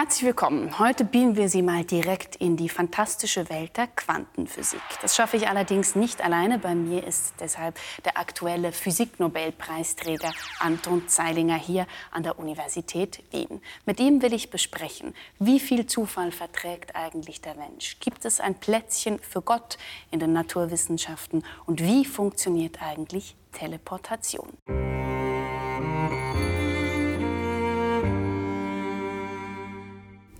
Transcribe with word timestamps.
Herzlich 0.00 0.26
willkommen. 0.26 0.78
Heute 0.78 1.04
beamen 1.04 1.34
wir 1.34 1.48
Sie 1.48 1.60
mal 1.60 1.84
direkt 1.84 2.36
in 2.36 2.56
die 2.56 2.68
fantastische 2.68 3.50
Welt 3.50 3.76
der 3.76 3.88
Quantenphysik. 3.88 4.80
Das 5.02 5.16
schaffe 5.16 5.36
ich 5.36 5.48
allerdings 5.48 5.96
nicht 5.96 6.22
alleine. 6.22 6.60
Bei 6.60 6.76
mir 6.76 7.04
ist 7.04 7.34
deshalb 7.40 7.76
der 8.04 8.16
aktuelle 8.16 8.70
Physiknobelpreisträger 8.70 10.30
Anton 10.60 11.08
Zeilinger 11.08 11.56
hier 11.56 11.88
an 12.12 12.22
der 12.22 12.38
Universität 12.38 13.24
Wien. 13.32 13.60
Mit 13.86 13.98
ihm 13.98 14.22
will 14.22 14.32
ich 14.34 14.50
besprechen, 14.50 15.16
wie 15.40 15.58
viel 15.58 15.86
Zufall 15.86 16.30
verträgt 16.30 16.94
eigentlich 16.94 17.40
der 17.40 17.56
Mensch? 17.56 17.98
Gibt 17.98 18.24
es 18.24 18.38
ein 18.38 18.54
Plätzchen 18.54 19.18
für 19.18 19.42
Gott 19.42 19.78
in 20.12 20.20
den 20.20 20.32
Naturwissenschaften? 20.32 21.42
Und 21.66 21.82
wie 21.82 22.04
funktioniert 22.04 22.80
eigentlich 22.80 23.34
Teleportation? 23.50 24.58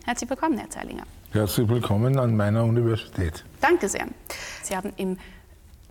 Herzlich 0.08 0.30
willkommen, 0.30 0.56
Herr 0.56 0.70
Zeilinger. 0.70 1.02
Herzlich 1.32 1.68
willkommen 1.68 2.18
an 2.18 2.34
meiner 2.34 2.64
Universität. 2.64 3.44
Danke 3.60 3.90
sehr. 3.90 4.06
Sie 4.62 4.74
haben 4.74 4.90
im 4.96 5.18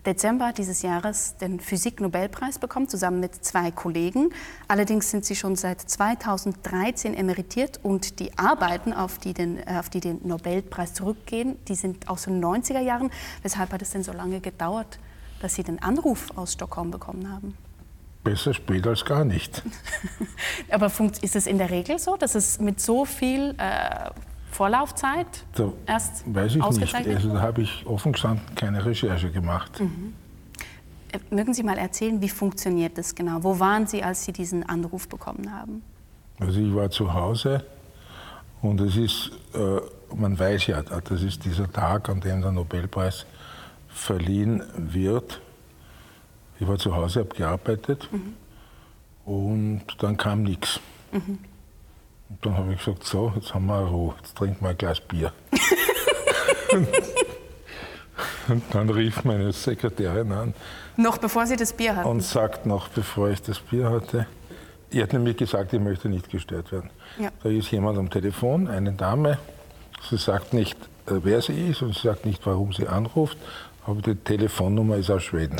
Dezember 0.04 0.52
dieses 0.52 0.82
Jahres 0.82 1.36
den 1.36 1.60
Physik-Nobelpreis 1.60 2.58
bekommen, 2.58 2.88
zusammen 2.88 3.20
mit 3.20 3.44
zwei 3.44 3.70
Kollegen. 3.70 4.30
Allerdings 4.66 5.12
sind 5.12 5.24
Sie 5.24 5.36
schon 5.36 5.54
seit 5.54 5.80
2013 5.82 7.14
emeritiert 7.14 7.78
und 7.84 8.18
die 8.18 8.36
Arbeiten, 8.36 8.92
auf 8.92 9.18
die 9.18 9.34
den, 9.34 9.60
auf 9.68 9.88
die 9.88 10.00
den 10.00 10.26
Nobelpreis 10.26 10.94
zurückgehen, 10.94 11.56
die 11.68 11.76
sind 11.76 12.08
aus 12.08 12.24
den 12.24 12.44
90er 12.44 12.80
Jahren. 12.80 13.12
Weshalb 13.42 13.72
hat 13.72 13.82
es 13.82 13.90
denn 13.90 14.02
so 14.02 14.10
lange 14.10 14.40
gedauert, 14.40 14.98
dass 15.40 15.54
Sie 15.54 15.62
den 15.62 15.80
Anruf 15.80 16.36
aus 16.36 16.54
Stockholm 16.54 16.90
bekommen 16.90 17.32
haben? 17.32 17.56
Besser 18.28 18.52
spät 18.52 18.86
als 18.86 19.04
gar 19.04 19.24
nicht. 19.24 19.62
Aber 20.70 20.92
ist 21.22 21.34
es 21.34 21.46
in 21.46 21.56
der 21.56 21.70
Regel 21.70 21.98
so, 21.98 22.16
dass 22.16 22.34
es 22.34 22.60
mit 22.60 22.78
so 22.78 23.06
viel 23.06 23.54
äh, 23.56 24.10
Vorlaufzeit 24.50 25.26
da 25.54 25.72
erst 25.86 26.24
Weiß 26.26 26.56
ich 26.56 26.62
nicht. 26.62 26.94
Also, 26.94 27.32
da 27.32 27.40
habe 27.40 27.62
ich 27.62 27.86
offen 27.86 28.12
gestanden 28.12 28.44
keine 28.54 28.84
Recherche 28.84 29.30
gemacht. 29.30 29.80
Mhm. 29.80 30.12
Äh, 31.12 31.34
mögen 31.34 31.54
Sie 31.54 31.62
mal 31.62 31.78
erzählen, 31.78 32.20
wie 32.20 32.28
funktioniert 32.28 32.98
das 32.98 33.14
genau? 33.14 33.42
Wo 33.42 33.58
waren 33.58 33.86
Sie, 33.86 34.02
als 34.02 34.26
Sie 34.26 34.32
diesen 34.32 34.68
Anruf 34.68 35.08
bekommen 35.08 35.50
haben? 35.50 35.82
Also 36.38 36.60
ich 36.60 36.74
war 36.74 36.90
zu 36.90 37.12
Hause 37.12 37.64
und 38.60 38.78
es 38.82 38.96
ist, 38.96 39.30
äh, 39.54 39.80
man 40.14 40.38
weiß 40.38 40.66
ja, 40.66 40.82
das 40.82 41.22
ist 41.22 41.44
dieser 41.46 41.70
Tag, 41.72 42.10
an 42.10 42.20
dem 42.20 42.42
der 42.42 42.52
Nobelpreis 42.52 43.24
verliehen 43.88 44.62
wird. 44.76 45.40
Ich 46.60 46.66
war 46.66 46.78
zu 46.78 46.94
Hause, 46.94 47.20
habe 47.20 47.34
gearbeitet 47.34 48.08
mhm. 48.10 48.34
und 49.24 49.84
dann 50.00 50.16
kam 50.16 50.42
nichts. 50.42 50.80
Mhm. 51.12 51.38
Und 52.28 52.44
dann 52.44 52.56
habe 52.56 52.72
ich 52.72 52.84
gesagt, 52.84 53.04
so, 53.04 53.32
jetzt 53.36 53.54
haben 53.54 53.66
wir 53.66 53.78
Ruhe, 53.78 54.14
jetzt 54.18 54.36
trinken 54.36 54.60
wir 54.60 54.70
ein 54.70 54.78
Glas 54.78 55.00
Bier. 55.00 55.32
und 58.48 58.62
dann 58.72 58.90
rief 58.90 59.24
meine 59.24 59.52
Sekretärin 59.52 60.32
an. 60.32 60.54
Noch 60.96 61.18
bevor 61.18 61.46
Sie 61.46 61.56
das 61.56 61.72
Bier 61.72 61.96
hatten? 61.96 62.08
Und 62.08 62.22
sagt 62.22 62.66
noch, 62.66 62.88
bevor 62.88 63.30
ich 63.30 63.40
das 63.40 63.60
Bier 63.60 63.88
hatte, 63.88 64.26
ihr 64.90 65.04
hat 65.04 65.12
nämlich 65.12 65.36
gesagt, 65.36 65.72
ich 65.72 65.80
möchte 65.80 66.08
nicht 66.08 66.28
gestört 66.28 66.72
werden. 66.72 66.90
Ja. 67.18 67.30
Da 67.42 67.48
ist 67.48 67.70
jemand 67.70 67.98
am 67.98 68.10
Telefon, 68.10 68.68
eine 68.68 68.92
Dame, 68.92 69.38
sie 70.10 70.18
sagt 70.18 70.52
nicht, 70.52 70.76
äh, 71.06 71.20
wer 71.22 71.40
sie 71.40 71.68
ist 71.68 71.82
und 71.82 71.94
sie 71.94 72.02
sagt 72.08 72.26
nicht, 72.26 72.44
warum 72.46 72.72
sie 72.72 72.88
anruft, 72.88 73.38
aber 73.86 74.02
die 74.02 74.16
Telefonnummer 74.16 74.96
ist 74.96 75.10
aus 75.10 75.22
Schweden. 75.22 75.56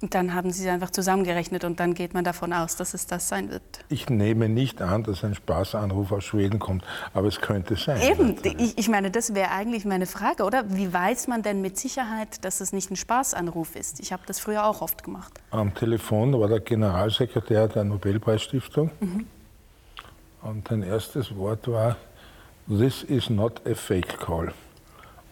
Dann 0.00 0.34
haben 0.34 0.50
Sie 0.50 0.62
sie 0.62 0.68
einfach 0.68 0.90
zusammengerechnet 0.90 1.64
und 1.64 1.80
dann 1.80 1.94
geht 1.94 2.14
man 2.14 2.24
davon 2.24 2.52
aus, 2.52 2.76
dass 2.76 2.94
es 2.94 3.06
das 3.06 3.28
sein 3.28 3.50
wird. 3.50 3.62
Ich 3.88 4.10
nehme 4.10 4.48
nicht 4.48 4.82
an, 4.82 5.02
dass 5.02 5.24
ein 5.24 5.34
Spaßanruf 5.34 6.12
aus 6.12 6.24
Schweden 6.24 6.58
kommt, 6.58 6.84
aber 7.14 7.28
es 7.28 7.40
könnte 7.40 7.76
sein. 7.76 8.00
Eben, 8.02 8.36
ich, 8.58 8.76
ich, 8.76 8.88
meine, 8.88 9.10
das 9.10 9.34
wäre 9.34 9.50
eigentlich 9.50 9.84
meine 9.84 10.06
Frage, 10.06 10.44
oder? 10.44 10.64
Wie 10.68 10.92
weiß 10.92 11.28
man 11.28 11.42
denn 11.42 11.62
mit 11.62 11.78
Sicherheit, 11.78 12.44
dass 12.44 12.60
es 12.60 12.72
nicht 12.72 12.90
ein 12.90 12.96
Spaßanruf 12.96 13.76
ist? 13.76 14.00
Ich 14.00 14.12
habe 14.12 14.22
das 14.26 14.40
früher 14.40 14.66
auch 14.66 14.82
oft 14.82 15.04
gemacht. 15.04 15.32
Am 15.50 15.72
Telefon 15.74 16.38
war 16.38 16.48
der 16.48 16.60
Generalsekretär 16.60 17.68
der 17.68 17.84
Nobelpreisstiftung 17.84 18.90
mhm. 19.00 19.26
und 20.42 20.68
sein 20.68 20.82
erstes 20.82 21.34
Wort 21.34 21.66
war, 21.68 21.96
This 22.66 23.02
is 23.02 23.28
not 23.28 23.60
a 23.66 23.74
fake 23.74 24.18
call. 24.18 24.52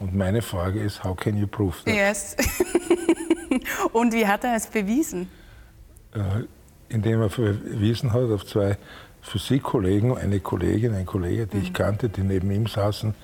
Und 0.02 0.16
meine 0.16 0.42
Frage 0.42 0.80
ist, 0.80 1.04
how 1.04 1.16
can 1.16 1.36
you 1.36 1.46
prove 1.46 1.76
that? 1.84 1.94
Yes. 1.94 2.36
Und 3.92 4.12
wie 4.12 4.26
hat 4.26 4.42
er 4.42 4.56
es 4.56 4.66
bewiesen? 4.66 5.30
Äh, 6.12 6.42
indem 6.88 7.20
er 7.20 7.30
verwiesen 7.30 8.12
hat 8.12 8.28
auf 8.32 8.44
zwei 8.44 8.78
Physikkollegen, 9.20 10.18
eine 10.18 10.40
Kollegin, 10.40 10.92
ein 10.94 11.06
Kollege, 11.06 11.46
die 11.46 11.58
mhm. 11.58 11.62
ich 11.62 11.72
kannte, 11.72 12.08
die 12.08 12.22
neben 12.22 12.50
ihm 12.50 12.66
saßen 12.66 13.14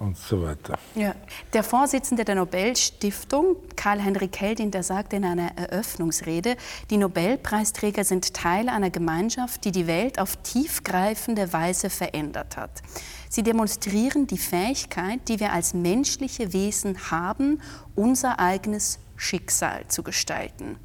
und 0.00 0.18
so 0.18 0.42
weiter. 0.42 0.78
Ja. 0.94 1.14
Der 1.54 1.62
Vorsitzende 1.62 2.26
der 2.26 2.34
Nobelstiftung, 2.34 3.56
Karl-Henrik 3.74 4.38
Heldin, 4.38 4.70
der 4.70 4.82
sagte 4.82 5.16
in 5.16 5.24
einer 5.24 5.56
Eröffnungsrede, 5.56 6.56
die 6.90 6.98
Nobelpreisträger 6.98 8.04
sind 8.04 8.34
Teil 8.34 8.68
einer 8.68 8.90
Gemeinschaft, 8.90 9.64
die 9.64 9.72
die 9.72 9.86
Welt 9.86 10.18
auf 10.18 10.36
tiefgreifende 10.36 11.54
Weise 11.54 11.88
verändert 11.88 12.58
hat. 12.58 12.82
Sie 13.28 13.42
demonstrieren 13.42 14.26
die 14.26 14.38
Fähigkeit, 14.38 15.20
die 15.28 15.40
wir 15.40 15.52
als 15.52 15.74
menschliche 15.74 16.52
Wesen 16.52 17.10
haben, 17.10 17.60
unser 17.94 18.38
eigenes 18.38 18.98
Schicksal 19.16 19.86
zu 19.88 20.02
gestalten. 20.02 20.76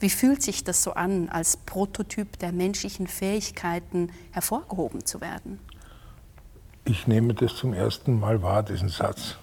Wie 0.00 0.10
fühlt 0.10 0.42
sich 0.42 0.64
das 0.64 0.82
so 0.82 0.94
an, 0.94 1.28
als 1.28 1.58
Prototyp 1.58 2.38
der 2.38 2.52
menschlichen 2.52 3.06
Fähigkeiten 3.06 4.10
hervorgehoben 4.32 5.04
zu 5.04 5.20
werden? 5.20 5.58
Ich 6.84 7.06
nehme 7.06 7.34
das 7.34 7.54
zum 7.54 7.74
ersten 7.74 8.18
Mal 8.18 8.42
wahr, 8.42 8.62
diesen 8.62 8.88
Satz. 8.88 9.36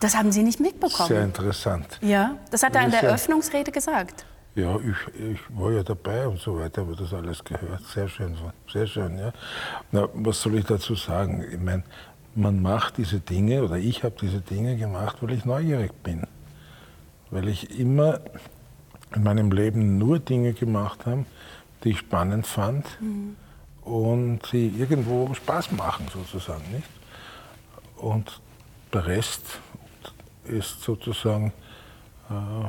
Das 0.00 0.16
haben 0.16 0.32
Sie 0.32 0.42
nicht 0.42 0.58
mitbekommen? 0.58 1.08
Sehr 1.08 1.22
interessant. 1.22 2.00
Ja, 2.00 2.36
das 2.50 2.62
hat 2.62 2.74
er 2.74 2.86
in 2.86 2.90
der 2.90 3.04
Eröffnungsrede 3.04 3.70
gesagt. 3.70 4.24
Ja, 4.54 4.76
ich, 4.76 5.20
ich, 5.20 5.40
war 5.58 5.72
ja 5.72 5.82
dabei 5.82 6.26
und 6.26 6.38
so 6.38 6.58
weiter, 6.58 6.82
habe 6.82 6.94
das 6.94 7.14
alles 7.14 7.42
gehört. 7.42 7.82
Sehr 7.86 8.08
schön, 8.08 8.36
sehr 8.70 8.86
schön, 8.86 9.18
ja. 9.18 9.32
Na, 9.92 10.08
was 10.12 10.42
soll 10.42 10.56
ich 10.56 10.66
dazu 10.66 10.94
sagen? 10.94 11.42
Ich 11.50 11.58
meine, 11.58 11.84
man 12.34 12.60
macht 12.60 12.98
diese 12.98 13.20
Dinge, 13.20 13.64
oder 13.64 13.78
ich 13.78 14.04
habe 14.04 14.14
diese 14.20 14.40
Dinge 14.40 14.76
gemacht, 14.76 15.16
weil 15.20 15.32
ich 15.32 15.44
neugierig 15.44 15.92
bin 16.02 16.26
weil 17.32 17.48
ich 17.48 17.78
immer 17.78 18.20
in 19.14 19.24
meinem 19.24 19.50
Leben 19.50 19.98
nur 19.98 20.20
Dinge 20.20 20.52
gemacht 20.52 21.06
habe, 21.06 21.24
die 21.82 21.90
ich 21.90 21.98
spannend 21.98 22.46
fand 22.46 22.86
mhm. 23.00 23.36
und 23.82 24.40
die 24.52 24.68
irgendwo 24.68 25.32
Spaß 25.34 25.72
machen 25.72 26.06
sozusagen. 26.12 26.62
Nicht? 26.70 26.88
Und 27.96 28.40
der 28.92 29.06
Rest 29.06 29.60
ist 30.44 30.82
sozusagen 30.82 31.52
äh, 32.30 32.68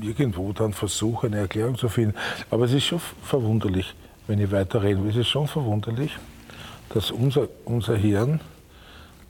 irgendwo 0.00 0.52
dann 0.52 0.72
Versuch, 0.72 1.24
eine 1.24 1.38
Erklärung 1.38 1.76
zu 1.76 1.88
finden. 1.88 2.14
Aber 2.50 2.64
es 2.64 2.72
ist 2.72 2.84
schon 2.84 3.00
verwunderlich, 3.22 3.94
wenn 4.26 4.38
ich 4.38 4.50
weiter 4.50 4.82
rede, 4.82 5.06
es 5.08 5.16
ist 5.16 5.28
schon 5.28 5.46
verwunderlich, 5.46 6.16
dass 6.90 7.10
unser, 7.10 7.48
unser 7.64 7.96
Hirn, 7.96 8.40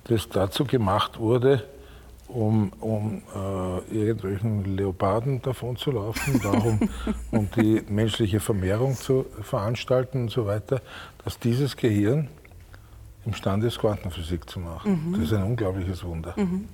das 0.04 0.28
dazu 0.28 0.64
gemacht 0.64 1.18
wurde, 1.18 1.64
um, 2.26 2.72
um 2.80 3.22
äh, 3.34 3.94
irgendwelchen 3.94 4.76
Leoparden 4.76 5.42
davon 5.42 5.76
zu 5.76 5.90
laufen, 5.90 6.40
darum, 6.42 6.80
um 7.30 7.48
die 7.56 7.82
menschliche 7.88 8.40
Vermehrung 8.40 8.94
zu 8.94 9.26
veranstalten 9.42 10.22
und 10.22 10.30
so 10.30 10.46
weiter, 10.46 10.80
dass 11.24 11.38
dieses 11.38 11.76
Gehirn 11.76 12.28
imstande 13.26 13.66
ist, 13.66 13.78
Quantenphysik 13.78 14.48
zu 14.48 14.60
machen. 14.60 15.10
Mhm. 15.10 15.12
Das 15.12 15.22
ist 15.22 15.32
ein 15.32 15.44
unglaubliches 15.44 16.04
Wunder. 16.04 16.34
Mhm 16.36 16.68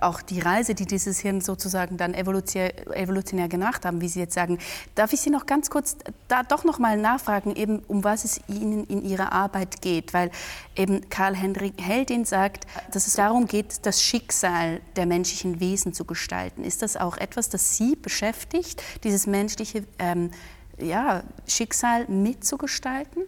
auch 0.00 0.22
die 0.22 0.40
Reise, 0.40 0.74
die 0.74 0.86
dieses 0.86 1.20
Hirn 1.20 1.40
sozusagen 1.40 1.96
dann 1.96 2.14
evolutionär, 2.14 3.48
gemacht 3.48 3.84
haben, 3.84 4.00
wie 4.00 4.08
Sie 4.08 4.20
jetzt 4.20 4.34
sagen. 4.34 4.58
Darf 4.94 5.12
ich 5.12 5.20
Sie 5.20 5.30
noch 5.30 5.46
ganz 5.46 5.70
kurz 5.70 5.96
da 6.28 6.42
doch 6.42 6.64
noch 6.64 6.78
mal 6.78 6.96
nachfragen, 6.96 7.56
eben 7.56 7.80
um 7.88 8.04
was 8.04 8.24
es 8.24 8.40
Ihnen 8.48 8.84
in 8.84 9.02
Ihrer 9.02 9.32
Arbeit 9.32 9.82
geht, 9.82 10.14
weil 10.14 10.30
eben 10.76 11.08
Karl-Henrik 11.08 11.74
Heldin 11.80 12.24
sagt, 12.24 12.66
dass 12.92 13.06
es 13.06 13.14
darum 13.14 13.46
geht, 13.46 13.86
das 13.86 14.02
Schicksal 14.02 14.80
der 14.96 15.06
menschlichen 15.06 15.60
Wesen 15.60 15.92
zu 15.92 16.04
gestalten. 16.04 16.64
Ist 16.64 16.82
das 16.82 16.96
auch 16.96 17.16
etwas, 17.16 17.48
das 17.48 17.76
Sie 17.76 17.96
beschäftigt, 17.96 18.82
dieses 19.04 19.26
menschliche 19.26 19.84
ähm, 19.98 20.30
ja, 20.78 21.22
Schicksal 21.46 22.06
mitzugestalten? 22.08 23.22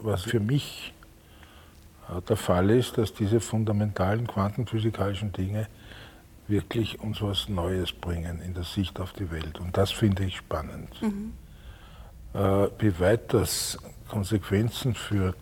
Was 0.00 0.22
für 0.22 0.40
mich 0.40 0.92
äh, 2.08 2.20
der 2.22 2.36
Fall 2.36 2.70
ist, 2.70 2.98
dass 2.98 3.12
diese 3.12 3.40
fundamentalen 3.40 4.26
quantenphysikalischen 4.26 5.32
Dinge 5.32 5.68
wirklich 6.48 7.00
uns 7.00 7.22
was 7.22 7.48
Neues 7.48 7.92
bringen 7.92 8.40
in 8.40 8.54
der 8.54 8.64
Sicht 8.64 9.00
auf 9.00 9.12
die 9.12 9.30
Welt. 9.30 9.58
Und 9.58 9.76
das 9.76 9.90
finde 9.90 10.24
ich 10.24 10.36
spannend. 10.36 10.90
Mhm. 11.02 11.32
Äh, 12.34 12.68
wie 12.78 12.98
weit 13.00 13.32
das 13.32 13.78
Konsequenzen 14.08 14.94
für 14.94 15.34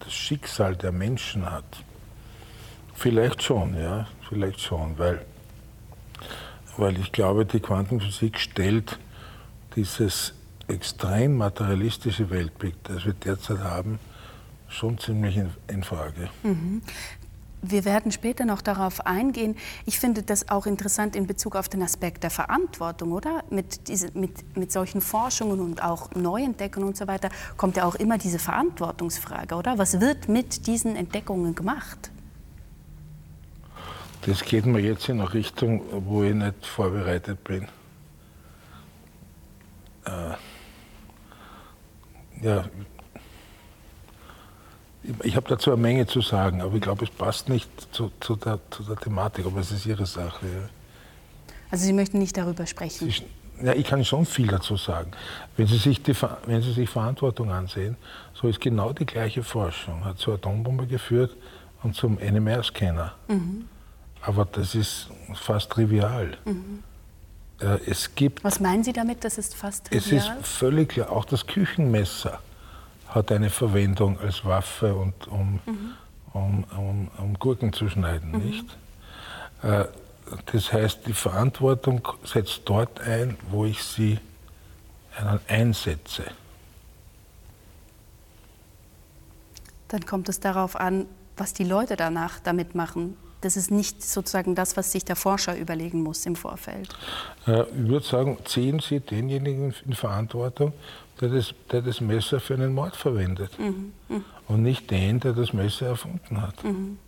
das 0.00 0.12
Schicksal 0.12 0.76
der 0.76 0.92
Menschen 0.92 1.50
hat, 1.50 1.64
vielleicht 2.94 3.42
schon, 3.42 3.78
ja, 3.78 4.06
vielleicht 4.28 4.60
schon, 4.60 4.98
weil, 4.98 5.24
weil 6.76 6.98
ich 6.98 7.12
glaube, 7.12 7.44
die 7.44 7.60
Quantenphysik 7.60 8.38
stellt 8.38 8.98
dieses 9.76 10.34
extrem 10.68 11.36
materialistische 11.36 12.30
Weltbild, 12.30 12.76
das 12.84 13.04
wir 13.04 13.12
derzeit 13.12 13.58
haben, 13.58 13.98
schon 14.68 14.98
ziemlich 14.98 15.36
in, 15.36 15.50
in 15.68 15.84
Frage. 15.84 16.30
Mhm. 16.42 16.82
Wir 17.64 17.84
werden 17.84 18.10
später 18.10 18.44
noch 18.44 18.60
darauf 18.60 19.06
eingehen. 19.06 19.56
Ich 19.86 20.00
finde 20.00 20.24
das 20.24 20.48
auch 20.48 20.66
interessant 20.66 21.14
in 21.14 21.28
Bezug 21.28 21.54
auf 21.54 21.68
den 21.68 21.80
Aspekt 21.82 22.24
der 22.24 22.30
Verantwortung, 22.30 23.12
oder? 23.12 23.44
Mit, 23.50 23.86
diese, 23.86 24.10
mit, 24.18 24.56
mit 24.56 24.72
solchen 24.72 25.00
Forschungen 25.00 25.60
und 25.60 25.80
auch 25.80 26.10
Neuentdeckungen 26.10 26.88
und 26.88 26.96
so 26.96 27.06
weiter 27.06 27.28
kommt 27.56 27.76
ja 27.76 27.84
auch 27.84 27.94
immer 27.94 28.18
diese 28.18 28.40
Verantwortungsfrage, 28.40 29.54
oder? 29.54 29.78
Was 29.78 30.00
wird 30.00 30.28
mit 30.28 30.66
diesen 30.66 30.96
Entdeckungen 30.96 31.54
gemacht? 31.54 32.10
Das 34.22 34.44
geht 34.44 34.66
mir 34.66 34.80
jetzt 34.80 35.08
in 35.08 35.20
eine 35.20 35.32
Richtung, 35.32 35.82
wo 36.06 36.24
ich 36.24 36.34
nicht 36.34 36.66
vorbereitet 36.66 37.44
bin. 37.44 37.68
Äh, 40.04 40.34
ja, 42.42 42.64
ich 45.22 45.36
habe 45.36 45.48
dazu 45.48 45.72
eine 45.72 45.80
Menge 45.80 46.06
zu 46.06 46.20
sagen, 46.20 46.60
aber 46.60 46.74
ich 46.74 46.80
glaube, 46.80 47.04
es 47.04 47.10
passt 47.10 47.48
nicht 47.48 47.68
zu, 47.92 48.12
zu, 48.20 48.36
der, 48.36 48.58
zu, 48.70 48.82
der, 48.84 48.96
Thematik, 48.96 49.46
aber 49.46 49.60
es 49.60 49.72
ist 49.72 49.86
Ihre 49.86 50.06
Sache. 50.06 50.46
Ja. 50.46 50.68
Also 51.70 51.84
Sie 51.86 51.92
möchten 51.92 52.18
nicht 52.18 52.36
darüber 52.36 52.66
sprechen? 52.66 53.10
Sie, 53.10 53.24
ja, 53.64 53.72
ich 53.74 53.86
kann 53.86 54.04
schon 54.04 54.26
viel 54.26 54.46
dazu 54.46 54.76
sagen. 54.76 55.10
Wenn 55.56 55.66
Sie, 55.66 55.78
sich 55.78 56.02
die, 56.02 56.14
wenn 56.46 56.62
Sie 56.62 56.72
sich 56.72 56.88
Verantwortung 56.88 57.50
ansehen, 57.50 57.96
so 58.34 58.48
ist 58.48 58.60
genau 58.60 58.92
die 58.92 59.06
gleiche 59.06 59.42
Forschung. 59.42 60.04
Hat 60.04 60.18
zur 60.18 60.34
Atombombe 60.34 60.86
geführt 60.86 61.36
und 61.82 61.96
zum 61.96 62.18
NMR-Scanner. 62.18 63.12
Mhm. 63.28 63.68
Aber 64.20 64.44
das 64.44 64.74
ist 64.74 65.08
fast 65.34 65.70
trivial. 65.70 66.36
Mhm. 66.44 66.82
Äh, 67.60 67.78
es 67.86 68.14
gibt, 68.14 68.44
Was 68.44 68.60
meinen 68.60 68.84
Sie 68.84 68.92
damit, 68.92 69.24
das 69.24 69.36
ist 69.38 69.54
fast 69.56 69.86
trivial? 69.86 70.04
Es 70.04 70.12
ist 70.12 70.46
völlig 70.46 70.90
klar, 70.90 71.10
auch 71.10 71.24
das 71.24 71.46
Küchenmesser 71.46 72.38
hat 73.14 73.30
eine 73.32 73.50
Verwendung 73.50 74.18
als 74.20 74.44
Waffe 74.44 74.94
und 74.94 75.28
um, 75.28 75.60
mhm. 75.66 75.92
um, 76.32 76.64
um, 76.76 77.10
um, 77.18 77.38
Gurken 77.38 77.72
zu 77.72 77.88
schneiden, 77.88 78.32
mhm. 78.32 78.38
nicht? 78.38 78.78
Äh, 79.62 79.84
das 80.52 80.72
heißt, 80.72 81.06
die 81.06 81.12
Verantwortung 81.12 82.08
setzt 82.24 82.62
dort 82.64 83.00
ein, 83.00 83.36
wo 83.50 83.66
ich 83.66 83.82
sie 83.82 84.18
einsetze. 85.46 86.24
Dann 89.88 90.06
kommt 90.06 90.30
es 90.30 90.40
darauf 90.40 90.76
an, 90.76 91.06
was 91.36 91.52
die 91.52 91.64
Leute 91.64 91.96
danach 91.96 92.40
damit 92.40 92.74
machen. 92.74 93.16
Das 93.42 93.56
ist 93.56 93.70
nicht 93.70 94.02
sozusagen 94.02 94.54
das, 94.54 94.76
was 94.76 94.92
sich 94.92 95.04
der 95.04 95.16
Forscher 95.16 95.58
überlegen 95.58 96.02
muss 96.02 96.24
im 96.24 96.36
Vorfeld. 96.36 96.96
Äh, 97.46 97.62
ich 97.62 97.88
würde 97.88 98.06
sagen, 98.06 98.38
ziehen 98.44 98.78
Sie 98.80 99.00
denjenigen 99.00 99.74
in 99.84 99.92
Verantwortung, 99.94 100.72
der 101.22 101.30
das, 101.30 101.54
der 101.70 101.82
das 101.82 102.00
Messer 102.00 102.40
für 102.40 102.54
einen 102.54 102.74
Mord 102.74 102.96
verwendet. 102.96 103.58
Mhm. 103.58 103.92
Mhm. 104.08 104.24
Und 104.48 104.62
nicht 104.62 104.90
den, 104.90 105.20
der 105.20 105.32
das 105.32 105.52
Messer 105.52 105.86
erfunden 105.86 106.42
hat. 106.42 106.62
Mhm. 106.64 106.98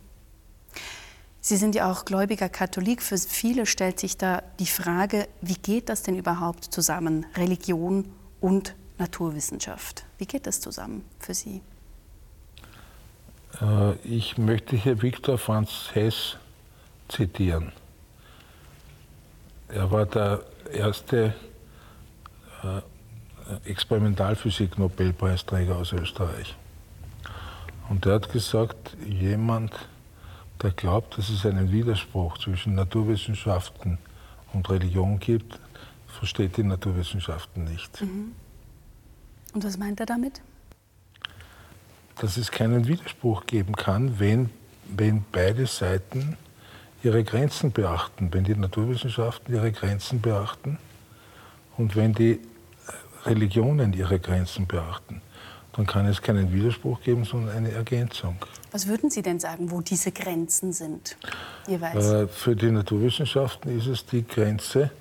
Sie 1.41 1.57
sind 1.57 1.75
ja 1.75 1.91
auch 1.91 2.05
gläubiger 2.05 2.49
Katholik. 2.49 3.03
Für 3.03 3.17
viele 3.17 3.67
stellt 3.67 3.99
sich 3.99 4.17
da 4.17 4.41
die 4.57 4.65
Frage, 4.65 5.27
wie 5.41 5.53
geht 5.53 5.89
das 5.89 6.01
denn 6.01 6.17
überhaupt 6.17 6.63
zusammen, 6.63 7.25
Religion 7.35 8.05
und 8.41 8.73
Naturwissenschaft? 8.97 10.05
Wie 10.17 10.25
geht 10.25 10.47
das 10.47 10.61
zusammen 10.61 11.03
für 11.19 11.33
Sie? 11.33 11.61
Äh, 13.61 13.93
ich 14.03 14.37
möchte 14.37 14.75
hier 14.75 15.01
Viktor 15.01 15.37
Franz 15.37 15.89
Hess 15.93 16.37
zitieren. 17.09 17.73
Er 19.67 19.91
war 19.91 20.05
der 20.05 20.43
erste 20.73 21.35
äh, 22.63 22.81
Experimentalphysik-Nobelpreisträger 23.65 25.75
aus 25.75 25.93
Österreich. 25.93 26.55
Und 27.89 28.05
er 28.05 28.15
hat 28.15 28.31
gesagt, 28.31 28.95
jemand, 29.07 29.73
der 30.61 30.71
glaubt, 30.71 31.17
dass 31.17 31.29
es 31.29 31.45
einen 31.45 31.71
Widerspruch 31.71 32.37
zwischen 32.37 32.75
Naturwissenschaften 32.75 33.97
und 34.53 34.69
Religion 34.69 35.19
gibt, 35.19 35.59
versteht 36.07 36.57
die 36.57 36.63
Naturwissenschaften 36.63 37.65
nicht. 37.65 38.01
Mhm. 38.01 38.31
Und 39.53 39.63
was 39.63 39.77
meint 39.77 39.99
er 39.99 40.05
damit? 40.05 40.41
Dass 42.19 42.37
es 42.37 42.51
keinen 42.51 42.87
Widerspruch 42.87 43.45
geben 43.45 43.75
kann, 43.75 44.19
wenn, 44.19 44.49
wenn 44.87 45.23
beide 45.31 45.67
Seiten 45.67 46.37
ihre 47.03 47.23
Grenzen 47.23 47.71
beachten, 47.71 48.33
wenn 48.33 48.43
die 48.43 48.55
Naturwissenschaften 48.55 49.53
ihre 49.53 49.71
Grenzen 49.71 50.21
beachten 50.21 50.79
und 51.77 51.95
wenn 51.95 52.13
die 52.13 52.39
Religionen 53.25 53.93
ihre 53.93 54.19
Grenzen 54.19 54.67
beachten, 54.67 55.21
dann 55.73 55.85
kann 55.85 56.05
es 56.05 56.21
keinen 56.21 56.53
Widerspruch 56.53 57.01
geben, 57.01 57.25
sondern 57.25 57.55
eine 57.55 57.71
Ergänzung. 57.71 58.37
Was 58.71 58.87
würden 58.87 59.09
Sie 59.09 59.21
denn 59.21 59.39
sagen, 59.39 59.71
wo 59.71 59.81
diese 59.81 60.11
Grenzen 60.11 60.73
sind 60.73 61.17
jeweils? 61.67 62.07
Äh, 62.07 62.27
für 62.27 62.55
die 62.55 62.71
Naturwissenschaften 62.71 63.77
ist 63.77 63.87
es 63.87 64.05
die 64.05 64.25
Grenze 64.25 64.91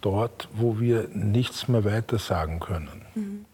dort, 0.00 0.48
wo 0.52 0.78
wir 0.78 1.08
nichts 1.12 1.68
mehr 1.68 1.84
weiter 1.84 2.18
sagen 2.18 2.60
können. 2.60 3.02
Mhm. 3.14 3.44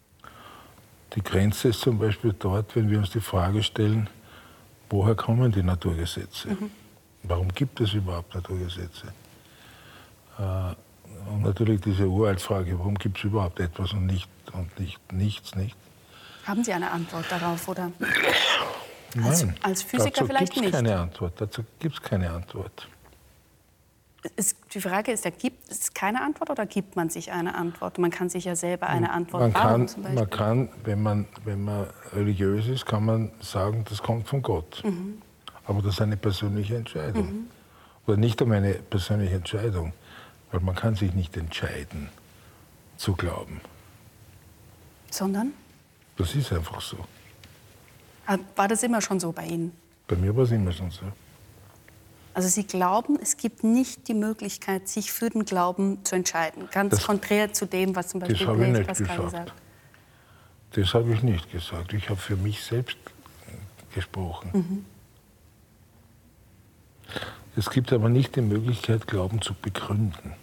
Die 1.14 1.22
Grenze 1.22 1.69
ist 1.69 1.81
zum 1.81 1.98
Beispiel 1.98 2.34
dort, 2.38 2.75
wenn 2.76 2.90
wir 2.90 2.98
uns 2.98 3.10
die 3.10 3.20
Frage 3.20 3.62
stellen, 3.62 4.08
woher 4.88 5.14
kommen 5.14 5.52
die 5.52 5.62
Naturgesetze? 5.62 6.48
Mhm. 6.48 6.70
Warum 7.22 7.48
gibt 7.48 7.81
es 7.81 7.94
überhaupt 7.94 8.34
Naturgesetze? 8.34 9.06
Äh, 10.38 10.75
natürlich 11.40 11.81
diese 11.81 12.08
Uraltfrage, 12.08 12.79
warum 12.79 12.94
gibt 12.94 13.19
es 13.19 13.25
überhaupt 13.25 13.61
etwas 13.61 13.93
und, 13.93 14.06
nicht, 14.06 14.29
und 14.52 14.79
nicht, 14.79 15.12
nichts, 15.12 15.55
nicht? 15.55 15.76
Haben 16.46 16.64
Sie 16.64 16.73
eine 16.73 16.90
Antwort 16.90 17.26
darauf, 17.31 17.69
oder? 17.69 17.93
Nein, 19.14 19.26
als, 19.26 19.46
als 19.62 19.82
Physiker 19.82 20.11
dazu 20.11 20.26
vielleicht 20.26 20.56
nicht. 20.56 20.73
Keine 20.73 20.99
Antwort, 20.99 21.40
dazu 21.40 21.62
gibt 21.79 21.94
es 21.94 22.02
keine 22.02 22.31
Antwort. 22.31 22.88
Ist, 24.37 24.56
die 24.73 24.81
Frage 24.81 25.11
ist 25.11 25.25
ja, 25.25 25.32
gibt 25.32 25.70
es 25.70 25.93
keine 25.93 26.23
Antwort 26.23 26.50
oder 26.50 26.64
gibt 26.64 26.94
man 26.94 27.11
sich 27.11 27.32
eine 27.32 27.56
Antwort? 27.56 27.99
Man 27.99 28.12
kann 28.12 28.29
sich 28.29 28.44
ja 28.44 28.55
selber 28.55 28.87
eine 28.87 29.11
Antwort 29.11 29.43
man 29.43 29.52
bauen, 29.52 29.87
kann, 29.87 30.14
Man 30.14 30.31
kann, 30.31 30.69
wenn 30.84 31.02
man, 31.02 31.26
wenn 31.44 31.64
man 31.64 31.88
religiös 32.12 32.69
ist, 32.69 32.87
kann 32.87 33.05
man 33.05 33.32
sagen, 33.40 33.84
das 33.88 34.00
kommt 34.00 34.29
von 34.29 34.40
Gott. 34.43 34.82
Mhm. 34.84 35.20
Aber 35.64 35.82
das 35.82 35.94
ist 35.94 36.02
eine 36.02 36.17
persönliche 36.17 36.76
Entscheidung. 36.76 37.26
Mhm. 37.26 37.46
Oder 38.06 38.17
nicht 38.17 38.40
um 38.43 38.52
eine 38.52 38.75
persönliche 38.75 39.34
Entscheidung. 39.34 39.93
Weil 40.52 40.60
man 40.60 40.75
kann 40.75 40.94
sich 40.94 41.12
nicht 41.14 41.37
entscheiden 41.37 42.10
zu 42.96 43.14
glauben. 43.14 43.60
Sondern? 45.10 45.52
Das 46.16 46.34
ist 46.34 46.52
einfach 46.52 46.81
so. 46.81 46.99
Ah, 48.26 48.38
war 48.54 48.69
das 48.69 48.82
immer 48.82 49.00
schon 49.00 49.19
so 49.19 49.32
bei 49.32 49.46
Ihnen? 49.46 49.72
Bei 50.06 50.15
mir 50.15 50.36
war 50.36 50.44
es 50.44 50.53
immer 50.53 50.72
schon 50.72 50.91
so. 50.91 51.03
Also 52.34 52.48
Sie 52.48 52.65
glauben, 52.65 53.19
es 53.20 53.36
gibt 53.36 53.65
nicht 53.65 54.08
die 54.08 54.15
Möglichkeit, 54.15 54.88
sich 54.88 55.12
für 55.12 55.29
den 55.29 55.44
Glauben 55.44 56.05
zu 56.05 56.15
entscheiden. 56.15 56.69
Ganz 56.70 56.96
das, 56.96 57.05
konträr 57.05 57.53
zu 57.53 57.67
dem, 57.67 57.94
was 57.96 58.08
zum 58.08 58.20
Beispiel 58.20 58.46
das 58.46 58.56
Blaise 58.56 58.84
Pascal 58.84 59.24
gesagt 59.24 59.53
Das 60.72 60.94
habe 60.94 61.12
ich 61.12 61.22
nicht 61.22 61.50
gesagt. 61.50 61.93
Ich 61.93 62.08
habe 62.08 62.20
für 62.20 62.36
mich 62.36 62.62
selbst 62.62 62.96
gesprochen. 63.94 64.50
Mhm. 64.53 64.84
Es 67.54 67.68
gibt 67.68 67.92
aber 67.92 68.08
nicht 68.08 68.36
die 68.36 68.40
Möglichkeit, 68.40 69.06
Glauben 69.06 69.42
zu 69.42 69.54
begründen. 69.54 70.34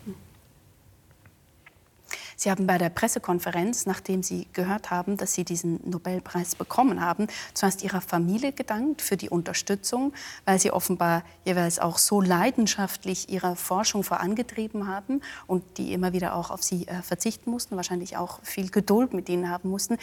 Sie 2.39 2.49
haben 2.49 2.67
bei 2.67 2.77
der 2.77 2.89
Pressekonferenz, 2.89 3.85
nachdem 3.85 4.23
Sie 4.23 4.47
gehört 4.53 4.91
haben, 4.91 5.17
dass 5.17 5.33
Sie 5.33 5.43
diesen 5.43 5.81
Nobelpreis 5.89 6.55
bekommen 6.55 7.01
haben, 7.01 7.27
zuerst 7.53 7.83
Ihrer 7.83 7.99
Familie 7.99 8.53
gedankt 8.53 9.01
für 9.01 9.17
die 9.17 9.29
Unterstützung, 9.29 10.13
weil 10.45 10.57
Sie 10.57 10.71
offenbar 10.71 11.23
jeweils 11.43 11.79
auch 11.79 11.97
so 11.97 12.21
leidenschaftlich 12.21 13.27
Ihre 13.27 13.57
Forschung 13.57 14.03
vorangetrieben 14.03 14.87
haben 14.87 15.21
und 15.47 15.63
die 15.77 15.91
immer 15.91 16.13
wieder 16.13 16.33
auch 16.33 16.49
auf 16.49 16.63
Sie 16.63 16.87
äh, 16.87 17.01
verzichten 17.01 17.51
mussten, 17.51 17.75
wahrscheinlich 17.75 18.15
auch 18.15 18.39
viel 18.43 18.69
Geduld 18.69 19.13
mit 19.13 19.27
Ihnen 19.27 19.49
haben 19.49 19.69
mussten. 19.69 19.97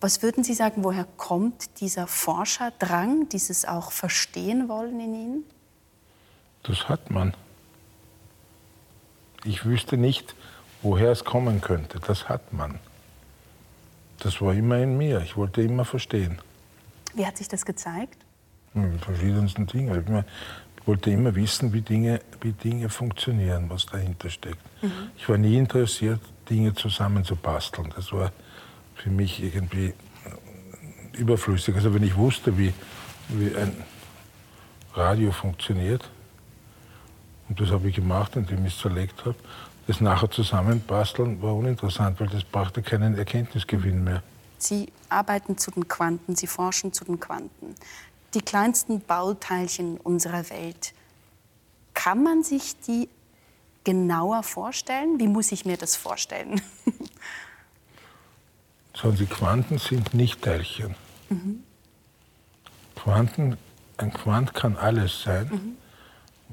Was 0.00 0.22
würden 0.22 0.44
Sie 0.44 0.54
sagen, 0.54 0.84
woher 0.84 1.04
kommt 1.18 1.80
dieser 1.80 2.06
Forscherdrang, 2.06 3.28
dieses 3.28 3.66
auch 3.66 3.92
Verstehen 3.92 4.70
wollen 4.70 5.00
in 5.00 5.14
Ihnen? 5.14 5.57
Das 6.62 6.88
hat 6.88 7.10
man. 7.10 7.34
Ich 9.44 9.64
wüsste 9.64 9.96
nicht, 9.96 10.34
woher 10.82 11.10
es 11.10 11.24
kommen 11.24 11.60
könnte. 11.60 12.00
Das 12.00 12.28
hat 12.28 12.52
man. 12.52 12.78
Das 14.20 14.40
war 14.40 14.52
immer 14.52 14.78
in 14.78 14.98
mir. 14.98 15.20
Ich 15.20 15.36
wollte 15.36 15.62
immer 15.62 15.84
verstehen. 15.84 16.38
Wie 17.14 17.24
hat 17.24 17.36
sich 17.36 17.48
das 17.48 17.64
gezeigt? 17.64 18.18
Mit 18.74 19.02
verschiedensten 19.04 19.66
Dingen. 19.66 20.04
Ich 20.76 20.86
wollte 20.86 21.10
immer 21.10 21.34
wissen, 21.34 21.72
wie 21.72 21.80
Dinge, 21.80 22.20
wie 22.40 22.52
Dinge 22.52 22.88
funktionieren, 22.88 23.70
was 23.70 23.86
dahinter 23.86 24.28
steckt. 24.28 24.58
Mhm. 24.82 25.10
Ich 25.16 25.28
war 25.28 25.38
nie 25.38 25.56
interessiert, 25.56 26.20
Dinge 26.50 26.74
zusammenzubasteln. 26.74 27.92
Das 27.94 28.12
war 28.12 28.32
für 28.94 29.10
mich 29.10 29.42
irgendwie 29.42 29.94
überflüssig. 31.16 31.74
Also 31.74 31.94
wenn 31.94 32.02
ich 32.02 32.16
wusste, 32.16 32.56
wie, 32.58 32.72
wie 33.28 33.54
ein 33.54 33.84
Radio 34.94 35.30
funktioniert, 35.30 36.08
und 37.48 37.60
das 37.60 37.70
habe 37.70 37.88
ich 37.88 37.96
gemacht, 37.96 38.36
indem 38.36 38.66
ich 38.66 38.74
es 38.74 38.80
zerlegt 38.80 39.24
habe, 39.24 39.36
Das 39.86 40.02
nachher 40.02 40.30
zusammenbasteln 40.30 41.40
war 41.40 41.54
uninteressant, 41.54 42.20
weil 42.20 42.28
das 42.28 42.44
brachte 42.44 42.82
keinen 42.82 43.16
Erkenntnisgewinn 43.16 44.04
mehr. 44.04 44.22
Sie 44.58 44.92
arbeiten 45.08 45.56
zu 45.56 45.70
den 45.70 45.88
Quanten, 45.88 46.36
Sie 46.36 46.46
forschen 46.46 46.92
zu 46.92 47.06
den 47.06 47.18
Quanten. 47.18 47.74
Die 48.34 48.42
kleinsten 48.42 49.00
Bauteilchen 49.00 49.96
unserer 49.96 50.50
Welt. 50.50 50.92
Kann 51.94 52.22
man 52.22 52.42
sich 52.42 52.78
die 52.80 53.08
genauer 53.84 54.42
vorstellen? 54.42 55.18
Wie 55.18 55.26
muss 55.26 55.52
ich 55.52 55.64
mir 55.64 55.78
das 55.78 55.96
vorstellen? 55.96 56.60
Schauen 58.94 59.16
Sie, 59.16 59.24
Quanten 59.24 59.78
sind 59.78 60.12
nicht 60.12 60.42
Teilchen. 60.42 60.94
Mhm. 61.30 61.62
Quanten, 62.94 63.56
ein 63.96 64.12
Quant 64.12 64.52
kann 64.52 64.76
alles 64.76 65.22
sein, 65.22 65.48
mhm. 65.50 65.76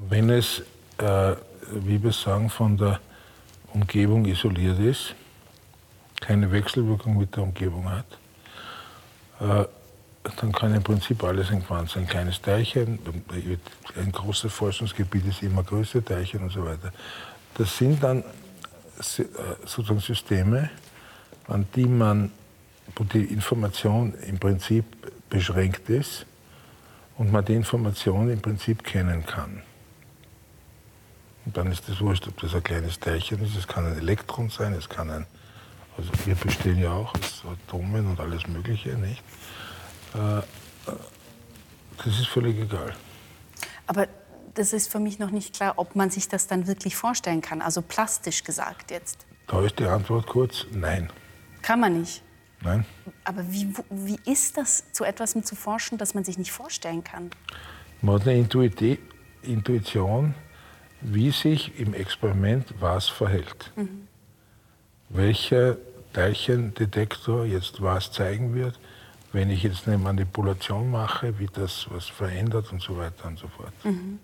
wenn 0.08 0.30
es, 0.30 0.62
äh, 0.98 1.36
wie 1.72 2.02
wir 2.02 2.12
sagen, 2.12 2.48
von 2.50 2.76
der 2.76 3.00
Umgebung 3.72 4.24
isoliert 4.24 4.78
ist, 4.78 5.14
keine 6.20 6.50
Wechselwirkung 6.50 7.18
mit 7.18 7.34
der 7.36 7.42
Umgebung 7.42 7.90
hat. 7.90 8.06
Äh, 9.40 9.64
dann 10.40 10.52
kann 10.52 10.74
im 10.74 10.82
Prinzip 10.82 11.22
alles 11.22 11.50
ein 11.50 11.64
Quant 11.64 11.88
sein. 11.88 12.02
Ein 12.02 12.08
kleines 12.08 12.40
Teilchen, 12.40 12.98
ein 13.96 14.12
großes 14.12 14.52
Forschungsgebiet 14.52 15.26
ist 15.26 15.42
immer 15.42 15.62
größere 15.62 16.04
Teilchen 16.04 16.42
und 16.42 16.50
so 16.50 16.64
weiter. 16.64 16.92
Das 17.54 17.76
sind 17.76 18.02
dann 18.02 18.20
äh, 18.20 18.24
sozusagen 19.64 20.00
Systeme, 20.00 20.70
an 21.48 21.66
die 21.74 21.86
man, 21.86 22.32
wo 22.96 23.04
die 23.04 23.24
Information 23.24 24.14
im 24.26 24.38
Prinzip 24.38 24.84
beschränkt 25.30 25.88
ist 25.90 26.26
und 27.18 27.30
man 27.30 27.44
die 27.44 27.54
Information 27.54 28.30
im 28.30 28.40
Prinzip 28.40 28.82
kennen 28.82 29.24
kann. 29.24 29.62
Und 31.46 31.56
dann 31.56 31.70
ist 31.70 31.88
es 31.88 32.00
wurscht, 32.00 32.26
ob 32.26 32.40
das 32.40 32.54
ein 32.54 32.62
kleines 32.62 32.98
Teilchen 32.98 33.42
ist, 33.42 33.56
es 33.56 33.66
kann 33.66 33.86
ein 33.86 33.98
Elektron 33.98 34.50
sein, 34.50 34.74
es 34.74 34.88
kann 34.88 35.10
ein, 35.10 35.26
also 35.96 36.10
wir 36.24 36.34
bestehen 36.34 36.78
ja 36.78 36.92
auch 36.92 37.14
aus 37.14 37.44
Atomen 37.44 38.06
und 38.08 38.20
alles 38.20 38.46
Mögliche, 38.48 38.90
nicht? 38.94 39.22
Äh, 40.14 40.42
das 41.98 42.06
ist 42.06 42.26
völlig 42.26 42.58
egal. 42.58 42.94
Aber 43.86 44.08
das 44.54 44.72
ist 44.72 44.90
für 44.90 44.98
mich 44.98 45.18
noch 45.18 45.30
nicht 45.30 45.54
klar, 45.54 45.74
ob 45.76 45.94
man 45.94 46.10
sich 46.10 46.28
das 46.28 46.48
dann 46.48 46.66
wirklich 46.66 46.96
vorstellen 46.96 47.40
kann, 47.40 47.62
also 47.62 47.80
plastisch 47.80 48.42
gesagt 48.42 48.90
jetzt. 48.90 49.24
Da 49.46 49.64
ist 49.64 49.78
die 49.78 49.84
Antwort 49.84 50.26
kurz, 50.26 50.66
nein. 50.72 51.10
Kann 51.62 51.78
man 51.80 52.00
nicht. 52.00 52.22
Nein. 52.62 52.84
Aber 53.24 53.42
wie, 53.52 53.72
wie 53.90 54.18
ist 54.30 54.56
das, 54.56 54.90
zu 54.92 55.04
etwas 55.04 55.34
zu 55.44 55.54
forschen, 55.54 55.98
das 55.98 56.14
man 56.14 56.24
sich 56.24 56.38
nicht 56.38 56.50
vorstellen 56.50 57.04
kann? 57.04 57.30
Man 58.02 58.16
hat 58.16 58.26
eine 58.26 58.48
Intuition, 59.42 60.34
wie 61.00 61.30
sich 61.30 61.78
im 61.78 61.94
Experiment 61.94 62.74
was 62.80 63.08
verhält. 63.08 63.72
Mhm. 63.76 64.08
Welcher 65.08 65.76
Teilchendetektor 66.12 67.44
jetzt 67.44 67.82
was 67.82 68.10
zeigen 68.10 68.54
wird, 68.54 68.78
wenn 69.32 69.50
ich 69.50 69.62
jetzt 69.62 69.86
eine 69.86 69.98
Manipulation 69.98 70.90
mache, 70.90 71.38
wie 71.38 71.46
das 71.52 71.86
was 71.90 72.06
verändert 72.06 72.72
und 72.72 72.80
so 72.80 72.96
weiter 72.96 73.28
und 73.28 73.38
so 73.38 73.48
fort. 73.48 73.72
Mhm. 73.84 74.18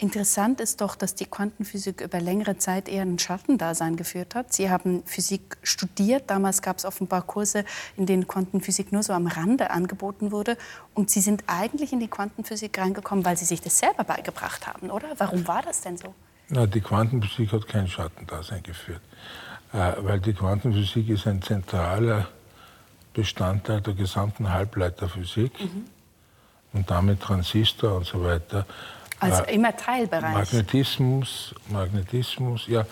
Interessant 0.00 0.62
ist 0.62 0.80
doch, 0.80 0.96
dass 0.96 1.14
die 1.14 1.26
Quantenphysik 1.26 2.00
über 2.00 2.20
längere 2.20 2.56
Zeit 2.56 2.88
eher 2.88 3.02
ein 3.02 3.18
Schattendasein 3.18 3.96
geführt 3.96 4.34
hat. 4.34 4.50
Sie 4.50 4.70
haben 4.70 5.02
Physik 5.04 5.58
studiert. 5.62 6.30
Damals 6.30 6.62
gab 6.62 6.78
es 6.78 6.86
offenbar 6.86 7.20
Kurse, 7.20 7.66
in 7.98 8.06
denen 8.06 8.26
Quantenphysik 8.26 8.92
nur 8.92 9.02
so 9.02 9.12
am 9.12 9.26
Rande 9.26 9.70
angeboten 9.70 10.32
wurde. 10.32 10.56
Und 10.94 11.10
Sie 11.10 11.20
sind 11.20 11.44
eigentlich 11.48 11.92
in 11.92 12.00
die 12.00 12.08
Quantenphysik 12.08 12.78
reingekommen, 12.78 13.26
weil 13.26 13.36
Sie 13.36 13.44
sich 13.44 13.60
das 13.60 13.78
selber 13.78 14.04
beigebracht 14.04 14.66
haben, 14.66 14.90
oder? 14.90 15.08
Warum 15.18 15.46
war 15.46 15.60
das 15.60 15.82
denn 15.82 15.98
so? 15.98 16.14
Na, 16.48 16.66
die 16.66 16.80
Quantenphysik 16.80 17.52
hat 17.52 17.68
kein 17.68 17.86
Schattendasein 17.86 18.62
geführt, 18.62 19.02
äh, 19.74 19.92
weil 19.98 20.18
die 20.18 20.32
Quantenphysik 20.32 21.10
ist 21.10 21.26
ein 21.26 21.42
zentraler 21.42 22.26
Bestandteil 23.12 23.82
der 23.82 23.92
gesamten 23.92 24.50
Halbleiterphysik 24.50 25.60
mhm. 25.60 25.84
und 26.72 26.90
damit 26.90 27.20
Transistor 27.20 27.98
und 27.98 28.06
so 28.06 28.24
weiter. 28.24 28.64
Also 29.20 29.44
äh, 29.44 29.54
immer 29.54 29.76
Teilbereich. 29.76 30.34
Magnetismus, 30.34 31.54
Magnetismus, 31.68 32.66
ja. 32.66 32.86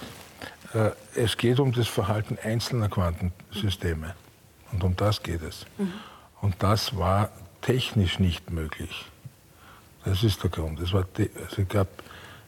Äh, 0.74 0.90
es 1.14 1.36
geht 1.36 1.58
um 1.58 1.72
das 1.72 1.88
Verhalten 1.88 2.38
einzelner 2.42 2.88
Quantensysteme. 2.88 4.14
Und 4.72 4.84
um 4.84 4.94
das 4.96 5.22
geht 5.22 5.42
es. 5.42 5.66
Mhm. 5.78 5.92
Und 6.40 6.54
das 6.62 6.96
war 6.96 7.30
technisch 7.62 8.18
nicht 8.18 8.50
möglich. 8.50 9.06
Das 10.04 10.22
ist 10.22 10.42
der 10.42 10.50
Grund. 10.50 10.80
Es, 10.80 10.92
war 10.92 11.06
also 11.16 11.62
es 11.62 11.68
gab 11.68 11.88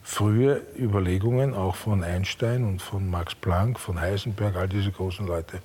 frühe 0.02 0.62
Überlegungen, 0.78 1.54
auch 1.54 1.76
von 1.76 2.04
Einstein 2.04 2.64
und 2.64 2.80
von 2.80 3.10
Max 3.10 3.34
Planck, 3.34 3.78
von 3.78 4.00
Heisenberg, 4.00 4.56
all 4.56 4.68
diese 4.68 4.92
großen 4.92 5.26
Leute, 5.26 5.60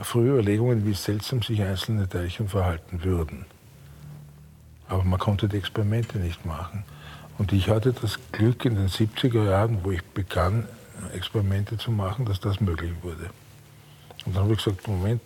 frühe 0.00 0.32
Überlegungen, 0.32 0.86
wie 0.86 0.94
seltsam 0.94 1.42
sich 1.42 1.62
einzelne 1.62 2.08
Teilchen 2.08 2.48
verhalten 2.48 3.02
würden. 3.04 3.46
Aber 4.88 5.04
man 5.04 5.18
konnte 5.18 5.48
die 5.48 5.56
Experimente 5.56 6.18
nicht 6.18 6.44
machen. 6.44 6.84
Und 7.38 7.52
ich 7.52 7.68
hatte 7.68 7.92
das 7.92 8.18
Glück 8.32 8.64
in 8.64 8.76
den 8.76 8.88
70er 8.88 9.44
Jahren, 9.44 9.84
wo 9.84 9.90
ich 9.90 10.02
begann, 10.02 10.66
Experimente 11.14 11.76
zu 11.76 11.90
machen, 11.90 12.24
dass 12.24 12.40
das 12.40 12.60
möglich 12.60 12.92
wurde. 13.02 13.30
Und 14.24 14.34
dann 14.34 14.44
habe 14.44 14.54
ich 14.54 14.64
gesagt, 14.64 14.88
Moment, 14.88 15.22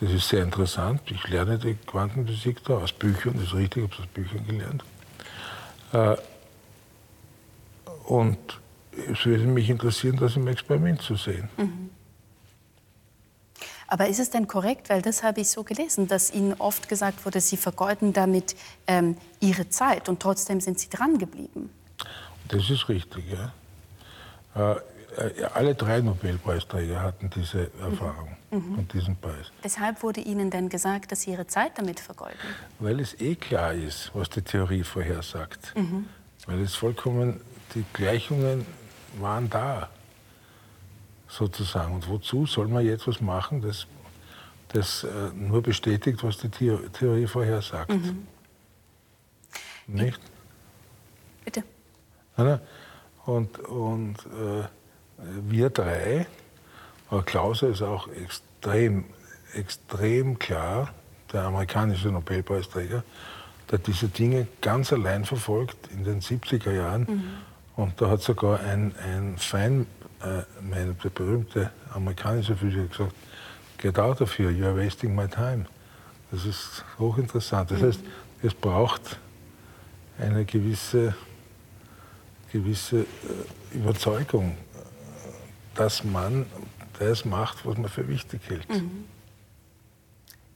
das 0.00 0.12
ist 0.12 0.28
sehr 0.28 0.42
interessant. 0.42 1.00
Ich 1.06 1.26
lerne 1.28 1.58
die 1.58 1.74
Quantenphysik 1.74 2.62
da 2.64 2.74
aus 2.74 2.92
Büchern, 2.92 3.34
das 3.34 3.44
ist 3.44 3.54
richtig, 3.54 3.84
ich 3.84 3.90
habe 3.90 3.94
es 3.94 4.00
aus 4.00 4.12
Büchern 4.12 4.46
gelernt. 4.46 4.84
Äh, 5.92 6.16
und 8.04 8.38
es 9.10 9.24
würde 9.24 9.44
mich 9.44 9.70
interessieren, 9.70 10.16
das 10.16 10.36
im 10.36 10.46
Experiment 10.46 11.00
zu 11.00 11.16
sehen. 11.16 11.48
Mhm. 11.56 11.90
Aber 13.94 14.08
ist 14.08 14.18
es 14.18 14.28
denn 14.28 14.48
korrekt, 14.48 14.88
weil 14.88 15.02
das 15.02 15.22
habe 15.22 15.40
ich 15.40 15.50
so 15.50 15.62
gelesen, 15.62 16.08
dass 16.08 16.32
Ihnen 16.32 16.54
oft 16.54 16.88
gesagt 16.88 17.24
wurde, 17.24 17.40
Sie 17.40 17.56
vergeuden 17.56 18.12
damit 18.12 18.56
ähm, 18.88 19.16
Ihre 19.38 19.68
Zeit 19.68 20.08
und 20.08 20.18
trotzdem 20.18 20.60
sind 20.60 20.80
Sie 20.80 20.88
dran 20.88 21.16
geblieben? 21.16 21.70
Das 22.48 22.68
ist 22.70 22.88
richtig, 22.88 23.22
ja. 23.30 23.52
Äh, 24.56 24.78
äh 25.16 25.44
alle 25.54 25.76
drei 25.76 26.00
Nobelpreisträger 26.00 27.02
hatten 27.02 27.30
diese 27.36 27.70
Erfahrung 27.80 28.36
mhm. 28.50 28.78
und 28.80 28.92
diesen 28.92 29.14
Preis. 29.14 29.52
Weshalb 29.62 30.02
wurde 30.02 30.22
Ihnen 30.22 30.50
denn 30.50 30.68
gesagt, 30.70 31.12
dass 31.12 31.20
Sie 31.20 31.30
Ihre 31.30 31.46
Zeit 31.46 31.78
damit 31.78 32.00
vergeuden? 32.00 32.48
Weil 32.80 32.98
es 32.98 33.20
eh 33.20 33.36
klar 33.36 33.74
ist, 33.74 34.10
was 34.12 34.28
die 34.28 34.42
Theorie 34.42 34.82
vorhersagt. 34.82 35.72
Mhm. 35.76 36.08
Weil 36.46 36.62
es 36.62 36.74
vollkommen, 36.74 37.40
die 37.76 37.84
Gleichungen 37.92 38.66
waren 39.20 39.48
da 39.50 39.88
sozusagen. 41.28 41.94
Und 41.94 42.08
wozu 42.08 42.46
soll 42.46 42.68
man 42.68 42.84
jetzt 42.84 43.06
was 43.06 43.20
machen, 43.20 43.60
das, 43.62 43.86
das 44.68 45.04
äh, 45.04 45.08
nur 45.34 45.62
bestätigt, 45.62 46.22
was 46.22 46.38
die 46.38 46.48
Theorie 46.48 47.26
vorher 47.26 47.62
sagt? 47.62 47.90
Mhm. 47.90 48.26
Nicht? 49.86 50.20
Bitte. 51.44 51.64
Und, 53.26 53.58
und 53.60 54.16
äh, 54.26 54.64
wir 55.48 55.70
drei, 55.70 56.26
aber 57.08 57.22
Klauser 57.22 57.68
ist 57.68 57.82
auch 57.82 58.08
extrem, 58.08 59.04
extrem 59.54 60.38
klar, 60.38 60.92
der 61.32 61.44
amerikanische 61.44 62.08
Nobelpreisträger, 62.08 63.02
der 63.70 63.78
diese 63.78 64.08
Dinge 64.08 64.46
ganz 64.60 64.92
allein 64.92 65.24
verfolgt 65.24 65.76
in 65.92 66.04
den 66.04 66.20
70er 66.20 66.72
Jahren. 66.72 67.02
Mhm. 67.02 67.24
Und 67.76 68.00
da 68.00 68.10
hat 68.10 68.22
sogar 68.22 68.60
ein, 68.60 68.94
ein 68.98 69.36
Fein, 69.36 69.86
mein, 70.60 70.96
der 71.02 71.10
berühmte 71.10 71.70
amerikanische 71.92 72.56
Physiker 72.56 72.86
gesagt, 72.86 73.14
get 73.78 73.98
out 73.98 74.20
of 74.20 74.38
here, 74.38 74.50
you 74.50 74.64
are 74.64 74.76
wasting 74.76 75.14
my 75.14 75.28
time. 75.28 75.66
Das 76.30 76.44
ist 76.44 76.84
hochinteressant. 76.98 77.70
Das 77.70 77.82
heißt, 77.82 78.00
es 78.42 78.54
braucht 78.54 79.18
eine 80.18 80.44
gewisse, 80.44 81.14
gewisse 82.52 83.00
äh, 83.00 83.76
Überzeugung, 83.76 84.56
dass 85.74 86.04
man 86.04 86.46
das 86.98 87.24
macht, 87.24 87.64
was 87.66 87.76
man 87.76 87.88
für 87.88 88.06
wichtig 88.08 88.40
hält. 88.48 88.68
Mhm. 88.68 89.04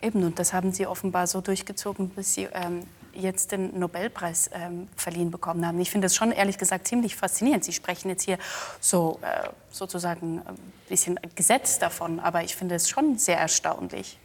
Eben, 0.00 0.22
und 0.22 0.38
das 0.38 0.52
haben 0.52 0.72
Sie 0.72 0.86
offenbar 0.86 1.26
so 1.26 1.40
durchgezogen, 1.40 2.10
bis 2.10 2.34
Sie 2.34 2.48
ähm, 2.52 2.84
jetzt 3.18 3.52
den 3.52 3.78
Nobelpreis 3.78 4.50
ähm, 4.52 4.88
verliehen 4.96 5.30
bekommen 5.30 5.66
haben. 5.66 5.78
Ich 5.80 5.90
finde 5.90 6.06
das 6.06 6.14
schon 6.14 6.32
ehrlich 6.32 6.58
gesagt 6.58 6.86
ziemlich 6.86 7.16
faszinierend. 7.16 7.64
Sie 7.64 7.72
sprechen 7.72 8.08
jetzt 8.08 8.22
hier 8.22 8.38
so 8.80 9.18
äh, 9.22 9.48
sozusagen 9.70 10.42
ein 10.46 10.58
bisschen 10.88 11.18
gesetzt 11.34 11.82
davon, 11.82 12.20
aber 12.20 12.44
ich 12.44 12.56
finde 12.56 12.76
es 12.76 12.88
schon 12.88 13.18
sehr 13.18 13.38
erstaunlich. 13.38 14.18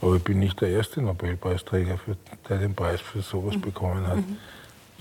Aber 0.00 0.16
ich 0.16 0.24
bin 0.24 0.38
nicht 0.38 0.60
der 0.60 0.70
erste 0.70 1.02
Nobelpreisträger, 1.02 1.98
für, 1.98 2.16
der 2.48 2.58
den 2.58 2.74
Preis 2.74 3.00
für 3.00 3.20
sowas 3.20 3.56
mhm. 3.56 3.60
bekommen 3.60 4.06
hat, 4.06 4.16
mhm. 4.16 4.36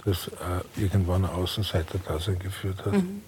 das 0.05 0.27
äh, 0.27 0.81
irgendwann 0.81 1.25
ein 1.25 1.31
Außenseiter-Dasein 1.31 2.39
geführt 2.39 2.85
hat. 2.85 2.93
Mhm. 2.93 3.21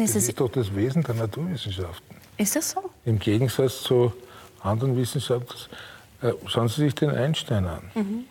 das 0.00 0.14
ist 0.14 0.38
doch 0.38 0.50
das 0.50 0.74
Wesen 0.74 1.02
der 1.02 1.14
Naturwissenschaften. 1.14 2.16
Ist 2.36 2.54
das 2.54 2.70
so? 2.70 2.90
Im 3.04 3.18
Gegensatz 3.18 3.82
zu 3.82 4.12
anderen 4.60 4.96
Wissenschaften 4.96 5.54
äh, 6.22 6.32
schauen 6.46 6.68
Sie 6.68 6.82
sich 6.82 6.94
den 6.94 7.10
Einstein 7.10 7.66
an. 7.66 7.90
Mhm. 7.94 8.24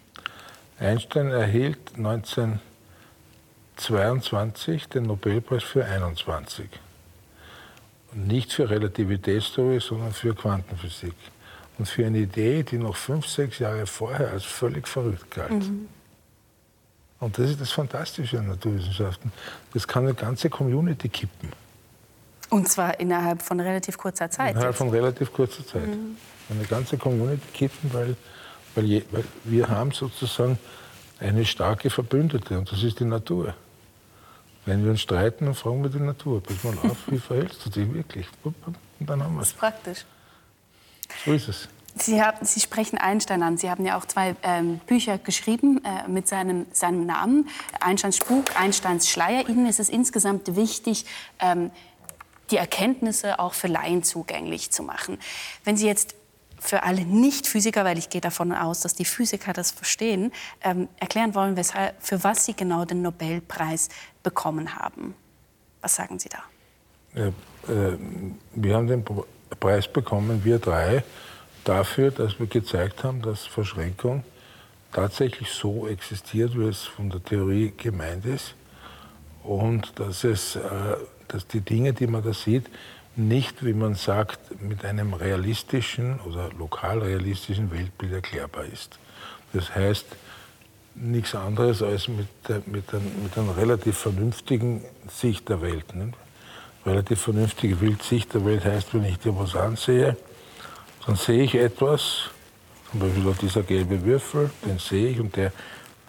Einstein 0.80 1.30
erhielt 1.30 1.98
19, 1.98 2.60
22 3.78 4.90
den 4.90 5.04
Nobelpreis 5.04 5.64
für 5.64 5.86
21. 5.86 6.70
Und 8.12 8.28
nicht 8.28 8.54
für 8.54 8.70
Relativitätstheorie, 8.70 9.80
sondern 9.80 10.14
für 10.14 10.36
Quantenphysik. 10.36 11.14
Und 11.78 11.88
für 11.88 12.06
eine 12.06 12.20
Idee, 12.20 12.64
die 12.64 12.78
noch 12.78 12.96
fünf, 12.96 13.28
sechs 13.28 13.60
Jahre 13.60 13.86
vorher 13.86 14.32
als 14.32 14.44
völlig 14.44 14.88
verrückt 14.88 15.32
galt. 15.32 15.52
Mhm. 15.52 15.88
Und 17.20 17.38
das 17.38 17.52
ist 17.52 17.62
das 17.62 17.72
Fantastische 17.72 18.40
an 18.40 18.48
Naturwissenschaften. 18.48 19.32
Das 19.74 19.88
kann 19.88 20.04
eine 20.04 20.14
ganze 20.14 20.50
Community 20.50 21.10
kippen. 21.10 21.52
Und 22.50 22.70
zwar 22.70 23.00
innerhalb 23.00 23.42
von 23.42 23.60
relativ 23.60 23.98
kurzer 23.98 24.30
Zeit. 24.30 24.56
Innerhalb 24.56 24.76
von 24.76 24.90
relativ 24.90 25.34
kurzer 25.34 25.66
Zeit. 25.66 25.88
Mhm. 25.88 26.18
Eine 26.50 26.64
ganze 26.64 26.98
Community 26.98 27.48
kippen, 27.54 27.94
weil, 27.94 28.16
weil, 28.76 28.86
je, 28.86 29.04
weil 29.12 29.24
wir 29.44 29.68
haben 29.68 29.92
sozusagen 29.92 30.58
eine 31.20 31.46
starke 31.46 31.90
Verbündete 31.90 32.58
und 32.58 32.72
das 32.72 32.84
ist 32.84 33.00
die 33.00 33.06
Natur. 33.06 33.54
Wenn 34.66 34.84
wir 34.84 34.92
uns 34.92 35.02
streiten, 35.02 35.46
dann 35.46 35.56
fragen 35.56 35.82
wir 35.82 35.90
die 35.90 36.00
Natur, 36.00 36.44
pass 36.44 36.64
mal 36.64 36.78
auf, 36.90 36.98
wie 37.08 37.20
verhältst 37.20 37.66
du 37.66 37.70
dich 37.70 37.94
wirklich? 37.94 38.28
Und 38.44 38.56
dann 39.00 39.24
haben 39.24 39.36
wir 39.36 39.42
es. 39.42 39.48
Das 39.48 39.54
ist 39.54 39.60
praktisch. 39.60 40.06
So 41.26 41.34
ist 41.34 41.48
es. 41.48 41.70
Sie, 41.96 42.22
haben, 42.22 42.46
Sie 42.46 42.60
sprechen 42.60 42.98
Einstein 42.98 43.42
an. 43.44 43.58
Sie 43.58 43.70
haben 43.70 43.86
ja 43.86 43.98
auch 43.98 44.06
zwei 44.06 44.36
ähm, 44.44 44.80
Bücher 44.86 45.18
geschrieben 45.18 45.82
äh, 45.84 46.08
mit 46.08 46.28
seinem, 46.28 46.66
seinem 46.72 47.06
Namen. 47.06 47.50
Einsteins 47.80 48.18
Spuk, 48.18 48.46
Einsteins 48.60 49.10
Schleier. 49.10 49.48
Ihnen 49.50 49.66
ist 49.66 49.80
es 49.80 49.90
insgesamt 49.90 50.56
wichtig, 50.56 51.06
ähm, 51.40 51.72
die 52.52 52.58
Erkenntnisse 52.58 53.40
auch 53.40 53.54
für 53.54 53.68
Laien 53.68 54.04
zugänglich 54.04 54.72
zu 54.72 54.84
machen. 54.84 55.18
Wenn 55.64 55.76
Sie 55.76 55.88
jetzt 55.88 56.16
für 56.60 56.84
alle 56.84 57.06
Nicht-Physiker, 57.06 57.86
weil 57.86 57.98
ich 57.98 58.10
gehe 58.10 58.22
davon 58.22 58.52
aus, 58.52 58.82
dass 58.82 58.96
die 58.96 59.06
Physiker 59.06 59.54
das 59.54 59.72
verstehen, 59.72 60.32
ähm, 60.62 60.88
erklären 61.00 61.36
wollen, 61.36 61.56
weshalb, 61.56 61.96
für 62.04 62.24
was 62.24 62.46
Sie 62.46 62.54
genau 62.54 62.86
den 62.86 63.02
Nobelpreis 63.02 63.90
bekommen 64.24 64.76
haben. 64.76 65.16
Was 65.82 65.96
sagen 65.96 66.20
Sie 66.20 66.30
da? 66.30 66.44
Ja, 67.14 67.28
äh, 67.28 67.98
wir 68.54 68.76
haben 68.76 68.88
den 68.88 69.06
Preis 69.60 69.88
bekommen, 69.88 70.44
wir 70.44 70.60
drei, 70.60 71.04
dafür, 71.64 72.12
dass 72.12 72.40
wir 72.40 72.48
gezeigt 72.48 73.04
haben, 73.04 73.22
dass 73.22 73.46
Verschränkung 73.46 74.24
tatsächlich 74.92 75.52
so 75.52 75.88
existiert, 75.88 76.58
wie 76.58 76.68
es 76.68 76.84
von 76.84 77.10
der 77.10 77.24
Theorie 77.24 77.74
gemeint 77.76 78.26
ist. 78.26 78.56
Und 79.44 79.98
dass, 80.00 80.24
es, 80.24 80.56
äh, 80.56 80.62
dass 81.28 81.48
die 81.48 81.62
Dinge, 81.62 81.94
die 81.94 82.08
man 82.08 82.24
da 82.24 82.34
sieht, 82.34 82.66
nicht, 83.18 83.66
wie 83.66 83.74
man 83.74 83.96
sagt, 83.96 84.62
mit 84.62 84.86
einem 84.86 85.14
realistischen 85.14 86.20
oder 86.22 86.50
lokal 86.58 87.00
realistischen 87.00 87.72
Weltbild 87.72 88.14
erklärbar 88.14 88.66
ist. 88.66 89.00
Das 89.54 89.74
heißt, 89.74 90.06
nichts 90.96 91.34
anderes 91.34 91.82
als 91.82 92.08
mit, 92.08 92.28
mit, 92.68 92.92
der, 92.92 93.00
mit 93.00 93.38
einer 93.38 93.58
relativ 93.58 93.98
vernünftigen 93.98 94.84
Sicht 95.10 95.50
der 95.50 95.62
Welt. 95.62 95.96
Nicht? 95.96 96.14
Relativ 96.86 97.22
vernünftige 97.22 97.78
Sicht 98.02 98.34
der 98.34 98.46
Welt 98.46 98.64
heißt, 98.64 98.94
wenn 98.94 99.06
ich 99.06 99.20
dir 99.20 99.38
was 99.38 99.56
ansehe, 99.56 100.16
dann 101.06 101.16
sehe 101.16 101.44
ich 101.44 101.56
etwas, 101.56 102.30
zum 102.92 103.00
Beispiel 103.00 103.34
dieser 103.42 103.64
gelbe 103.64 104.04
Würfel, 104.04 104.52
den 104.66 104.78
sehe 104.78 105.10
ich 105.10 105.20
und 105.20 105.36
der, 105.36 105.52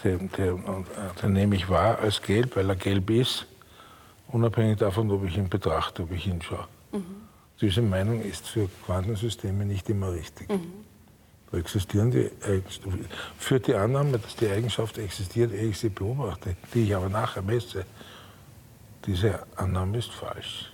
der, 0.04 0.18
der, 0.18 0.58
den 1.22 1.32
nehme 1.32 1.56
ich 1.56 1.68
wahr 1.68 1.98
als 2.00 2.22
gelb, 2.22 2.56
weil 2.56 2.68
er 2.68 2.76
gelb 2.76 3.10
ist, 3.10 3.46
unabhängig 4.28 4.78
davon, 4.78 5.10
ob 5.10 5.24
ich 5.24 5.36
ihn 5.36 5.48
betrachte, 5.48 6.02
ob 6.02 6.12
ich 6.12 6.26
ihn 6.26 6.42
schaue. 6.42 6.66
Mhm. 6.92 7.28
Diese 7.60 7.82
Meinung 7.82 8.22
ist 8.22 8.46
für 8.46 8.68
Quantensysteme 8.86 9.64
nicht 9.64 9.88
immer 9.88 10.12
richtig. 10.12 10.48
Mhm. 10.48 10.72
Da 11.50 11.58
existieren 11.58 12.10
die. 12.10 12.30
Führt 13.38 13.66
die 13.66 13.74
Annahme, 13.74 14.18
dass 14.18 14.36
die 14.36 14.48
Eigenschaft 14.48 14.98
existiert, 14.98 15.52
ehe 15.52 15.70
ich 15.70 15.78
sie 15.78 15.88
beobachte, 15.88 16.56
die 16.74 16.84
ich 16.84 16.94
aber 16.94 17.08
nachher 17.08 17.42
messe, 17.42 17.86
diese 19.06 19.46
Annahme 19.56 19.98
ist 19.98 20.10
falsch. 20.10 20.70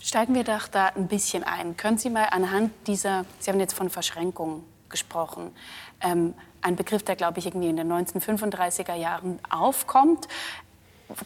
Steigen 0.00 0.34
wir 0.34 0.44
doch 0.44 0.68
da 0.68 0.88
ein 0.88 1.08
bisschen 1.08 1.44
ein. 1.44 1.76
Können 1.76 1.98
Sie 1.98 2.10
mal 2.10 2.24
anhand 2.24 2.72
dieser, 2.86 3.24
Sie 3.38 3.50
haben 3.50 3.60
jetzt 3.60 3.74
von 3.74 3.88
Verschränkung 3.88 4.64
gesprochen, 4.88 5.52
ähm, 6.00 6.34
ein 6.60 6.76
Begriff, 6.76 7.02
der, 7.02 7.16
glaube 7.16 7.38
ich, 7.38 7.46
irgendwie 7.46 7.68
in 7.68 7.76
den 7.76 7.90
1935er 7.90 8.94
Jahren 8.94 9.38
aufkommt. 9.50 10.28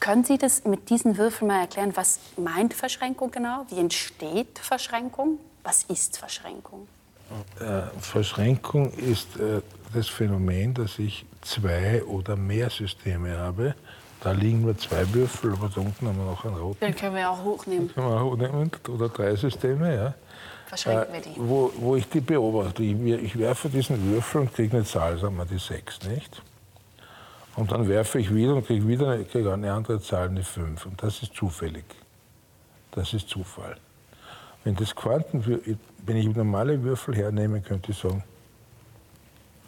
Können 0.01 0.25
Sie 0.25 0.39
das 0.39 0.65
mit 0.65 0.91
diesen 0.91 1.17
Würfeln 1.17 1.49
mal 1.49 1.61
erklären? 1.61 1.93
Was 1.95 2.19
meint 2.37 2.75
Verschränkung 2.75 3.31
genau? 3.31 3.67
Wie 3.69 3.79
entsteht 3.79 4.59
Verschränkung? 4.59 5.39
Was 5.63 5.85
ist 5.85 6.19
Verschränkung? 6.19 6.87
Äh, 7.61 7.83
Verschränkung 8.01 8.93
ist 8.93 9.37
äh, 9.37 9.61
das 9.93 10.09
Phänomen, 10.09 10.75
dass 10.75 10.99
ich 10.99 11.27
zwei 11.43 12.05
oder 12.05 12.37
mehr 12.37 12.71
Systeme 12.71 13.37
habe. 13.37 13.75
Da 14.21 14.33
liegen 14.33 14.63
nur 14.63 14.79
zwei 14.79 15.13
Würfel, 15.13 15.53
aber 15.53 15.69
da 15.69 15.81
unten 15.81 16.07
haben 16.07 16.17
wir 16.17 16.25
noch 16.25 16.45
einen 16.45 16.57
roten. 16.57 16.81
Den 16.81 16.95
können 16.95 17.17
wir 17.17 17.31
auch 17.31 17.43
hochnehmen. 17.43 17.89
Den 17.89 17.95
können 17.95 18.09
wir 18.09 18.21
auch 18.21 18.33
hochnehmen. 18.33 18.71
Oder 18.89 19.09
drei 19.09 19.37
Systeme, 19.37 19.95
ja. 19.95 20.15
Verschränken 20.67 21.13
wir 21.13 21.21
die. 21.21 21.31
Äh, 21.31 21.35
wo, 21.37 21.73
wo 21.77 21.97
ich 21.97 22.09
die 22.09 22.21
beobachte. 22.21 22.83
Ich, 22.83 22.95
ich 22.95 23.39
werfe 23.39 23.69
diesen 23.69 24.11
Würfel 24.11 24.43
und 24.43 24.55
kriege 24.55 24.77
eine 24.77 24.87
Zahl, 24.87 25.19
sagen 25.19 25.37
wir 25.37 25.45
die 25.45 25.59
sechs, 25.59 26.01
nicht? 26.03 26.43
Und 27.57 27.73
dann 27.73 27.89
werfe 27.89 28.19
ich 28.19 28.35
wieder 28.35 28.55
und 28.55 28.67
kriege 28.67 28.87
wieder 28.87 29.23
krieg 29.25 29.47
eine 29.47 29.73
andere 29.73 30.01
Zahl, 30.01 30.29
eine 30.29 30.45
5. 30.45 30.87
Und 30.87 31.03
das 31.03 31.23
ist 31.23 31.35
zufällig. 31.35 31.85
Das 32.97 33.13
ist 33.13 33.29
Zufall. 33.29 33.77
Wenn, 34.65 34.75
das 34.75 34.95
Quanten, 34.95 35.45
wenn 36.05 36.17
ich 36.17 36.35
normale 36.35 36.83
Würfel 36.83 37.15
hernehme, 37.15 37.61
könnte 37.61 37.93
ich 37.93 37.99
sagen, 37.99 38.25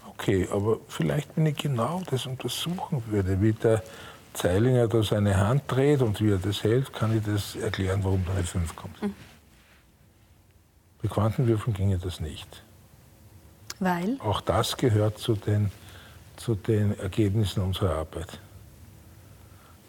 okay, 0.06 0.48
aber 0.50 0.78
vielleicht, 0.88 1.36
wenn 1.36 1.46
ich 1.46 1.56
genau 1.56 2.02
das 2.10 2.26
untersuchen 2.26 3.02
würde, 3.06 3.40
wie 3.40 3.52
der 3.52 3.82
Zeilinger 4.32 4.88
da 4.88 5.02
seine 5.02 5.36
Hand 5.36 5.62
dreht 5.66 6.00
und 6.00 6.20
wie 6.20 6.30
er 6.30 6.38
das 6.38 6.64
hält, 6.64 6.92
kann 6.92 7.16
ich 7.16 7.24
das 7.24 7.56
erklären, 7.56 8.02
warum 8.02 8.24
da 8.24 8.32
eine 8.32 8.44
5 8.44 8.76
kommt. 8.76 9.02
Mhm. 9.02 9.14
Bei 11.02 11.08
Quantenwürfeln 11.08 11.74
ginge 11.74 11.98
das 11.98 12.20
nicht. 12.20 12.62
Weil? 13.78 14.16
Auch 14.20 14.40
das 14.40 14.76
gehört 14.76 15.18
zu 15.18 15.34
den 15.34 15.70
zu 16.38 16.54
den 16.54 16.98
Ergebnissen 16.98 17.62
unserer 17.62 17.96
Arbeit. 17.96 18.40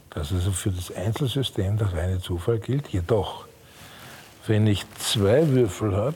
Dass 0.10 0.32
also 0.32 0.52
für 0.52 0.72
das 0.72 0.92
Einzelsystem 0.92 1.78
der 1.78 1.94
reine 1.94 2.20
Zufall 2.20 2.60
gilt. 2.60 2.88
Jedoch, 2.90 3.46
wenn 4.48 4.68
ich 4.68 4.86
zwei 4.98 5.48
Würfel 5.50 5.96
habe, 5.96 6.16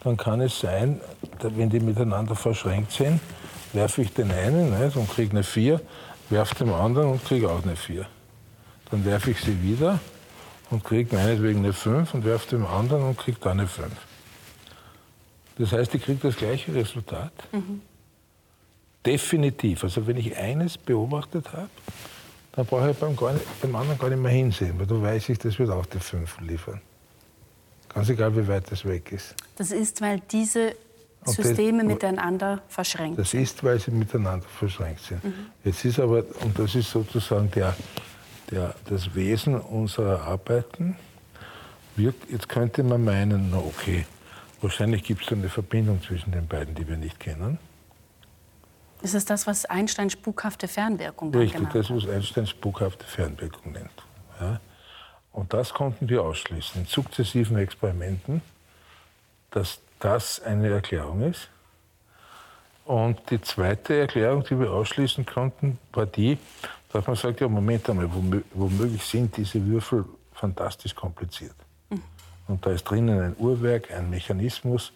dann 0.00 0.16
kann 0.16 0.40
es 0.40 0.60
sein, 0.60 1.00
wenn 1.40 1.70
die 1.70 1.80
miteinander 1.80 2.34
verschränkt 2.34 2.92
sind, 2.92 3.20
werfe 3.72 4.02
ich 4.02 4.12
den 4.12 4.30
einen 4.30 4.78
nicht, 4.78 4.96
und 4.96 5.10
kriege 5.10 5.30
eine 5.32 5.42
4, 5.42 5.80
werfe 6.30 6.54
den 6.56 6.70
anderen 6.70 7.10
und 7.12 7.24
kriege 7.24 7.50
auch 7.50 7.62
eine 7.62 7.76
4. 7.76 8.06
Dann 8.90 9.04
werfe 9.04 9.30
ich 9.30 9.40
sie 9.40 9.62
wieder 9.62 9.98
und 10.70 10.84
kriege 10.84 11.14
meinetwegen 11.14 11.60
eine 11.60 11.72
5 11.72 12.14
und 12.14 12.24
werfe 12.24 12.56
dem 12.56 12.66
anderen 12.66 13.02
und 13.04 13.18
kriege 13.18 13.38
dann 13.40 13.60
eine 13.60 13.68
5. 13.68 13.90
Das 15.58 15.72
heißt, 15.72 15.94
ich 15.94 16.02
kriege 16.02 16.20
das 16.22 16.36
gleiche 16.36 16.74
Resultat. 16.74 17.32
Mhm. 17.52 17.82
Definitiv. 19.04 19.84
Also 19.84 20.06
wenn 20.06 20.16
ich 20.16 20.36
eines 20.36 20.78
beobachtet 20.78 21.52
habe, 21.52 21.68
dann 22.52 22.66
brauche 22.66 22.90
ich 22.90 22.96
beim, 22.96 23.10
nicht, 23.10 23.60
beim, 23.60 23.76
anderen 23.76 23.98
gar 23.98 24.08
nicht 24.08 24.22
mehr 24.22 24.32
hinsehen, 24.32 24.78
weil 24.78 24.86
da 24.86 25.00
weiß 25.00 25.28
ich, 25.30 25.38
das 25.38 25.58
wird 25.58 25.70
auch 25.70 25.86
die 25.86 25.98
5 25.98 26.40
liefern. 26.40 26.80
Ganz 27.88 28.08
egal, 28.08 28.36
wie 28.36 28.46
weit 28.48 28.70
das 28.70 28.84
weg 28.84 29.12
ist. 29.12 29.34
Das 29.56 29.70
ist, 29.70 30.00
weil 30.00 30.20
diese 30.30 30.74
Systeme 31.24 31.82
das, 31.82 31.86
miteinander 31.86 32.62
verschränkt 32.68 33.16
sind. 33.16 33.18
Das 33.18 33.34
ist, 33.34 33.64
weil 33.64 33.78
sie 33.78 33.90
miteinander 33.90 34.46
verschränkt 34.46 35.00
sind. 35.00 35.24
Mhm. 35.24 35.34
Jetzt 35.64 35.84
ist 35.84 35.98
aber, 35.98 36.24
und 36.42 36.58
das 36.58 36.74
ist 36.74 36.90
sozusagen 36.90 37.50
der, 37.50 37.76
der, 38.50 38.74
das 38.86 39.14
Wesen 39.14 39.60
unserer 39.60 40.22
Arbeiten, 40.22 40.96
wir, 41.96 42.12
jetzt 42.28 42.48
könnte 42.48 42.82
man 42.82 43.04
meinen, 43.04 43.50
na 43.50 43.58
okay, 43.58 44.06
wahrscheinlich 44.60 45.04
gibt 45.04 45.22
es 45.24 45.32
eine 45.32 45.48
Verbindung 45.48 46.02
zwischen 46.02 46.32
den 46.32 46.46
beiden, 46.46 46.74
die 46.74 46.88
wir 46.88 46.96
nicht 46.96 47.20
kennen. 47.20 47.58
Ist 49.04 49.12
es 49.12 49.26
das, 49.26 49.46
was 49.46 49.66
Einstein 49.66 50.08
spukhafte 50.08 50.66
Fernwirkung 50.66 51.32
Richtig, 51.34 51.68
das, 51.74 51.90
was 51.90 52.08
Einstein 52.08 52.46
spukhafte 52.46 53.04
Fernwirkung 53.04 53.72
nennt. 53.72 53.90
Ja. 54.40 54.58
Und 55.30 55.52
das 55.52 55.74
konnten 55.74 56.08
wir 56.08 56.22
ausschließen 56.22 56.80
in 56.80 56.86
sukzessiven 56.86 57.58
Experimenten, 57.58 58.40
dass 59.50 59.80
das 60.00 60.40
eine 60.40 60.70
Erklärung 60.70 61.20
ist. 61.20 61.50
Und 62.86 63.20
die 63.28 63.42
zweite 63.42 63.94
Erklärung, 63.94 64.42
die 64.44 64.58
wir 64.58 64.70
ausschließen 64.70 65.26
konnten, 65.26 65.78
war 65.92 66.06
die, 66.06 66.38
dass 66.90 67.06
man 67.06 67.16
sagt, 67.16 67.40
ja, 67.40 67.48
Moment 67.48 67.90
einmal, 67.90 68.08
womöglich 68.54 69.04
sind 69.04 69.36
diese 69.36 69.62
Würfel 69.66 70.06
fantastisch 70.32 70.94
kompliziert. 70.94 71.56
Mhm. 71.90 72.02
Und 72.48 72.64
da 72.64 72.70
ist 72.70 72.84
drinnen 72.84 73.20
ein 73.20 73.36
Uhrwerk, 73.36 73.92
ein 73.92 74.08
Mechanismus, 74.08 74.92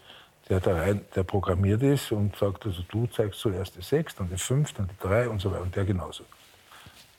der, 0.48 0.60
da 0.60 0.76
rein, 0.76 1.04
der 1.14 1.24
programmiert 1.24 1.82
ist 1.82 2.12
und 2.12 2.36
sagt, 2.36 2.66
also 2.66 2.82
du 2.88 3.06
zeigst 3.06 3.40
zuerst 3.40 3.76
die 3.76 3.82
6, 3.82 4.16
dann 4.16 4.28
die 4.28 4.38
5, 4.38 4.72
dann 4.72 4.88
die 4.88 5.06
3 5.06 5.28
und 5.28 5.40
so 5.40 5.50
weiter. 5.50 5.62
Und 5.62 5.76
der 5.76 5.84
genauso. 5.84 6.24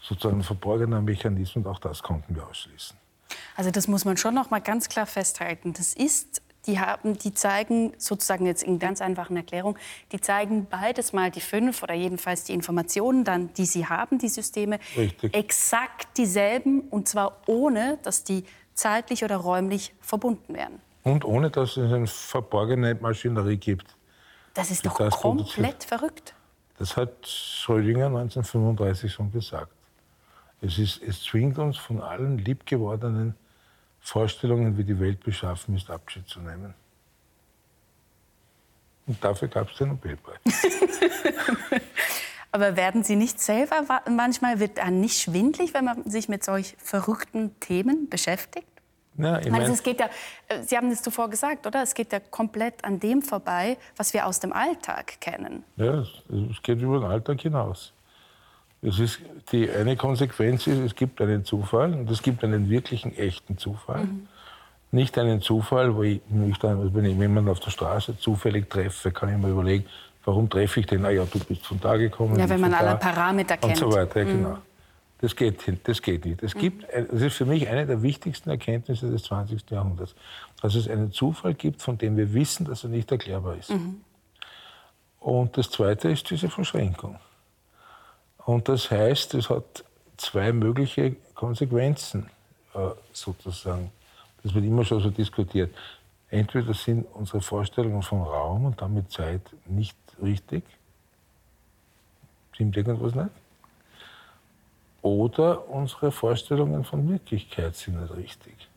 Sozusagen 0.02 0.40
ein 0.40 0.44
verborgener 0.44 1.02
Mechanismus, 1.02 1.66
auch 1.66 1.80
das 1.80 2.02
konnten 2.02 2.36
wir 2.36 2.48
ausschließen. 2.48 2.96
Also 3.56 3.72
das 3.72 3.88
muss 3.88 4.06
man 4.06 4.18
schon 4.18 4.34
noch 4.34 4.50
mal 4.50 4.60
ganz 4.60 4.90
klar 4.90 5.06
festhalten. 5.06 5.74
Das 5.74 5.94
ist 5.94 6.42
die, 6.66 6.80
haben, 6.80 7.18
die 7.18 7.34
zeigen 7.34 7.94
sozusagen 7.98 8.46
jetzt 8.46 8.64
in 8.64 8.80
ganz 8.80 9.02
einfachen 9.02 9.38
Erklärung, 9.38 9.78
die 10.12 10.20
zeigen 10.20 10.68
beides 10.70 11.14
mal 11.14 11.32
die 11.32 11.42
fünf 11.42 11.84
oder 11.84 11.94
jedenfalls 11.94 12.44
die 12.44 12.54
Informationen, 12.54 13.24
dann, 13.24 13.54
die 13.54 13.66
sie 13.66 13.88
haben, 13.88 14.18
die 14.18 14.28
Systeme, 14.30 14.80
Richtig. 14.96 15.34
exakt 15.34 16.18
dieselben 16.18 16.82
und 16.82 17.08
zwar 17.08 17.42
ohne, 17.48 17.98
dass 18.04 18.24
die 18.24 18.44
zeitlich 18.74 19.24
oder 19.24 19.38
räumlich 19.38 19.94
verbunden 20.02 20.54
werden. 20.54 20.82
Und 21.04 21.26
ohne, 21.26 21.50
dass 21.50 21.78
es 21.78 21.92
eine 21.92 22.08
verborgene 22.08 22.96
Maschinerie 22.96 23.58
gibt. 23.58 23.96
Das 24.54 24.72
ist 24.72 24.86
doch 24.86 24.98
das 24.98 25.14
komplett 25.16 25.84
verrückt. 25.84 26.34
Das 26.78 26.96
hat 26.98 27.28
Schrödinger 27.28 28.08
1935 28.08 29.12
schon 29.12 29.32
gesagt. 29.32 29.72
Es, 30.62 30.78
ist, 30.78 31.02
es 31.02 31.24
zwingt 31.24 31.58
uns 31.58 31.78
von 31.78 32.02
allen 32.02 32.38
liebgewordenen 32.38 33.36
Vorstellungen, 34.00 34.78
wie 34.78 34.84
die 34.84 35.00
Welt 35.00 35.22
beschaffen 35.24 35.76
ist, 35.76 35.90
Abschied 35.90 36.28
zu 36.28 36.40
nehmen. 36.40 36.74
Und 39.08 39.24
dafür 39.24 39.48
gab 39.48 39.70
es 39.72 39.78
den 39.78 39.90
Nobelpreis. 39.90 40.40
Aber 42.52 42.76
werden 42.76 43.04
Sie 43.04 43.16
nicht 43.16 43.40
selber 43.40 44.02
manchmal, 44.10 44.60
wird 44.60 44.80
einem 44.80 45.02
nicht 45.02 45.22
schwindlig, 45.22 45.74
wenn 45.74 45.86
man 45.86 46.10
sich 46.10 46.30
mit 46.30 46.44
solch 46.44 46.76
verrückten 46.80 47.60
Themen 47.60 48.10
beschäftigt? 48.10 48.68
Ja, 49.20 49.40
ich 49.40 49.50
meine, 49.50 49.66
es 49.66 49.84
geht 49.84 50.00
ja, 50.00 50.10
äh, 50.48 50.64
Sie 50.64 50.78
haben 50.78 50.90
es 50.92 51.02
zuvor 51.02 51.30
gesagt, 51.30 51.68
oder? 51.68 51.84
Es 51.84 51.94
geht 51.94 52.12
ja 52.12 52.20
komplett 52.20 52.84
an 52.84 53.00
dem 53.00 53.22
vorbei, 53.22 53.78
was 53.98 54.14
wir 54.14 54.26
aus 54.26 54.40
dem 54.40 54.54
Alltag 54.54 55.20
kennen. 55.20 55.64
Ja, 55.76 56.02
es 56.02 56.62
geht 56.64 56.82
über 56.82 57.00
den 57.00 57.10
Alltag 57.10 57.42
hinaus. 57.42 57.94
Es 58.82 58.98
ist, 58.98 59.20
die 59.52 59.70
eine 59.70 59.98
Konsequenz 59.98 60.66
ist, 60.68 60.80
es 60.80 60.96
gibt 60.96 61.22
einen 61.22 61.44
Zufall 61.44 61.94
und 61.94 62.10
es 62.10 62.22
gibt 62.22 62.44
einen 62.44 62.70
wirklichen, 62.70 63.16
echten 63.18 63.58
Zufall. 63.58 64.06
Mhm. 64.06 64.28
Nicht 64.92 65.18
einen 65.18 65.42
Zufall, 65.42 65.96
wo 65.96 66.04
ich 66.04 66.22
mich 66.30 66.58
dann, 66.60 66.96
wenn 66.96 67.06
ich 67.06 67.18
jemanden 67.18 67.50
auf 67.50 67.60
der 67.60 67.72
Straße 67.72 68.18
zufällig 68.18 68.70
treffe, 68.70 69.12
kann 69.12 69.30
ich 69.30 69.38
mir 69.38 69.50
überlegen, 69.50 69.86
warum 70.24 70.50
treffe 70.50 70.80
ich 70.80 70.86
den? 70.86 71.06
Ah 71.06 71.10
ja, 71.10 71.26
du 71.26 71.40
bist 71.40 71.66
von 71.66 71.80
da 71.80 71.98
gekommen. 71.98 72.40
Ja, 72.40 72.48
wenn 72.50 72.62
man 72.62 72.74
alle 72.74 72.96
Parameter 72.96 73.58
kennt. 73.58 73.82
Und 73.82 73.92
so 73.92 73.92
weiter, 73.92 74.24
mhm. 74.24 74.28
genau. 74.28 74.58
Das 75.22 75.36
geht, 75.36 75.62
das 75.84 76.02
geht 76.02 76.26
nicht. 76.26 76.42
Es 76.44 76.56
gibt, 76.56 76.86
das 76.94 77.22
ist 77.22 77.36
für 77.36 77.46
mich 77.46 77.68
eine 77.68 77.86
der 77.86 78.02
wichtigsten 78.02 78.50
Erkenntnisse 78.50 79.12
des 79.12 79.24
20. 79.24 79.70
Jahrhunderts, 79.70 80.16
dass 80.62 80.76
es 80.76 80.88
einen 80.88 81.12
Zufall 81.12 81.54
gibt, 81.54 81.82
von 81.82 81.98
dem 81.98 82.16
wir 82.16 82.34
wissen, 82.34 82.66
dass 82.66 82.86
er 82.86 82.90
nicht 82.90 83.12
erklärbar 83.12 83.58
ist. 83.58 83.70
Mhm. 83.70 84.02
Und 85.20 85.58
das 85.58 85.70
Zweite 85.70 86.10
ist 86.10 86.30
diese 86.30 86.50
Verschränkung. 86.50 87.20
Und 88.46 88.70
das 88.70 88.90
heißt, 88.90 89.34
es 89.34 89.50
hat 89.50 89.84
zwei 90.16 90.54
mögliche 90.54 91.18
Konsequenzen, 91.36 92.30
äh, 92.74 92.92
sozusagen. 93.12 93.92
Das 94.42 94.54
wird 94.54 94.64
immer 94.64 94.86
schon 94.86 95.02
so 95.02 95.10
diskutiert. 95.10 95.76
Entweder 96.30 96.74
sind 96.74 97.06
unsere 97.14 97.42
Vorstellungen 97.42 98.02
von 98.04 98.22
Raum 98.22 98.66
und 98.66 98.82
damit 98.82 99.12
Zeit 99.12 99.42
nicht 99.66 99.98
richtig, 100.22 100.64
stimmt 102.54 102.78
irgendwas 102.78 103.16
nicht, 103.16 103.30
oder 105.02 105.70
unsere 105.70 106.12
Vorstellungen 106.12 106.84
von 106.84 107.08
Wirklichkeit 107.10 107.76
sind 107.76 108.00
nicht 108.02 108.16
richtig. 108.16 108.70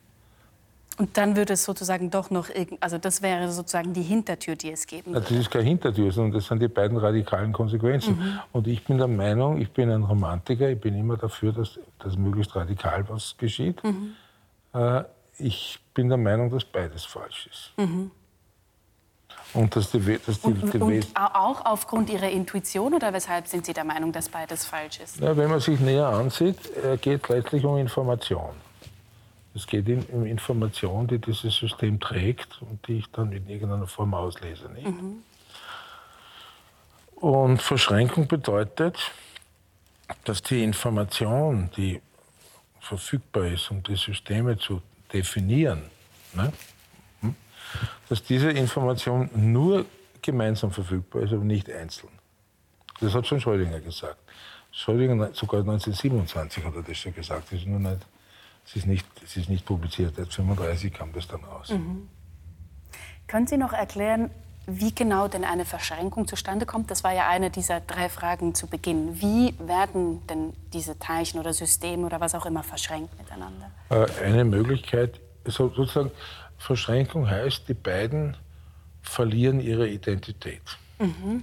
Und 0.99 1.17
dann 1.17 1.37
würde 1.37 1.55
es 1.55 1.65
sozusagen 1.65 2.11
doch 2.11 2.31
noch, 2.31 2.49
also 2.81 2.99
das 2.99 3.23
wäre 3.23 3.51
sozusagen 3.51 3.95
die 3.95 4.03
Hintertür, 4.03 4.57
die 4.57 4.71
es 4.71 4.87
geben 4.87 5.13
würde. 5.13 5.23
Das 5.23 5.31
ist 5.31 5.51
keine 5.51 5.65
Hintertür, 5.65 6.13
sondern 6.13 6.33
das 6.35 6.47
sind 6.47 6.61
die 6.61 6.69
beiden 6.69 6.99
radikalen 6.99 7.53
Konsequenzen. 7.53 8.19
Mhm. 8.19 8.39
Und 8.53 8.67
ich 8.67 8.85
bin 8.85 8.99
der 8.99 9.09
Meinung, 9.09 9.59
ich 9.59 9.71
bin 9.71 9.91
ein 9.91 10.03
Romantiker, 10.03 10.69
ich 10.69 10.79
bin 10.79 10.95
immer 10.95 11.17
dafür, 11.17 11.53
dass, 11.53 11.81
dass 11.99 12.17
möglichst 12.17 12.55
radikal 12.55 13.09
was 13.09 13.35
geschieht. 13.39 13.83
Mhm. 13.83 14.13
Äh, 14.75 15.05
ich 15.39 15.81
bin 15.95 16.09
der 16.09 16.19
Meinung, 16.19 16.51
dass 16.51 16.65
beides 16.65 17.05
falsch 17.05 17.49
ist. 17.51 17.73
Mhm. 17.79 18.11
Und, 19.55 19.77
dass 19.77 19.91
die, 19.91 19.99
dass 19.99 20.41
die, 20.41 20.47
und, 20.47 20.73
die 20.73 20.79
und 20.79 21.07
auch 21.15 21.65
aufgrund 21.67 22.09
Ihrer 22.09 22.31
Intuition 22.31 22.95
oder 22.95 23.13
weshalb 23.13 23.47
sind 23.47 23.67
Sie 23.67 23.75
der 23.75 23.85
Meinung, 23.85 24.11
dass 24.11 24.29
beides 24.29 24.65
falsch 24.65 25.01
ist? 25.01 25.21
Ja, 25.21 25.37
wenn 25.37 25.51
man 25.51 25.61
sich 25.61 25.79
näher 25.79 26.07
ansieht, 26.07 26.57
äh, 26.77 26.97
geht 26.97 27.23
es 27.25 27.29
letztlich 27.29 27.65
um 27.65 27.77
Information. 27.77 28.51
Es 29.55 29.67
geht 29.67 29.87
um 30.11 30.25
Information, 30.25 31.07
die 31.07 31.19
dieses 31.19 31.55
System 31.55 32.01
trägt 32.01 32.63
und 32.63 32.87
die 32.89 32.99
ich 32.99 33.11
dann 33.13 33.33
in 33.33 33.47
irgendeiner 33.49 33.87
Form 33.87 34.15
auslese. 34.15 34.71
Nicht? 34.71 34.87
Mhm. 34.87 35.23
Und 37.17 37.61
Verschränkung 37.61 38.27
bedeutet, 38.27 39.13
dass 40.25 40.43
die 40.43 40.65
Information, 40.65 41.71
die 41.77 42.01
verfügbar 42.81 43.47
ist, 43.47 43.71
um 43.71 43.83
die 43.83 43.97
Systeme 43.97 44.57
zu 44.57 44.81
definieren, 45.13 45.83
ne, 46.33 46.53
dass 48.13 48.23
diese 48.23 48.51
Information 48.51 49.31
nur 49.35 49.87
gemeinsam 50.21 50.71
verfügbar 50.71 51.23
ist, 51.23 51.33
aber 51.33 51.45
nicht 51.45 51.71
einzeln. 51.71 52.13
Das 53.01 53.15
hat 53.15 53.27
schon 53.27 53.41
Schrödinger 53.41 53.81
gesagt. 53.81 54.19
Schrödinger, 54.71 55.31
sogar 55.33 55.61
1927 55.61 56.63
hat 56.63 56.75
er 56.75 56.83
das 56.83 56.99
schon 56.99 57.15
gesagt. 57.15 57.45
Das 57.51 57.59
ist 57.59 57.67
nur 57.67 57.81
nicht, 57.81 58.07
es 58.67 58.77
ist 58.77 58.87
nicht, 58.87 59.07
es 59.25 59.35
ist 59.39 59.49
nicht 59.49 59.65
publiziert. 59.65 60.11
1935 60.19 60.93
kam 60.93 61.11
das 61.15 61.27
dann 61.27 61.43
raus. 61.43 61.71
Mhm. 61.71 62.07
Können 63.29 63.47
Sie 63.47 63.57
noch 63.57 63.73
erklären, 63.73 64.31
wie 64.67 64.95
genau 64.95 65.27
denn 65.29 65.45
eine 65.45 65.65
Verschränkung 65.65 66.29
zustande 66.29 66.67
kommt? 66.67 66.91
Das 66.91 67.03
war 67.05 67.15
ja 67.15 67.31
eine 67.31 67.49
dieser 67.49 67.81
drei 67.81 68.11
Fragen 68.11 68.55
zu 68.55 68.67
Beginn. 68.67 69.23
Wie 69.23 69.55
werden 69.59 70.27
denn 70.27 70.53
diese 70.75 70.99
Teilchen 70.99 71.41
oder 71.41 71.55
Systeme 71.55 72.05
oder 72.05 72.21
was 72.21 72.35
auch 72.35 72.45
immer 72.45 72.63
verschränkt 72.63 73.17
miteinander? 73.17 73.71
Äh, 73.89 74.23
eine 74.23 74.45
Möglichkeit, 74.45 75.19
sozusagen, 75.47 76.11
Verschränkung 76.63 77.29
heißt, 77.29 77.69
die 77.69 77.75
beiden 77.75 78.37
verlieren 79.03 79.61
ihre 79.61 79.89
Identität. 79.89 80.63
Mhm. 80.99 81.43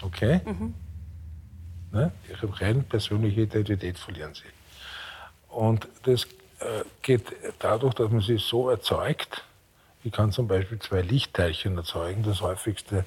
Okay? 0.00 0.40
Mhm. 0.44 0.74
Ne? 1.90 2.12
Ihre 2.28 2.60
rein 2.60 2.84
persönliche 2.84 3.42
Identität 3.42 3.98
verlieren 3.98 4.32
sie. 4.34 4.44
Und 5.48 5.88
das 6.04 6.24
äh, 6.60 6.84
geht 7.02 7.32
dadurch, 7.58 7.94
dass 7.94 8.10
man 8.10 8.20
sie 8.20 8.38
so 8.38 8.70
erzeugt. 8.70 9.44
Ich 10.04 10.12
kann 10.12 10.30
zum 10.30 10.46
Beispiel 10.46 10.78
zwei 10.78 11.02
Lichtteilchen 11.02 11.76
erzeugen, 11.76 12.22
das 12.22 12.40
häufigste 12.42 13.04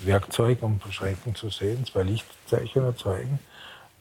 Werkzeug, 0.00 0.62
um 0.62 0.78
Verschränkung 0.78 1.34
zu 1.36 1.48
sehen, 1.48 1.86
zwei 1.86 2.02
Lichtteilchen 2.02 2.84
erzeugen, 2.84 3.38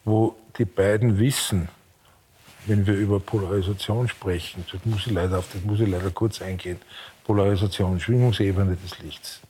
wo 0.03 0.35
die 0.57 0.65
beiden 0.65 1.19
wissen, 1.19 1.69
wenn 2.67 2.85
wir 2.85 2.93
über 2.93 3.19
Polarisation 3.19 4.07
sprechen, 4.07 4.65
das 4.71 4.83
muss 4.85 5.07
ich 5.07 5.13
leider, 5.13 5.39
auf 5.39 5.47
das 5.51 5.63
muss 5.63 5.79
ich 5.79 5.87
leider 5.87 6.11
kurz 6.11 6.41
eingehen, 6.41 6.79
Polarisation, 7.23 7.99
Schwingungsebene 7.99 8.75
des 8.75 8.99
Lichts, 8.99 9.41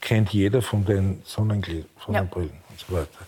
kennt 0.00 0.32
jeder 0.32 0.62
von 0.62 0.84
den 0.84 1.22
Sonnengläsern, 1.24 1.90
von 1.98 2.14
ja. 2.14 2.22
den 2.22 2.28
Brillen 2.28 2.60
und 2.68 2.80
so 2.80 2.94
weiter. 2.94 3.18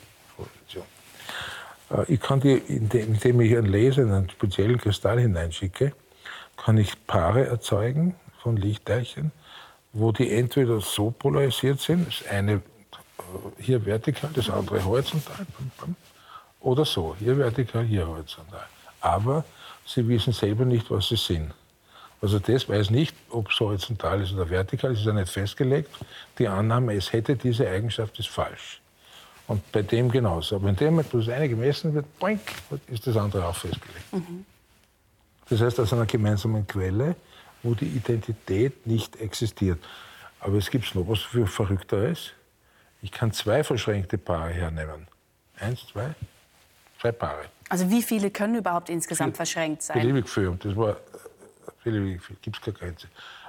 Äh, 1.91 2.13
ich 2.13 2.21
kann 2.21 2.41
die, 2.41 2.55
indem 2.55 3.41
ich 3.41 3.57
einen 3.57 3.67
Laser 3.67 4.03
in 4.03 4.13
einen 4.13 4.31
speziellen 4.31 4.79
Kristall 4.79 5.21
hineinschicke, 5.21 5.93
kann 6.57 6.79
ich 6.79 7.07
Paare 7.07 7.47
erzeugen 7.47 8.15
von 8.43 8.57
Lichtteilchen, 8.57 9.33
wo 9.93 10.13
die 10.13 10.31
entweder 10.33 10.81
so 10.81 11.11
polarisiert 11.11 11.81
sind, 11.81 12.07
das 12.07 12.29
eine 12.29 12.53
äh, 12.53 12.61
hier 13.59 13.85
vertikal, 13.85 14.31
das 14.35 14.49
andere 14.49 14.85
horizontal, 14.85 15.47
oder 16.61 16.85
so, 16.85 17.17
hier 17.19 17.37
vertikal, 17.37 17.85
hier 17.85 18.07
horizontal 18.07 18.67
aber 19.03 19.45
sie 19.87 20.07
wissen 20.09 20.33
selber 20.33 20.65
nicht, 20.65 20.91
was 20.91 21.09
sie 21.09 21.17
sind. 21.17 21.53
Also 22.23 22.39
das 22.39 22.69
weiß 22.69 22.91
nicht, 22.91 23.15
ob 23.31 23.51
es 23.51 23.59
horizontal 23.59 24.23
ist 24.23 24.33
oder 24.33 24.49
vertikal, 24.49 24.93
es 24.93 25.01
ist 25.01 25.07
ja 25.07 25.13
nicht 25.13 25.29
festgelegt. 25.29 25.91
Die 26.39 26.47
Annahme, 26.47 26.95
es 26.95 27.13
hätte 27.13 27.35
diese 27.35 27.69
Eigenschaft, 27.69 28.17
ist 28.21 28.29
falsch. 28.29 28.81
Und 29.49 29.71
bei 29.73 29.83
dem 29.83 30.09
genauso. 30.09 30.57
Aber 30.57 30.69
in 30.69 30.77
dem 30.77 30.95
Moment, 30.95 31.13
wo 31.13 31.19
das 31.19 31.29
eine 31.29 31.49
gemessen 31.49 31.93
wird, 31.93 32.07
boink, 32.21 32.41
ist 32.87 33.07
das 33.07 33.17
andere 33.17 33.45
auch 33.45 33.57
festgelegt. 33.57 34.13
Mhm. 34.13 34.47
Das 35.49 35.61
heißt, 35.61 35.81
aus 35.81 35.93
einer 35.93 36.07
gemeinsamen 36.07 36.65
Quelle, 36.65 37.17
wo 37.65 37.75
die 37.75 37.87
Identität 37.87 38.87
nicht 38.87 39.17
existiert. 39.17 39.81
Aber 40.39 40.57
es 40.59 40.71
gibt 40.71 40.95
noch 40.95 41.09
was 41.09 41.21
für 41.21 41.47
Verrückteres. 41.47 42.31
Ich 43.03 43.11
kann 43.11 43.33
zwei 43.33 43.65
verschränkte 43.65 44.17
Paare 44.17 44.51
hernehmen. 44.51 45.09
Eins, 45.59 45.87
zwei, 45.89 46.15
zwei 47.01 47.11
Paare. 47.11 47.47
Also 47.73 47.91
wie 47.91 48.03
viele 48.03 48.31
können 48.31 48.57
überhaupt 48.57 48.91
insgesamt 48.91 49.35
verschränkt 49.35 49.81
sein? 49.81 49.99
Beliebig 49.99 50.29
viel. 50.29 50.49
Und 50.49 50.63
das 50.63 50.77
war 50.77 50.99
beliebig 51.83 52.23
viel. 52.23 52.37
Gibt 52.43 52.59
es 52.59 52.63
keine 52.63 52.77
Grenze. 52.77 53.09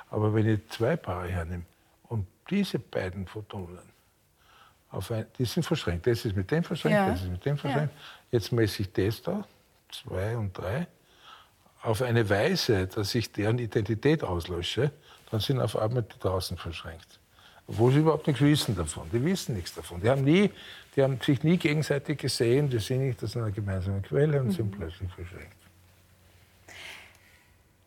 Aber 0.09 0.33
wenn 0.33 0.47
ich 0.47 0.61
zwei 0.69 0.95
Paare 0.95 1.27
hernehme 1.27 1.65
und 2.07 2.25
diese 2.49 2.79
beiden 2.79 3.27
Photonen, 3.27 3.79
auf 4.91 5.11
ein, 5.11 5.25
die 5.37 5.43
sind 5.43 5.65
verschränkt. 5.65 6.07
Das 6.07 6.23
ist 6.23 6.37
mit 6.37 6.49
dem 6.49 6.63
verschränkt, 6.63 6.95
ja. 6.95 7.09
das 7.09 7.23
ist 7.23 7.31
mit 7.31 7.45
dem 7.45 7.57
verschränkt. 7.57 7.93
Ja. 7.93 8.01
Jetzt 8.31 8.53
messe 8.53 8.83
ich 8.83 8.93
das 8.93 9.21
da, 9.21 9.43
zwei 9.91 10.37
und 10.37 10.57
drei, 10.57 10.87
auf 11.81 12.01
eine 12.01 12.29
Weise, 12.29 12.87
dass 12.87 13.13
ich 13.15 13.29
deren 13.29 13.59
Identität 13.59 14.23
auslösche, 14.23 14.91
dann 15.31 15.41
sind 15.41 15.59
auf 15.59 15.75
einmal 15.75 16.03
die 16.03 16.17
draußen 16.19 16.55
verschränkt. 16.55 17.19
Obwohl 17.67 17.93
sie 17.93 17.99
überhaupt 17.99 18.27
nichts 18.27 18.41
wissen 18.41 18.75
davon. 18.75 19.09
Die 19.11 19.23
wissen 19.23 19.55
nichts 19.55 19.73
davon. 19.73 20.01
Die 20.01 20.09
haben 20.09 20.23
nie 20.23 20.49
die 20.95 21.01
haben 21.01 21.19
sich 21.21 21.43
nie 21.43 21.57
gegenseitig 21.57 22.19
gesehen, 22.19 22.69
die 22.69 22.79
sind 22.79 22.99
nicht 22.99 23.23
aus 23.23 23.35
einer 23.35 23.51
gemeinsamen 23.51 24.01
Quelle 24.01 24.39
und 24.39 24.47
mhm. 24.47 24.51
sind 24.51 24.71
plötzlich 24.71 25.11
verschränkt. 25.11 25.55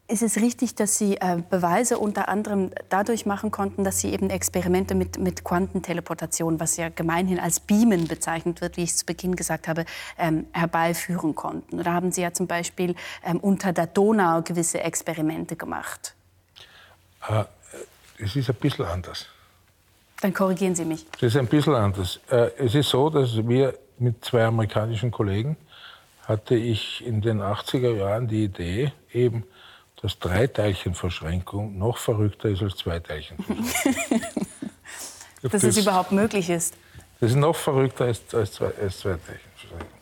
ist 0.09 0.23
es 0.23 0.37
richtig, 0.37 0.75
dass 0.75 0.99
Sie 0.99 1.17
äh, 1.17 1.43
Beweise 1.49 1.99
unter 1.99 2.29
anderem 2.29 2.71
dadurch 2.89 3.25
machen 3.25 3.51
konnten, 3.53 3.85
dass 3.85 4.01
Sie 4.01 4.13
eben 4.13 4.31
Experimente 4.31 4.95
mit, 4.95 5.19
mit 5.19 5.45
Quantenteleportation, 5.45 6.59
was 6.59 6.77
ja 6.77 6.89
gemeinhin 6.89 7.39
als 7.39 7.61
Beamen 7.61 8.09
bezeichnet 8.09 8.61
wird, 8.61 8.77
wie 8.77 8.83
ich 8.83 8.91
es 8.91 8.97
zu 8.99 9.07
Beginn 9.07 9.37
gesagt 9.37 9.69
habe, 9.69 9.85
ähm, 10.19 10.47
herbeiführen 10.53 11.35
konnten? 11.35 11.79
Oder 11.79 11.93
haben 11.93 12.11
Sie 12.11 12.23
ja 12.23 12.33
zum 12.33 12.49
Beispiel 12.49 12.97
ähm, 13.25 13.39
unter 13.39 13.73
der 13.73 13.87
Donau 13.87 14.43
gewisse 14.43 14.81
Experimente 14.81 15.55
gemacht? 15.55 16.15
Äh, 17.29 17.45
es 18.19 18.35
ist 18.35 18.49
ein 18.49 18.57
bisschen 18.57 18.85
anders. 18.85 19.27
Dann 20.21 20.33
korrigieren 20.33 20.75
Sie 20.75 20.85
mich. 20.85 21.05
Es 21.17 21.23
ist 21.23 21.37
ein 21.37 21.47
bisschen 21.47 21.75
anders. 21.75 22.21
Äh, 22.31 22.51
es 22.59 22.75
ist 22.75 22.89
so, 22.89 23.11
dass 23.11 23.37
wir 23.47 23.79
mit 23.99 24.25
zwei 24.25 24.45
amerikanischen 24.45 25.11
Kollegen 25.11 25.57
hatte 26.27 26.57
ich 26.57 27.07
in 27.07 27.21
den 27.21 27.41
80er 27.41 27.95
Jahren 27.95 28.27
die 28.27 28.45
Idee, 28.45 28.93
eben 29.13 29.45
dass 30.03 30.19
Dreiteilchenverschränkung 30.19 31.79
noch 31.79 31.99
verrückter 31.99 32.49
ist 32.49 32.63
als 32.63 32.77
Zweiteilchenverschränkung. 32.77 34.47
dass 35.51 35.63
es 35.63 35.79
überhaupt 35.79 36.13
möglich 36.13 36.51
ist. 36.51 36.77
Das 37.21 37.31
ist 37.31 37.37
noch 37.37 37.57
verrückter 37.57 38.05
als, 38.05 38.23
als, 38.35 38.61
als 38.61 38.99
Zweiteilchenverschränkung. 38.99 39.97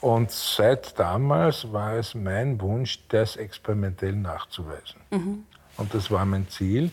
Und 0.00 0.30
seit 0.30 0.98
damals 0.98 1.70
war 1.70 1.94
es 1.94 2.14
mein 2.14 2.58
Wunsch, 2.60 3.00
das 3.08 3.36
experimentell 3.36 4.14
nachzuweisen. 4.14 5.00
Mhm. 5.10 5.44
Und 5.76 5.92
das 5.94 6.10
war 6.10 6.24
mein 6.24 6.48
Ziel. 6.48 6.90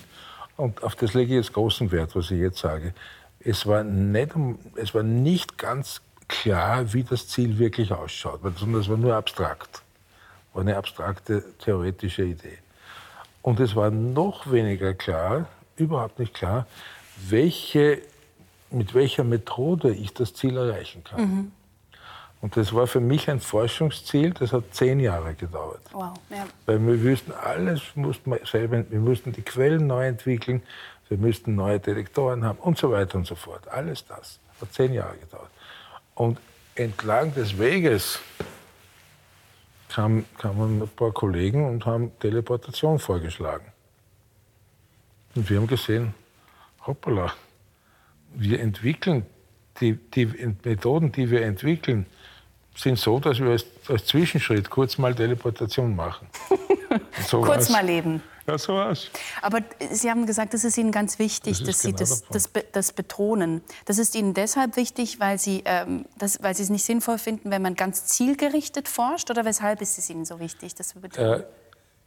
Und 0.57 0.83
auf 0.83 0.95
das 0.95 1.13
lege 1.13 1.33
ich 1.33 1.45
jetzt 1.45 1.53
großen 1.53 1.91
Wert, 1.91 2.15
was 2.15 2.31
ich 2.31 2.39
jetzt 2.39 2.59
sage. 2.59 2.93
Es 3.39 3.65
war 3.65 3.83
nicht, 3.83 4.33
es 4.75 4.93
war 4.93 5.03
nicht 5.03 5.57
ganz 5.57 6.01
klar, 6.27 6.93
wie 6.93 7.03
das 7.03 7.27
Ziel 7.27 7.57
wirklich 7.57 7.91
ausschaut, 7.91 8.41
sondern 8.57 8.81
es 8.81 8.89
war 8.89 8.97
nur 8.97 9.15
abstrakt 9.15 9.83
war 10.57 10.63
eine 10.63 10.75
abstrakte 10.75 11.43
theoretische 11.59 12.23
Idee. 12.23 12.57
Und 13.43 13.59
es 13.59 13.75
war 13.75 13.91
noch 13.91 14.51
weniger 14.51 14.95
klar, 14.95 15.47
überhaupt 15.75 16.17
nicht 16.17 16.33
klar, 16.33 16.65
welche, 17.29 18.01
mit 18.71 18.95
welcher 18.95 19.23
Methode 19.23 19.93
ich 19.93 20.15
das 20.15 20.33
Ziel 20.33 20.57
erreichen 20.57 21.03
kann. 21.03 21.21
Mhm. 21.21 21.51
Und 22.41 22.56
das 22.56 22.73
war 22.73 22.86
für 22.86 23.00
mich 23.00 23.30
ein 23.30 23.39
Forschungsziel, 23.39 24.32
das 24.32 24.54
hat 24.54 24.63
zehn 24.71 25.00
Jahre 25.00 25.34
gedauert. 25.34 25.82
Wow, 25.91 26.13
ja. 26.30 26.45
Weil 26.65 26.86
wir 26.86 26.95
müssten 26.95 27.32
alles, 27.32 27.82
mussten 27.95 28.32
wir, 28.32 28.45
selber, 28.45 28.86
wir 28.89 29.00
mussten 29.00 29.32
die 29.32 29.41
Quellen 29.41 29.88
neu 29.88 30.08
entwickeln, 30.08 30.62
wir 31.10 31.17
müssten 31.17 31.56
neue 31.56 31.80
Detektoren 31.80 32.43
haben 32.43 32.60
und 32.60 32.78
so 32.78 32.91
weiter 32.91 33.17
und 33.17 33.26
so 33.26 33.36
fort. 33.36 33.67
Alles 33.69 34.06
das 34.06 34.39
hat 34.62 34.73
zehn 34.73 34.93
Jahre 34.93 35.17
gedauert. 35.17 35.50
Und 36.13 36.38
entlang 36.76 37.34
des 37.34 37.58
Weges 37.58 38.19
kamen, 39.89 40.26
kamen 40.38 40.84
ein 40.84 40.88
paar 40.89 41.12
Kollegen 41.12 41.67
und 41.67 41.86
haben 41.86 42.12
Teleportation 42.19 43.00
vorgeschlagen. 43.00 43.65
Und 45.36 45.50
wir 45.50 45.58
haben 45.58 45.67
gesehen, 45.67 46.13
hoppala, 46.86 47.34
wir 48.34 48.60
entwickeln, 48.60 49.26
die, 49.80 49.93
die 49.93 50.26
Methoden, 50.63 51.12
die 51.12 51.30
wir 51.30 51.43
entwickeln, 51.43 52.06
sind 52.77 52.99
so, 52.99 53.19
dass 53.19 53.39
wir 53.39 53.49
als, 53.49 53.65
als 53.87 54.05
Zwischenschritt 54.05 54.69
kurz 54.69 54.97
mal 54.97 55.13
Teleportation 55.13 55.95
machen. 55.95 56.27
So 57.27 57.41
kurz 57.41 57.69
mal 57.69 57.85
leben. 57.85 58.23
Ja, 58.47 58.57
so 58.57 58.75
was. 58.75 59.09
Aber 59.41 59.59
Sie 59.91 60.09
haben 60.09 60.25
gesagt, 60.25 60.53
das 60.53 60.63
ist 60.63 60.77
Ihnen 60.77 60.93
ganz 60.93 61.19
wichtig, 61.19 61.59
das 61.59 61.67
dass 61.67 61.81
genau 61.81 61.97
Sie 61.97 61.99
das, 61.99 62.23
das, 62.29 62.49
das, 62.71 62.93
betonen. 62.93 63.61
Das 63.85 63.97
ist 63.97 64.15
Ihnen 64.15 64.33
deshalb 64.33 64.77
wichtig, 64.77 65.19
weil 65.19 65.37
Sie, 65.37 65.63
ähm, 65.65 66.05
das, 66.17 66.41
weil 66.41 66.55
Sie 66.55 66.63
es 66.63 66.69
nicht 66.69 66.85
sinnvoll 66.85 67.17
finden, 67.17 67.51
wenn 67.51 67.61
man 67.61 67.75
ganz 67.75 68.05
zielgerichtet 68.05 68.87
forscht? 68.87 69.29
Oder 69.29 69.43
weshalb 69.43 69.81
ist 69.81 69.97
es 69.97 70.09
Ihnen 70.09 70.23
so 70.23 70.39
wichtig, 70.39 70.75
das 70.75 70.89
zu 70.89 71.01
betonen? 71.01 71.41
Äh, 71.41 71.43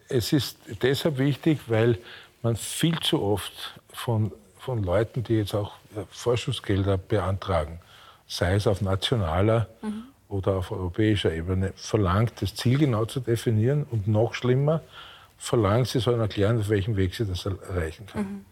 es 0.09 0.33
ist 0.33 0.57
deshalb 0.83 1.19
wichtig, 1.19 1.61
weil 1.67 1.99
man 2.43 2.57
viel 2.57 2.99
zu 3.01 3.21
oft 3.21 3.53
von, 3.93 4.33
von 4.59 4.83
Leuten, 4.83 5.23
die 5.23 5.35
jetzt 5.35 5.55
auch 5.55 5.75
äh, 5.95 6.05
Forschungsgelder 6.11 6.97
beantragen, 6.97 7.81
sei 8.27 8.55
es 8.55 8.67
auf 8.67 8.81
nationaler 8.81 9.69
mhm. 9.83 10.05
Oder 10.31 10.57
auf 10.57 10.71
europäischer 10.71 11.33
Ebene, 11.33 11.73
verlangt, 11.77 12.35
das 12.41 12.55
Ziel 12.55 12.79
genau 12.79 13.05
zu 13.05 13.21
definieren 13.21 13.85
und 13.91 14.09
noch 14.09 14.35
schlimmer, 14.35 14.81
verlangt, 15.39 15.89
sie 15.89 16.01
sollen 16.01 16.21
erklären, 16.21 16.59
auf 16.61 16.69
welchem 16.69 16.97
Weg 16.97 17.15
sie 17.15 17.27
das 17.27 17.47
erreichen 17.47 18.07
kann. 18.07 18.23
Mhm. 18.23 18.45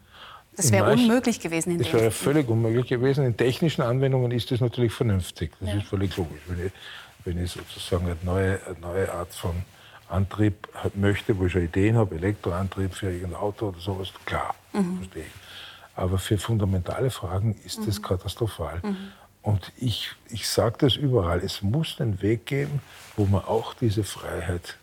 Das 0.55 0.71
wäre 0.71 0.91
unmöglich 0.91 1.39
gewesen. 1.39 1.71
In 1.71 1.77
das 1.77 1.93
wäre 1.93 2.11
völlig 2.11 2.49
unmöglich 2.49 2.87
gewesen. 2.87 3.25
In 3.25 3.37
technischen 3.37 3.81
Anwendungen 3.81 4.31
ist 4.31 4.51
das 4.51 4.59
natürlich 4.59 4.91
vernünftig. 4.91 5.51
Das 5.59 5.69
ja. 5.69 5.77
ist 5.77 5.87
völlig 5.87 6.15
logisch. 6.17 6.41
Wenn 6.47 6.65
ich, 6.65 6.71
wenn 7.23 7.43
ich 7.43 7.51
sozusagen 7.51 8.05
eine 8.05 8.17
neue, 8.23 8.59
eine 8.65 8.79
neue 8.81 9.13
Art 9.13 9.33
von 9.33 9.55
Antrieb 10.09 10.67
möchte, 10.95 11.37
wo 11.37 11.45
ich 11.45 11.53
schon 11.53 11.63
Ideen 11.63 11.95
habe, 11.95 12.15
Elektroantrieb 12.15 12.93
für 12.93 13.09
irgendein 13.09 13.35
Auto 13.35 13.69
oder 13.69 13.79
sowas, 13.79 14.09
klar, 14.25 14.53
mhm. 14.73 14.97
verstehe 14.97 15.23
ich. 15.23 15.95
Aber 15.95 16.17
für 16.17 16.37
fundamentale 16.37 17.09
Fragen 17.09 17.55
ist 17.63 17.79
mhm. 17.79 17.85
das 17.85 18.01
katastrophal. 18.01 18.79
Mhm. 18.83 18.97
Und 19.41 19.71
ich, 19.77 20.11
ich 20.29 20.47
sage 20.47 20.77
das 20.79 20.95
überall, 20.95 21.39
es 21.39 21.61
muss 21.61 21.99
einen 21.99 22.21
Weg 22.21 22.45
geben, 22.45 22.81
wo 23.15 23.25
man 23.25 23.43
auch 23.45 23.73
diese 23.73 24.03
Freiheit 24.03 24.77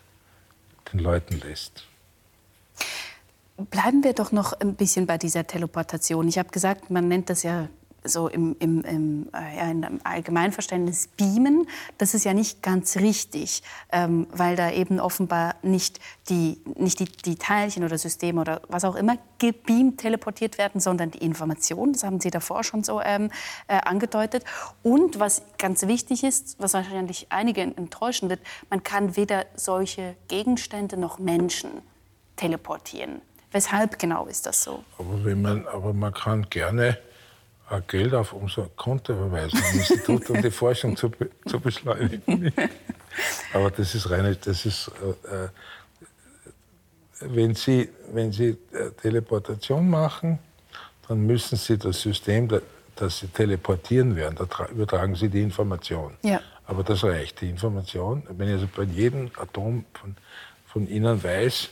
den 0.91 0.99
Leuten 0.99 1.39
lässt. 1.39 1.85
Bleiben 3.57 4.03
wir 4.03 4.13
doch 4.13 4.31
noch 4.31 4.53
ein 4.53 4.75
bisschen 4.75 5.07
bei 5.07 5.17
dieser 5.17 5.47
Teleportation. 5.47 6.27
Ich 6.27 6.37
habe 6.37 6.49
gesagt, 6.49 6.89
man 6.89 7.07
nennt 7.07 7.29
das 7.29 7.43
ja 7.43 7.69
so 8.07 8.27
im, 8.27 8.55
im, 8.59 8.81
im, 8.81 9.29
äh, 9.33 9.71
im 9.71 9.99
Allgemeinverständnis 10.03 11.07
Beamen. 11.17 11.67
Das 11.97 12.13
ist 12.13 12.25
ja 12.25 12.33
nicht 12.33 12.63
ganz 12.63 12.97
richtig, 12.97 13.63
ähm, 13.91 14.27
weil 14.31 14.55
da 14.55 14.71
eben 14.71 14.99
offenbar 14.99 15.55
nicht, 15.61 15.99
die, 16.29 16.61
nicht 16.75 16.99
die, 16.99 17.05
die 17.05 17.35
Teilchen 17.35 17.83
oder 17.83 17.97
Systeme 17.97 18.41
oder 18.41 18.61
was 18.67 18.85
auch 18.85 18.95
immer 18.95 19.17
gebeamt 19.39 19.99
teleportiert 19.99 20.57
werden, 20.57 20.81
sondern 20.81 21.11
die 21.11 21.19
Information. 21.19 21.93
Das 21.93 22.03
haben 22.03 22.19
Sie 22.19 22.31
davor 22.31 22.63
schon 22.63 22.83
so 22.83 23.01
ähm, 23.01 23.29
äh, 23.67 23.77
angedeutet. 23.77 24.43
Und 24.83 25.19
was 25.19 25.43
ganz 25.57 25.85
wichtig 25.87 26.23
ist, 26.23 26.55
was 26.59 26.73
wahrscheinlich 26.73 27.27
einige 27.29 27.61
enttäuschen 27.61 28.29
wird, 28.29 28.39
man 28.69 28.83
kann 28.83 29.15
weder 29.15 29.45
solche 29.55 30.15
Gegenstände 30.27 30.97
noch 30.97 31.19
Menschen 31.19 31.69
teleportieren. 32.35 33.21
Weshalb 33.51 33.97
genau 33.97 34.25
ist 34.27 34.45
das 34.45 34.63
so? 34.63 34.83
Aber, 34.97 35.35
man, 35.35 35.65
aber 35.67 35.93
man 35.93 36.13
kann 36.13 36.49
gerne 36.49 36.97
Geld 37.87 38.13
auf 38.13 38.33
unser 38.33 38.69
Konto 38.75 39.13
überweisen 39.13 39.59
im 39.71 39.79
Institut, 39.79 40.29
um 40.29 40.41
die 40.41 40.51
Forschung 40.51 40.95
zu, 40.95 41.11
zu 41.45 41.59
beschleunigen. 41.59 42.53
Aber 43.53 43.71
das 43.71 43.93
ist 43.95 44.09
reine, 44.09 44.35
das 44.35 44.65
ist, 44.65 44.91
äh, 45.31 45.45
äh, 45.45 45.49
wenn 47.21 47.55
Sie, 47.55 47.89
wenn 48.13 48.31
Sie 48.31 48.57
äh, 48.71 48.91
Teleportation 49.01 49.89
machen, 49.89 50.39
dann 51.07 51.25
müssen 51.25 51.57
Sie 51.57 51.77
das 51.77 52.01
System, 52.01 52.47
das 52.95 53.19
Sie 53.19 53.27
teleportieren 53.27 54.15
werden, 54.15 54.35
da 54.37 54.65
übertragen 54.67 55.15
Sie 55.15 55.29
die 55.29 55.41
Information. 55.41 56.15
Ja. 56.23 56.39
Aber 56.65 56.83
das 56.83 57.03
reicht, 57.03 57.41
die 57.41 57.49
Information. 57.49 58.23
Wenn 58.29 58.49
ich 58.49 58.55
also 58.55 58.67
bei 58.75 58.83
jedem 58.83 59.31
Atom 59.37 59.85
von, 59.93 60.15
von 60.67 60.87
Ihnen 60.87 61.23
weiß, 61.23 61.69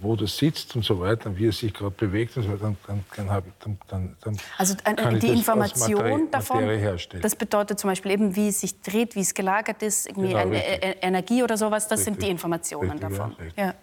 wo 0.00 0.14
das 0.14 0.36
sitzt 0.36 0.76
und 0.76 0.84
so 0.84 1.00
weiter, 1.00 1.36
wie 1.36 1.46
es 1.46 1.58
sich 1.58 1.74
gerade 1.74 1.94
bewegt 1.96 2.36
und 2.36 2.44
so 2.44 2.50
weiter, 2.50 2.74
dann, 2.86 3.04
dann, 3.16 3.78
dann, 3.88 4.16
dann, 4.20 4.36
also 4.56 4.74
ein, 4.84 4.96
kann 4.96 5.18
die 5.18 5.28
Information 5.28 5.94
Materie, 5.94 6.28
davon, 6.30 6.64
Materie 6.64 7.20
das 7.20 7.34
bedeutet 7.34 7.80
zum 7.80 7.90
Beispiel 7.90 8.12
eben, 8.12 8.36
wie 8.36 8.48
es 8.48 8.60
sich 8.60 8.80
dreht, 8.82 9.16
wie 9.16 9.20
es 9.20 9.34
gelagert 9.34 9.82
ist, 9.82 10.06
irgendwie 10.06 10.28
genau, 10.28 10.40
eine 10.40 10.56
richtig. 10.56 10.96
Energie 11.00 11.42
oder 11.42 11.56
sowas, 11.56 11.88
das 11.88 12.00
richtig. 12.00 12.14
sind 12.14 12.22
die 12.22 12.30
Informationen 12.30 12.90
richtig, 12.90 13.08
davon. 13.08 13.36
Ja, 13.56 13.64
ja. 13.66 13.74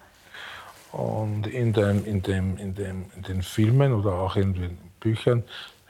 Und 0.97 1.47
in, 1.47 1.73
dem, 1.73 2.05
in, 2.05 2.21
dem, 2.21 2.57
in, 2.57 2.75
dem, 2.75 3.05
in 3.15 3.23
den 3.23 3.43
Filmen 3.43 3.93
oder 3.93 4.13
auch 4.13 4.35
in 4.35 4.53
den 4.53 4.77
Büchern 4.99 5.43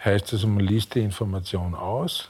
heißt 0.03 0.33
es, 0.33 0.45
man 0.45 0.59
liest 0.59 0.95
die 0.95 1.01
Information 1.01 1.75
aus, 1.75 2.29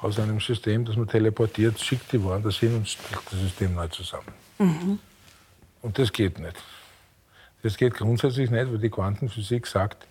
aus 0.00 0.18
einem 0.18 0.40
System, 0.40 0.84
das 0.84 0.96
man 0.96 1.08
teleportiert, 1.08 1.80
schickt 1.80 2.12
die 2.12 2.22
woanders 2.22 2.58
hin 2.58 2.76
und 2.76 2.88
stellt 2.88 3.22
das 3.30 3.40
System 3.40 3.74
neu 3.74 3.88
zusammen. 3.88 4.32
Mhm. 4.58 4.98
Und 5.82 5.98
das 5.98 6.12
geht 6.12 6.38
nicht. 6.38 6.56
Das 7.62 7.76
geht 7.76 7.94
grundsätzlich 7.94 8.50
nicht, 8.50 8.70
weil 8.70 8.78
die 8.78 8.90
Quantenphysik 8.90 9.66
sagt, 9.66 10.06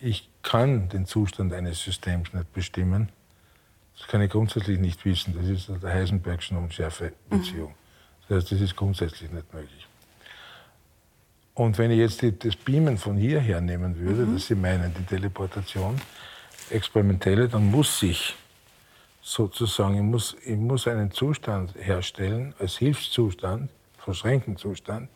ich 0.00 0.28
kann 0.42 0.88
den 0.90 1.06
Zustand 1.06 1.52
eines 1.52 1.80
Systems 1.82 2.32
nicht 2.32 2.52
bestimmen. 2.52 3.08
Das 3.98 4.06
kann 4.08 4.20
ich 4.20 4.30
grundsätzlich 4.30 4.78
nicht 4.78 5.04
wissen. 5.04 5.34
Das 5.34 5.46
ist 5.46 5.82
der 5.82 5.92
Heisenbergschen 5.92 6.58
Unschärfe-Beziehung. 6.58 7.74
Das 8.28 8.38
heißt, 8.38 8.52
das 8.52 8.60
ist 8.60 8.76
grundsätzlich 8.76 9.30
nicht 9.30 9.52
möglich. 9.54 9.86
Und 11.54 11.78
wenn 11.78 11.90
ich 11.90 11.98
jetzt 11.98 12.20
die, 12.20 12.36
das 12.36 12.56
Beamen 12.56 12.98
von 12.98 13.16
hierher 13.16 13.60
nehmen 13.60 13.96
würde, 13.96 14.26
mhm. 14.26 14.34
dass 14.34 14.46
Sie 14.48 14.56
meinen, 14.56 14.92
die 14.92 15.04
Teleportation, 15.04 16.00
experimentelle, 16.70 17.48
dann 17.48 17.70
muss 17.70 18.02
ich 18.02 18.34
sozusagen, 19.22 19.96
ich 19.96 20.02
muss, 20.02 20.36
ich 20.44 20.56
muss 20.56 20.88
einen 20.88 21.10
Zustand 21.12 21.74
herstellen, 21.76 22.54
als 22.58 22.76
Hilfszustand, 22.78 23.70
verschränkten 23.98 24.56
Zustand, 24.56 25.08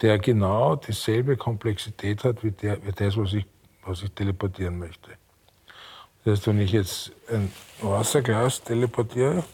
der 0.00 0.18
genau 0.18 0.76
dieselbe 0.76 1.36
Komplexität 1.36 2.24
hat 2.24 2.42
wie, 2.44 2.50
der, 2.50 2.84
wie 2.84 2.92
das, 2.92 3.16
was 3.16 3.32
ich, 3.32 3.46
was 3.84 4.02
ich 4.02 4.12
teleportieren 4.12 4.78
möchte. 4.78 5.10
Das 6.24 6.38
heißt, 6.38 6.46
wenn 6.48 6.60
ich 6.60 6.72
jetzt 6.72 7.12
ein 7.30 7.50
Wasserglas 7.80 8.62
teleportiere, 8.62 9.44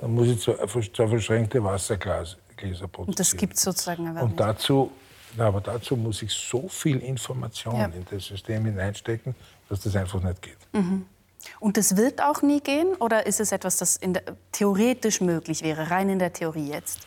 dann 0.00 0.14
muss 0.14 0.28
ich 0.28 0.40
zwei, 0.40 0.66
zwei 0.66 1.08
verschränkte 1.08 1.62
Wassergläser 1.62 2.36
Gläser 2.56 2.88
produzieren. 2.88 3.08
Und 3.08 3.20
das 3.20 3.36
gibt 3.36 3.56
sozusagen 3.58 4.08
aber 4.08 4.22
Und 4.22 4.38
dazu, 4.38 4.90
na, 5.36 5.46
aber 5.46 5.60
dazu 5.60 5.96
muss 5.96 6.22
ich 6.22 6.32
so 6.32 6.68
viel 6.68 6.98
Information 6.98 7.76
ja. 7.76 7.86
in 7.86 8.04
das 8.10 8.26
System 8.26 8.64
hineinstecken, 8.64 9.34
dass 9.68 9.80
das 9.80 9.96
einfach 9.96 10.22
nicht 10.22 10.42
geht. 10.42 10.58
Mhm. 10.72 11.06
Und 11.60 11.76
das 11.76 11.96
wird 11.96 12.22
auch 12.22 12.42
nie 12.42 12.60
gehen? 12.60 12.94
Oder 13.00 13.26
ist 13.26 13.40
es 13.40 13.52
etwas, 13.52 13.76
das 13.76 13.98
der, 14.00 14.22
theoretisch 14.52 15.20
möglich 15.20 15.62
wäre, 15.62 15.90
rein 15.90 16.08
in 16.08 16.18
der 16.18 16.32
Theorie 16.32 16.70
jetzt? 16.70 17.00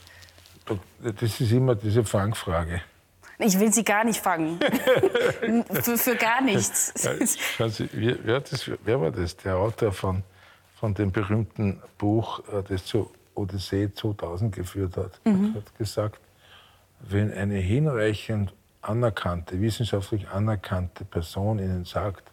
Das 1.02 1.40
ist 1.40 1.52
immer 1.52 1.76
diese 1.76 2.04
Fangfrage. 2.04 2.82
Ich 3.40 3.60
will 3.60 3.72
Sie 3.72 3.84
gar 3.84 4.04
nicht 4.04 4.20
fangen. 4.20 4.60
für, 5.84 5.98
für, 5.98 6.16
gar 6.16 6.42
nichts. 6.42 6.94
Ja, 7.60 7.70
Sie, 7.70 7.88
wer, 7.94 8.40
das, 8.40 8.70
wer, 8.84 9.00
war 9.00 9.12
das? 9.12 9.38
Der 9.38 9.58
Autor 9.58 9.92
von, 9.92 10.24
von 10.80 10.94
dem 10.96 11.12
berühmten 11.12 11.80
Buch, 11.98 12.40
äh, 12.52 12.64
das 12.68 12.86
zur 12.86 13.12
Odyssee 13.36 13.94
2000 13.94 14.56
geführt 14.56 14.98
hat, 14.98 15.20
mhm. 15.24 15.54
hat 15.54 15.78
gesagt, 15.78 16.20
wenn 17.02 17.32
eine 17.32 17.58
hinreichend 17.58 18.54
anerkannte, 18.82 19.62
wissenschaftlich 19.62 20.28
anerkannte 20.30 21.06
Person 21.06 21.60
Ihnen 21.60 21.86
sagt, 21.86 22.24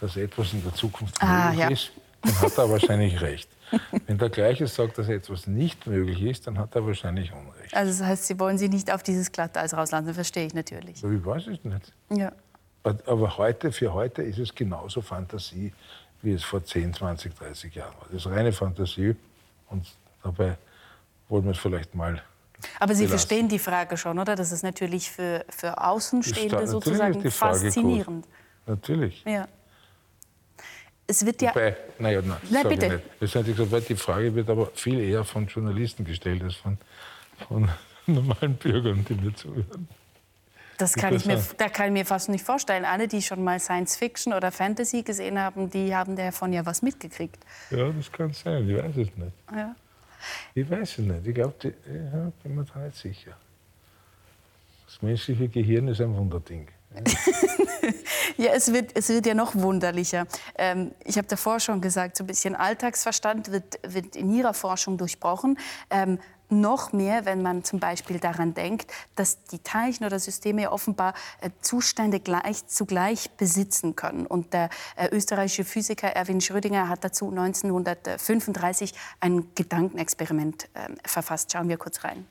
dass 0.00 0.16
etwas 0.16 0.52
in 0.52 0.64
der 0.64 0.74
Zukunft 0.74 1.22
ah, 1.22 1.50
möglich 1.50 1.60
ja. 1.60 1.68
ist, 1.68 1.92
dann 2.22 2.40
hat 2.40 2.58
er 2.58 2.70
wahrscheinlich 2.70 3.20
recht. 3.20 3.48
Wenn 4.06 4.18
der 4.18 4.30
Gleiche 4.30 4.66
sagt, 4.66 4.98
dass 4.98 5.08
etwas 5.08 5.46
nicht 5.46 5.86
möglich 5.86 6.22
ist, 6.22 6.46
dann 6.46 6.58
hat 6.58 6.74
er 6.74 6.84
wahrscheinlich 6.84 7.32
Unrecht. 7.32 7.74
Also 7.74 7.98
das 7.98 8.06
heißt, 8.06 8.26
Sie 8.26 8.38
wollen 8.38 8.58
Sie 8.58 8.68
nicht 8.68 8.92
auf 8.92 9.02
dieses 9.02 9.32
Glatteis 9.32 9.74
rauslassen, 9.74 10.12
verstehe 10.12 10.46
ich 10.46 10.54
natürlich. 10.54 11.02
Aber 11.04 11.12
ich 11.12 11.24
weiß 11.24 11.46
es 11.46 11.64
nicht. 11.64 11.92
Ja. 12.10 12.32
Aber 12.82 13.36
heute, 13.38 13.72
für 13.72 13.92
heute 13.92 14.22
ist 14.22 14.38
es 14.38 14.54
genauso 14.54 15.02
Fantasie, 15.02 15.72
wie 16.22 16.32
es 16.32 16.42
vor 16.42 16.64
10, 16.64 16.94
20, 16.94 17.34
30 17.34 17.74
Jahren 17.74 17.94
war. 17.98 18.06
Das 18.10 18.26
ist 18.26 18.26
reine 18.26 18.52
Fantasie 18.52 19.14
und 19.68 19.86
dabei 20.22 20.56
wollen 21.28 21.44
wir 21.44 21.52
es 21.52 21.58
vielleicht 21.58 21.94
mal 21.94 22.22
aber 22.78 22.94
Sie 22.94 23.04
belassen. 23.04 23.18
verstehen 23.18 23.48
die 23.48 23.58
Frage 23.58 23.96
schon, 23.96 24.18
oder? 24.18 24.34
Das 24.36 24.52
ist 24.52 24.62
natürlich 24.62 25.10
für, 25.10 25.46
für 25.48 25.82
Außenstehende 25.82 26.66
sozusagen 26.66 27.30
faszinierend. 27.30 28.26
Gut. 28.26 28.34
Natürlich. 28.66 29.24
Ja 29.24 29.48
es 31.10 31.26
wird 31.26 31.42
ja. 31.42 31.50
Wobei, 31.50 31.76
naja, 31.98 32.22
nein, 32.22 32.38
nein 32.50 32.68
bitte. 32.68 33.02
Das 33.18 33.34
ich 33.34 33.56
gesagt, 33.56 33.88
die 33.88 33.96
Frage 33.96 34.34
wird 34.34 34.48
aber 34.48 34.70
viel 34.74 35.00
eher 35.00 35.24
von 35.24 35.46
Journalisten 35.46 36.04
gestellt 36.04 36.42
als 36.42 36.54
von, 36.54 36.78
von 37.48 37.68
normalen 38.06 38.54
Bürgern, 38.54 39.04
die 39.08 39.14
mir 39.14 39.34
zuhören. 39.34 39.88
Das 40.78 40.94
kann 40.94 41.14
ich 41.14 41.26
mir, 41.26 41.42
da 41.58 41.68
kann 41.68 41.88
ich 41.88 41.92
mir 41.92 42.06
fast 42.06 42.30
nicht 42.30 42.42
vorstellen. 42.44 42.86
Alle, 42.86 43.06
die 43.06 43.20
schon 43.20 43.44
mal 43.44 43.60
Science 43.60 43.96
Fiction 43.96 44.32
oder 44.32 44.50
Fantasy 44.50 45.02
gesehen 45.02 45.38
haben, 45.38 45.68
die 45.68 45.94
haben 45.94 46.16
davon 46.16 46.54
ja 46.54 46.64
was 46.64 46.80
mitgekriegt. 46.80 47.38
Ja, 47.70 47.90
das 47.90 48.10
kann 48.10 48.32
sein. 48.32 48.66
Ich 48.66 48.76
weiß 48.76 48.96
es 48.96 48.96
nicht. 48.96 49.32
Ja. 49.54 49.76
Ich 50.54 50.70
weiß 50.70 50.98
es 50.98 50.98
nicht. 50.98 51.26
Ich 51.26 51.34
glaube, 51.34 51.54
ja, 51.64 52.32
bin 52.42 52.54
mir 52.54 52.64
da 52.64 52.80
nicht 52.80 52.96
sicher. 52.96 53.32
Das 54.86 55.02
menschliche 55.02 55.48
Gehirn 55.48 55.88
ist 55.88 56.00
ein 56.00 56.16
Wunderding. 56.16 56.68
Ja, 58.36 58.52
es 58.52 58.72
wird, 58.72 58.92
es 58.94 59.08
wird 59.08 59.26
ja 59.26 59.34
noch 59.34 59.54
wunderlicher. 59.54 60.26
Ähm, 60.56 60.92
ich 61.04 61.16
habe 61.16 61.28
davor 61.28 61.60
schon 61.60 61.80
gesagt, 61.80 62.16
so 62.16 62.24
ein 62.24 62.26
bisschen 62.26 62.56
Alltagsverstand 62.56 63.52
wird, 63.52 63.78
wird 63.86 64.16
in 64.16 64.32
Ihrer 64.32 64.54
Forschung 64.54 64.98
durchbrochen. 64.98 65.58
Ähm, 65.90 66.18
noch 66.50 66.92
mehr, 66.92 67.24
wenn 67.24 67.42
man 67.42 67.62
zum 67.62 67.78
Beispiel 67.78 68.18
daran 68.18 68.54
denkt, 68.54 68.90
dass 69.14 69.44
die 69.44 69.60
Teilchen 69.60 70.04
oder 70.04 70.18
Systeme 70.18 70.72
offenbar 70.72 71.14
äh, 71.40 71.50
Zustände 71.60 72.18
gleich, 72.20 72.66
zugleich 72.66 73.30
besitzen 73.32 73.94
können. 73.94 74.26
Und 74.26 74.52
der 74.52 74.68
äh, 74.96 75.08
österreichische 75.12 75.64
Physiker 75.64 76.08
Erwin 76.08 76.40
Schrödinger 76.40 76.88
hat 76.88 77.04
dazu 77.04 77.30
1935 77.30 78.94
ein 79.20 79.46
Gedankenexperiment 79.54 80.68
äh, 80.74 80.88
verfasst. 81.06 81.52
Schauen 81.52 81.68
wir 81.68 81.76
kurz 81.76 82.02
rein. 82.04 82.26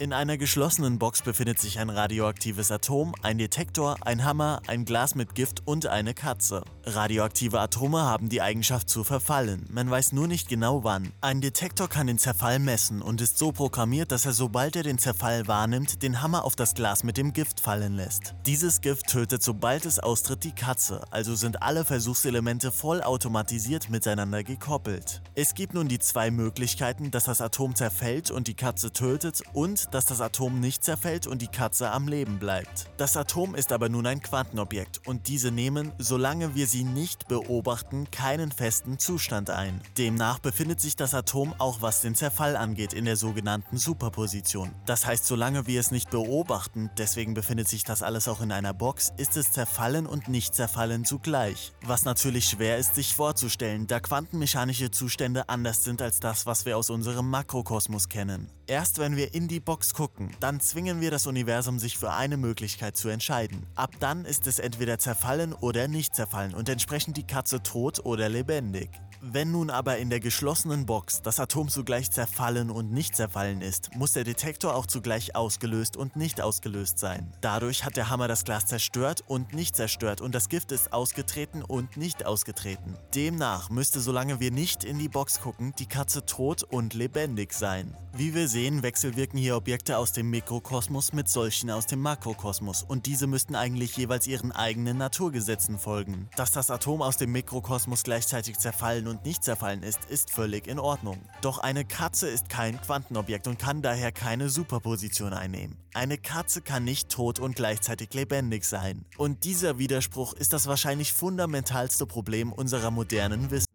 In 0.00 0.12
einer 0.12 0.36
geschlossenen 0.36 0.98
Box 0.98 1.22
befindet 1.22 1.60
sich 1.60 1.78
ein 1.78 1.88
radioaktives 1.88 2.72
Atom, 2.72 3.14
ein 3.22 3.38
Detektor, 3.38 3.96
ein 4.00 4.24
Hammer, 4.24 4.60
ein 4.66 4.84
Glas 4.84 5.14
mit 5.14 5.36
Gift 5.36 5.62
und 5.66 5.86
eine 5.86 6.14
Katze. 6.14 6.64
Radioaktive 6.82 7.60
Atome 7.60 8.02
haben 8.02 8.28
die 8.28 8.42
Eigenschaft 8.42 8.90
zu 8.90 9.04
verfallen, 9.04 9.66
man 9.70 9.88
weiß 9.88 10.12
nur 10.12 10.26
nicht 10.26 10.48
genau 10.48 10.82
wann. 10.82 11.12
Ein 11.20 11.40
Detektor 11.40 11.88
kann 11.88 12.08
den 12.08 12.18
Zerfall 12.18 12.58
messen 12.58 13.02
und 13.02 13.20
ist 13.20 13.38
so 13.38 13.52
programmiert, 13.52 14.10
dass 14.10 14.26
er 14.26 14.32
sobald 14.32 14.74
er 14.74 14.82
den 14.82 14.98
Zerfall 14.98 15.46
wahrnimmt, 15.46 16.02
den 16.02 16.20
Hammer 16.20 16.44
auf 16.44 16.56
das 16.56 16.74
Glas 16.74 17.04
mit 17.04 17.16
dem 17.16 17.32
Gift 17.32 17.60
fallen 17.60 17.94
lässt. 17.94 18.34
Dieses 18.46 18.80
Gift 18.80 19.06
tötet 19.06 19.44
sobald 19.44 19.86
es 19.86 20.00
austritt 20.00 20.42
die 20.42 20.54
Katze, 20.54 21.02
also 21.12 21.36
sind 21.36 21.62
alle 21.62 21.84
Versuchselemente 21.84 22.72
vollautomatisiert 22.72 23.90
miteinander 23.90 24.42
gekoppelt. 24.42 25.22
Es 25.36 25.54
gibt 25.54 25.74
nun 25.74 25.86
die 25.86 26.00
zwei 26.00 26.32
Möglichkeiten, 26.32 27.12
dass 27.12 27.24
das 27.24 27.40
Atom 27.40 27.76
zerfällt 27.76 28.32
und 28.32 28.48
die 28.48 28.54
Katze 28.54 28.92
tötet 28.92 29.42
und 29.52 29.83
dass 29.88 30.06
das 30.06 30.20
Atom 30.20 30.60
nicht 30.60 30.84
zerfällt 30.84 31.26
und 31.26 31.42
die 31.42 31.48
Katze 31.48 31.90
am 31.90 32.08
Leben 32.08 32.38
bleibt. 32.38 32.90
Das 32.96 33.16
Atom 33.16 33.54
ist 33.54 33.72
aber 33.72 33.88
nun 33.88 34.06
ein 34.06 34.22
Quantenobjekt 34.22 35.06
und 35.06 35.28
diese 35.28 35.50
nehmen, 35.50 35.92
solange 35.98 36.54
wir 36.54 36.66
sie 36.66 36.84
nicht 36.84 37.28
beobachten, 37.28 38.10
keinen 38.10 38.52
festen 38.52 38.98
Zustand 38.98 39.50
ein. 39.50 39.80
Demnach 39.98 40.38
befindet 40.38 40.80
sich 40.80 40.96
das 40.96 41.14
Atom 41.14 41.54
auch 41.58 41.82
was 41.82 42.00
den 42.00 42.14
Zerfall 42.14 42.56
angeht 42.56 42.92
in 42.92 43.04
der 43.04 43.16
sogenannten 43.16 43.76
Superposition. 43.76 44.70
Das 44.86 45.06
heißt, 45.06 45.26
solange 45.26 45.66
wir 45.66 45.80
es 45.80 45.90
nicht 45.90 46.10
beobachten, 46.10 46.90
deswegen 46.98 47.34
befindet 47.34 47.68
sich 47.68 47.84
das 47.84 48.02
alles 48.02 48.28
auch 48.28 48.40
in 48.40 48.52
einer 48.52 48.74
Box, 48.74 49.12
ist 49.16 49.36
es 49.36 49.52
zerfallen 49.52 50.06
und 50.06 50.28
nicht 50.28 50.54
zerfallen 50.54 51.04
zugleich. 51.04 51.72
Was 51.82 52.04
natürlich 52.04 52.46
schwer 52.46 52.78
ist 52.78 52.94
sich 52.94 53.14
vorzustellen, 53.14 53.86
da 53.86 54.00
quantenmechanische 54.00 54.90
Zustände 54.90 55.48
anders 55.48 55.84
sind 55.84 56.02
als 56.02 56.20
das, 56.20 56.46
was 56.46 56.66
wir 56.66 56.76
aus 56.76 56.90
unserem 56.90 57.28
Makrokosmos 57.30 58.08
kennen. 58.08 58.50
Erst 58.66 58.98
wenn 58.98 59.16
wir 59.16 59.34
in 59.34 59.46
die 59.46 59.60
Box 59.60 59.73
gucken, 59.94 60.30
dann 60.40 60.60
zwingen 60.60 61.00
wir 61.00 61.10
das 61.10 61.26
Universum 61.26 61.78
sich 61.78 61.98
für 61.98 62.12
eine 62.12 62.36
Möglichkeit 62.36 62.96
zu 62.96 63.08
entscheiden. 63.08 63.66
Ab 63.74 63.90
dann 63.98 64.24
ist 64.24 64.46
es 64.46 64.58
entweder 64.58 64.98
zerfallen 64.98 65.52
oder 65.52 65.88
nicht 65.88 66.14
zerfallen 66.14 66.54
und 66.54 66.68
entsprechend 66.68 67.16
die 67.16 67.26
Katze 67.26 67.62
tot 67.62 68.04
oder 68.04 68.28
lebendig. 68.28 68.90
Wenn 69.32 69.52
nun 69.52 69.70
aber 69.70 69.96
in 69.96 70.10
der 70.10 70.20
geschlossenen 70.20 70.84
Box 70.84 71.22
das 71.22 71.40
Atom 71.40 71.70
zugleich 71.70 72.10
zerfallen 72.10 72.70
und 72.70 72.92
nicht 72.92 73.16
zerfallen 73.16 73.62
ist, 73.62 73.94
muss 73.94 74.12
der 74.12 74.22
Detektor 74.22 74.74
auch 74.74 74.84
zugleich 74.84 75.34
ausgelöst 75.34 75.96
und 75.96 76.14
nicht 76.14 76.42
ausgelöst 76.42 76.98
sein. 76.98 77.32
Dadurch 77.40 77.86
hat 77.86 77.96
der 77.96 78.10
Hammer 78.10 78.28
das 78.28 78.44
Glas 78.44 78.66
zerstört 78.66 79.24
und 79.26 79.54
nicht 79.54 79.76
zerstört 79.76 80.20
und 80.20 80.34
das 80.34 80.50
Gift 80.50 80.72
ist 80.72 80.92
ausgetreten 80.92 81.62
und 81.62 81.96
nicht 81.96 82.26
ausgetreten. 82.26 82.98
Demnach 83.14 83.70
müsste, 83.70 84.00
solange 84.00 84.40
wir 84.40 84.50
nicht 84.50 84.84
in 84.84 84.98
die 84.98 85.08
Box 85.08 85.40
gucken, 85.40 85.72
die 85.78 85.86
Katze 85.86 86.26
tot 86.26 86.62
und 86.62 86.92
lebendig 86.92 87.54
sein. 87.54 87.96
Wie 88.16 88.32
wir 88.32 88.46
sehen, 88.46 88.84
wechselwirken 88.84 89.38
hier 89.40 89.56
Objekte 89.56 89.98
aus 89.98 90.12
dem 90.12 90.30
Mikrokosmos 90.30 91.12
mit 91.12 91.28
solchen 91.28 91.70
aus 91.70 91.86
dem 91.86 92.00
Makrokosmos 92.00 92.84
und 92.84 93.06
diese 93.06 93.26
müssten 93.26 93.56
eigentlich 93.56 93.96
jeweils 93.96 94.26
ihren 94.26 94.52
eigenen 94.52 94.98
Naturgesetzen 94.98 95.78
folgen. 95.78 96.28
Dass 96.36 96.52
das 96.52 96.70
Atom 96.70 97.02
aus 97.02 97.16
dem 97.16 97.32
Mikrokosmos 97.32 98.04
gleichzeitig 98.04 98.58
zerfallen 98.58 99.08
und 99.08 99.13
und 99.14 99.24
nicht 99.24 99.44
zerfallen 99.44 99.82
ist, 99.82 100.04
ist 100.06 100.30
völlig 100.30 100.66
in 100.66 100.78
Ordnung. 100.78 101.18
Doch 101.40 101.58
eine 101.58 101.84
Katze 101.84 102.28
ist 102.28 102.48
kein 102.48 102.80
Quantenobjekt 102.80 103.46
und 103.46 103.58
kann 103.58 103.80
daher 103.80 104.10
keine 104.10 104.48
Superposition 104.48 105.32
einnehmen. 105.32 105.78
Eine 105.94 106.18
Katze 106.18 106.60
kann 106.60 106.84
nicht 106.84 107.10
tot 107.10 107.38
und 107.38 107.54
gleichzeitig 107.54 108.12
lebendig 108.12 108.64
sein. 108.64 109.04
Und 109.16 109.44
dieser 109.44 109.78
Widerspruch 109.78 110.34
ist 110.34 110.52
das 110.52 110.66
wahrscheinlich 110.66 111.12
fundamentalste 111.12 112.06
Problem 112.06 112.52
unserer 112.52 112.90
modernen 112.90 113.50
Wissenschaft. 113.50 113.68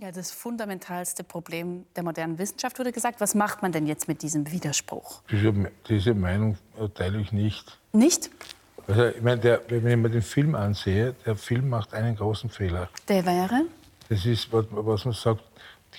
Ja, 0.00 0.12
das 0.12 0.30
fundamentalste 0.30 1.24
Problem 1.24 1.86
der 1.96 2.02
modernen 2.02 2.38
Wissenschaft 2.38 2.78
wurde 2.78 2.92
gesagt. 2.92 3.20
Was 3.20 3.34
macht 3.34 3.62
man 3.62 3.72
denn 3.72 3.86
jetzt 3.86 4.08
mit 4.08 4.22
diesem 4.22 4.50
Widerspruch? 4.50 5.22
Diese, 5.30 5.52
diese 5.88 6.14
Meinung 6.14 6.56
teile 6.94 7.20
ich 7.20 7.32
nicht. 7.32 7.78
Nicht? 7.92 8.30
Also, 8.86 9.06
ich 9.06 9.22
meine, 9.22 9.40
der, 9.40 9.60
wenn 9.68 9.86
ich 9.86 9.96
mir 9.96 10.10
den 10.10 10.22
Film 10.22 10.54
ansehe, 10.54 11.14
der 11.26 11.36
Film 11.36 11.68
macht 11.68 11.94
einen 11.94 12.16
großen 12.16 12.48
Fehler. 12.48 12.88
Der 13.08 13.26
wäre? 13.26 13.64
Das 14.08 14.24
ist, 14.24 14.48
was 14.52 15.04
man 15.04 15.14
sagt, 15.14 15.42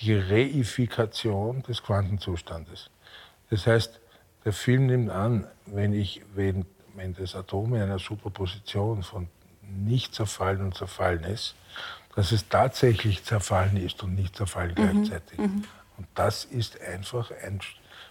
die 0.00 0.14
Reifikation 0.14 1.62
des 1.62 1.82
Quantenzustandes. 1.82 2.90
Das 3.50 3.66
heißt, 3.66 4.00
der 4.44 4.52
Film 4.52 4.86
nimmt 4.86 5.10
an, 5.10 5.46
wenn, 5.66 5.92
ich, 5.92 6.22
wenn, 6.34 6.64
wenn 6.94 7.14
das 7.14 7.34
Atom 7.34 7.74
in 7.74 7.82
einer 7.82 7.98
Superposition 7.98 9.02
von 9.02 9.28
nicht 9.62 10.14
zerfallen 10.14 10.62
und 10.62 10.74
zerfallen 10.74 11.24
ist, 11.24 11.54
dass 12.16 12.32
es 12.32 12.48
tatsächlich 12.48 13.24
zerfallen 13.24 13.76
ist 13.76 14.02
und 14.02 14.14
nicht 14.14 14.36
zerfallen 14.36 14.74
mhm. 14.76 15.04
gleichzeitig. 15.04 15.38
Mhm. 15.38 15.64
Und 15.96 16.06
das 16.14 16.44
ist 16.44 16.80
einfach 16.80 17.30
ein 17.44 17.60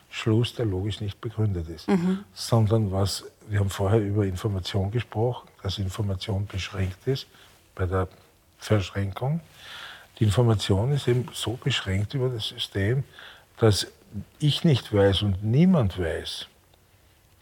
Schluss, 0.10 0.56
der 0.56 0.66
logisch 0.66 1.02
nicht 1.02 1.20
begründet 1.22 1.70
ist. 1.70 1.88
Mhm. 1.88 2.24
Sondern 2.34 2.92
was, 2.92 3.26
wir 3.48 3.60
haben 3.60 3.70
vorher 3.70 4.00
über 4.00 4.26
Information 4.26 4.92
gesprochen, 4.92 5.48
dass 5.62 5.78
Information 5.78 6.46
beschränkt 6.46 7.08
ist 7.08 7.28
bei 7.76 7.86
der 7.86 8.08
Verschränkung. 8.58 9.42
Die 10.20 10.26
Information 10.26 10.92
ist 10.92 11.08
eben 11.08 11.28
so 11.34 11.54
beschränkt 11.54 12.14
über 12.14 12.30
das 12.30 12.50
System, 12.50 13.04
dass 13.58 13.88
ich 14.40 14.64
nicht 14.64 14.94
weiß 14.94 15.22
und 15.22 15.44
niemand 15.44 15.98
weiß 15.98 16.48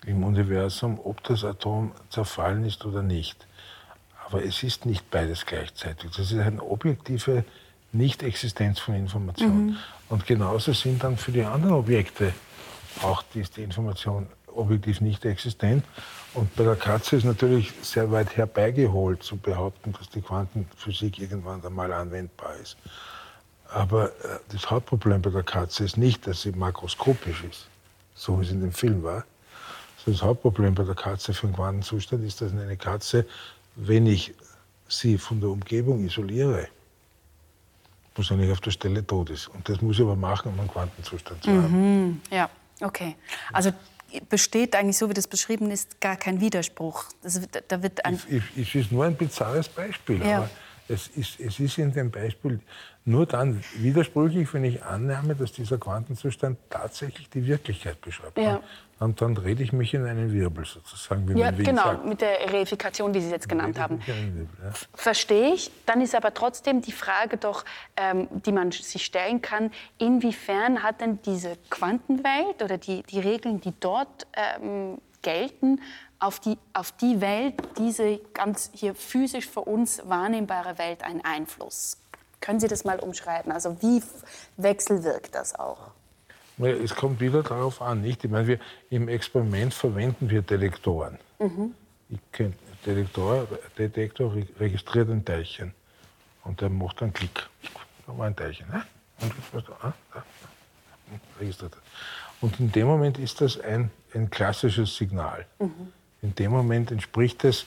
im 0.05 0.23
Universum, 0.23 0.99
ob 1.03 1.23
das 1.23 1.43
Atom 1.43 1.91
zerfallen 2.09 2.65
ist 2.65 2.86
oder 2.86 3.01
nicht. 3.01 3.47
Aber 4.25 4.43
es 4.43 4.61
ist 4.63 4.86
nicht 4.86 5.09
beides 5.09 5.45
gleichzeitig. 5.45 6.11
Das 6.11 6.32
ist 6.32 6.39
eine 6.39 6.61
objektive 6.61 7.45
Nicht-Existenz 7.93 8.80
von 8.80 8.95
Information. 8.95 9.67
Mhm. 9.67 9.78
Und 10.09 10.25
genauso 10.25 10.73
sind 10.73 11.03
dann 11.03 11.17
für 11.17 11.32
die 11.32 11.43
anderen 11.43 11.75
Objekte 11.75 12.34
auch 13.03 13.23
ist 13.34 13.57
die 13.57 13.63
Information 13.63 14.28
objektiv 14.47 15.01
nicht 15.01 15.25
existent. 15.25 15.84
Und 16.38 16.55
bei 16.55 16.63
der 16.63 16.75
Katze 16.75 17.15
ist 17.15 17.23
natürlich 17.23 17.73
sehr 17.81 18.11
weit 18.11 18.38
herbeigeholt 18.38 19.23
zu 19.23 19.38
behaupten, 19.38 19.91
dass 19.93 20.07
die 20.09 20.21
Quantenphysik 20.21 21.17
irgendwann 21.17 21.65
einmal 21.65 21.91
anwendbar 21.91 22.55
ist. 22.61 22.77
Aber 23.69 24.09
äh, 24.09 24.39
das 24.49 24.69
Hauptproblem 24.69 25.19
bei 25.23 25.31
der 25.31 25.41
Katze 25.41 25.83
ist 25.83 25.97
nicht, 25.97 26.27
dass 26.27 26.43
sie 26.43 26.51
makroskopisch 26.51 27.43
ist, 27.43 27.67
so 28.13 28.39
wie 28.39 28.45
es 28.45 28.51
in 28.51 28.61
dem 28.61 28.71
Film 28.71 29.01
war. 29.01 29.25
das 30.05 30.21
Hauptproblem 30.21 30.75
bei 30.75 30.83
der 30.83 30.93
Katze 30.93 31.33
für 31.33 31.47
den 31.47 31.55
Quantenzustand 31.55 32.23
ist, 32.23 32.39
dass 32.39 32.51
eine 32.51 32.77
Katze, 32.77 33.25
wenn 33.75 34.05
ich 34.05 34.35
sie 34.88 35.17
von 35.17 35.41
der 35.41 35.49
Umgebung 35.49 36.05
isoliere, 36.05 36.67
wahrscheinlich 38.15 38.51
auf 38.51 38.61
der 38.61 38.71
Stelle 38.71 39.05
tot 39.05 39.31
ist. 39.31 39.47
Und 39.47 39.67
das 39.67 39.81
muss 39.81 39.95
ich 39.95 40.03
aber 40.03 40.15
machen, 40.15 40.51
um 40.53 40.59
einen 40.59 40.69
Quantenzustand 40.69 41.43
zu 41.43 41.49
haben. 41.49 42.05
Mhm, 42.05 42.21
ja, 42.29 42.47
okay. 42.81 43.15
Also 43.51 43.71
besteht 44.29 44.75
eigentlich, 44.75 44.97
so 44.97 45.09
wie 45.09 45.13
das 45.13 45.27
beschrieben 45.27 45.71
ist, 45.71 45.99
gar 46.01 46.15
kein 46.15 46.41
Widerspruch. 46.41 47.05
Das, 47.21 47.39
da 47.67 47.83
wird 47.83 48.05
ein 48.05 48.19
es, 48.55 48.75
ist 48.75 48.91
nur 48.91 49.05
ein 49.05 49.15
bizarres 49.15 49.67
Beispiel. 49.67 50.25
Ja. 50.25 50.37
Aber 50.37 50.49
es 50.89 51.07
ist, 51.07 51.39
es 51.39 51.59
ist 51.59 51.77
in 51.77 51.93
dem 51.93 52.11
Beispiel 52.11 52.59
nur 53.05 53.25
dann 53.25 53.63
widersprüchlich, 53.75 54.53
wenn 54.53 54.65
ich 54.65 54.83
annehme, 54.83 55.35
dass 55.35 55.53
dieser 55.53 55.77
Quantenzustand 55.77 56.57
tatsächlich 56.69 57.29
die 57.29 57.45
Wirklichkeit 57.45 58.01
beschreibt. 58.01 58.38
Ja. 58.38 58.61
Und 58.99 59.21
dann 59.21 59.38
rede 59.38 59.63
ich 59.63 59.71
mich 59.71 59.93
in 59.93 60.05
einen 60.05 60.33
Wirbel 60.33 60.65
sozusagen. 60.65 61.27
Wie 61.29 61.39
ja, 61.39 61.51
man 61.51 61.63
genau, 61.63 61.83
sagt. 61.83 62.05
mit 62.05 62.19
der 62.19 62.51
Reifikation, 62.51 63.13
die 63.13 63.21
Sie 63.21 63.29
jetzt 63.29 63.47
genannt 63.47 63.79
haben. 63.79 63.99
Wirbel, 64.05 64.49
ja. 64.63 64.71
Verstehe 64.93 65.53
ich. 65.53 65.71
Dann 65.85 66.01
ist 66.01 66.15
aber 66.15 66.33
trotzdem 66.33 66.81
die 66.81 66.91
Frage 66.91 67.38
doch, 67.38 67.63
ähm, 67.95 68.27
die 68.45 68.51
man 68.51 68.71
sich 68.71 69.05
stellen 69.05 69.41
kann, 69.41 69.71
inwiefern 69.99 70.83
hat 70.83 70.99
denn 70.99 71.19
diese 71.21 71.57
Quantenwelt 71.69 72.61
oder 72.63 72.77
die, 72.77 73.03
die 73.03 73.19
Regeln, 73.19 73.61
die 73.61 73.73
dort 73.79 74.27
ähm, 74.33 74.97
gelten, 75.21 75.79
auf 76.20 76.39
die, 76.39 76.57
auf 76.74 76.91
die 76.93 77.22
Welt, 77.22 77.55
diese 77.78 78.20
ganz 78.34 78.72
hier 78.74 78.95
physisch 78.95 79.47
für 79.47 79.61
uns 79.61 80.01
wahrnehmbare 80.05 80.78
Welt 80.78 81.03
einen 81.03 81.22
Einfluss? 81.24 81.97
Können 82.41 82.59
Sie 82.59 82.68
das 82.68 82.86
mal 82.86 82.99
umschreiben? 82.99 83.51
Also 83.51 83.82
wie 83.82 84.01
wechselwirkt 84.57 85.36
das 85.36 85.55
auch? 85.55 85.91
Es 86.59 86.95
kommt 86.95 87.20
wieder 87.20 87.43
darauf 87.43 87.82
an, 87.82 88.01
nicht? 88.01 88.24
Ich 88.24 88.32
meine, 88.32 88.47
wir, 88.47 88.59
im 88.89 89.09
Experiment 89.09 89.74
verwenden 89.74 90.30
wir 90.30 90.41
Detektoren. 90.41 91.20
Mhm. 91.39 91.76
Ich 92.09 92.20
kenn, 92.32 92.53
Detektor, 92.86 93.47
Detektor 93.78 94.34
registriert 94.59 95.09
ein 95.09 95.24
Teilchen 95.24 95.74
und 96.43 96.61
der 96.61 96.70
macht 96.70 97.01
einen 97.03 97.13
Klick. 97.13 97.47
Da 98.07 98.18
war 98.18 98.26
ein 98.26 98.36
Teilchen. 98.36 98.68
Ne? 98.70 98.84
Und 99.20 99.34
jetzt 99.53 99.70
ah, 99.82 99.93
da, 100.13 100.24
registriert. 101.39 101.78
Und 102.41 102.59
in 102.59 102.72
dem 102.72 102.88
Moment 102.88 103.20
ist 103.20 103.41
das 103.41 103.59
ein, 103.59 103.91
ein 104.13 104.30
klassisches 104.30 104.95
Signal. 104.95 105.45
Mhm. 105.59 105.93
In 106.22 106.34
dem 106.36 106.51
Moment 106.51 106.91
entspricht 106.91 107.43
es 107.43 107.65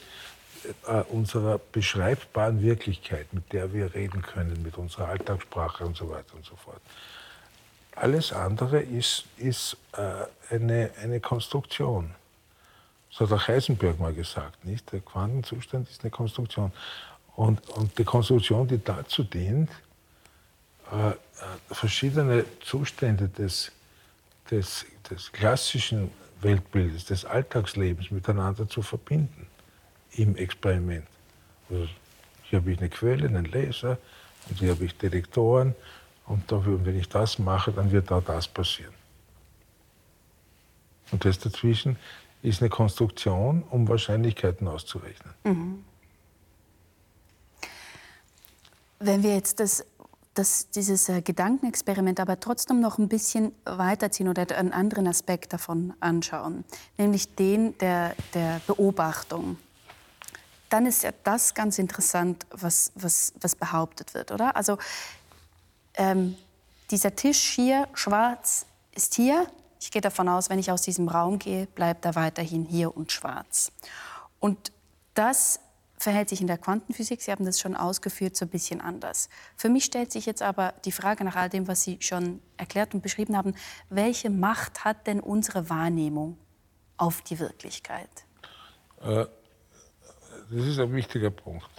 äh, 0.87 1.01
unserer 1.09 1.57
beschreibbaren 1.57 2.61
Wirklichkeit, 2.61 3.33
mit 3.33 3.51
der 3.53 3.73
wir 3.73 3.93
reden 3.93 4.21
können, 4.21 4.61
mit 4.61 4.77
unserer 4.77 5.07
Alltagssprache 5.07 5.85
und 5.85 5.95
so 5.97 6.09
weiter 6.09 6.35
und 6.35 6.45
so 6.45 6.55
fort. 6.55 6.81
Alles 7.95 8.31
andere 8.31 8.79
ist, 8.79 9.25
ist 9.37 9.77
äh, 9.93 10.53
eine, 10.53 10.91
eine 11.01 11.19
Konstruktion. 11.19 12.13
Das 13.09 13.21
hat 13.21 13.31
auch 13.31 13.47
Heisenberg 13.47 13.99
mal 13.99 14.13
gesagt, 14.13 14.63
nicht? 14.63 14.91
Der 14.91 15.01
Quantenzustand 15.01 15.89
ist 15.89 16.01
eine 16.01 16.11
Konstruktion. 16.11 16.71
Und, 17.35 17.67
und 17.71 17.97
die 17.97 18.03
Konstruktion, 18.03 18.67
die 18.67 18.81
dazu 18.83 19.23
dient, 19.23 19.69
äh, 20.91 21.09
äh 21.09 21.15
verschiedene 21.71 22.45
Zustände 22.61 23.27
des, 23.27 23.71
des, 24.49 24.85
des 25.09 25.31
klassischen 25.31 26.11
Weltbildes, 26.41 27.05
des 27.05 27.25
Alltagslebens 27.25 28.11
miteinander 28.11 28.67
zu 28.67 28.81
verbinden 28.81 29.47
im 30.13 30.35
Experiment. 30.35 31.07
Also 31.69 31.87
hier 32.43 32.59
habe 32.59 32.71
ich 32.71 32.79
eine 32.79 32.89
Quelle, 32.89 33.27
einen 33.27 33.45
Laser 33.45 33.97
und 34.49 34.59
hier 34.59 34.71
habe 34.71 34.85
ich 34.85 34.97
Detektoren 34.97 35.75
und 36.25 36.51
dafür, 36.51 36.85
wenn 36.85 36.99
ich 36.99 37.09
das 37.09 37.39
mache, 37.39 37.71
dann 37.71 37.91
wird 37.91 38.11
da 38.11 38.21
das 38.21 38.47
passieren. 38.47 38.93
Und 41.11 41.25
das 41.25 41.39
dazwischen 41.39 41.97
ist 42.41 42.61
eine 42.61 42.69
Konstruktion, 42.69 43.63
um 43.69 43.87
Wahrscheinlichkeiten 43.87 44.67
auszurechnen. 44.67 45.33
Mhm. 45.43 45.85
Wenn 48.99 49.23
wir 49.23 49.35
jetzt 49.35 49.59
das 49.59 49.85
dass 50.33 50.69
dieses 50.69 51.09
äh, 51.09 51.21
Gedankenexperiment 51.21 52.19
aber 52.19 52.39
trotzdem 52.39 52.79
noch 52.79 52.97
ein 52.97 53.09
bisschen 53.09 53.51
weiterziehen 53.65 54.29
oder 54.29 54.47
einen 54.57 54.71
anderen 54.71 55.07
Aspekt 55.07 55.53
davon 55.53 55.93
anschauen, 55.99 56.63
nämlich 56.97 57.35
den 57.35 57.77
der, 57.79 58.15
der 58.33 58.61
Beobachtung. 58.65 59.57
Dann 60.69 60.85
ist 60.85 61.03
ja 61.03 61.11
das 61.25 61.53
ganz 61.53 61.79
interessant, 61.79 62.45
was, 62.51 62.93
was, 62.95 63.33
was 63.41 63.55
behauptet 63.55 64.13
wird, 64.13 64.31
oder? 64.31 64.55
Also 64.55 64.77
ähm, 65.95 66.37
dieser 66.91 67.15
Tisch 67.15 67.41
hier, 67.41 67.89
schwarz, 67.93 68.65
ist 68.95 69.15
hier. 69.15 69.47
Ich 69.81 69.91
gehe 69.91 70.01
davon 70.01 70.29
aus, 70.29 70.49
wenn 70.49 70.59
ich 70.59 70.71
aus 70.71 70.81
diesem 70.81 71.09
Raum 71.09 71.39
gehe, 71.39 71.65
bleibt 71.67 72.05
er 72.05 72.15
weiterhin 72.15 72.63
hier 72.63 72.95
und 72.95 73.11
schwarz. 73.11 73.71
Und 74.39 74.71
das 75.13 75.59
verhält 76.01 76.29
sich 76.29 76.41
in 76.41 76.47
der 76.47 76.57
Quantenphysik, 76.57 77.21
Sie 77.21 77.31
haben 77.31 77.45
das 77.45 77.59
schon 77.59 77.75
ausgeführt, 77.75 78.35
so 78.35 78.45
ein 78.45 78.49
bisschen 78.49 78.81
anders. 78.81 79.29
Für 79.55 79.69
mich 79.69 79.85
stellt 79.85 80.11
sich 80.11 80.25
jetzt 80.25 80.41
aber 80.41 80.73
die 80.85 80.91
Frage 80.91 81.23
nach 81.23 81.35
all 81.35 81.49
dem, 81.49 81.67
was 81.67 81.83
Sie 81.83 81.97
schon 82.01 82.41
erklärt 82.57 82.93
und 82.93 83.01
beschrieben 83.01 83.37
haben, 83.37 83.55
welche 83.89 84.29
Macht 84.29 84.83
hat 84.83 85.07
denn 85.07 85.19
unsere 85.19 85.69
Wahrnehmung 85.69 86.37
auf 86.97 87.21
die 87.21 87.39
Wirklichkeit? 87.39 88.09
Äh, 89.01 89.25
das 90.49 90.65
ist 90.65 90.79
ein 90.79 90.93
wichtiger 90.93 91.31
Punkt. 91.31 91.69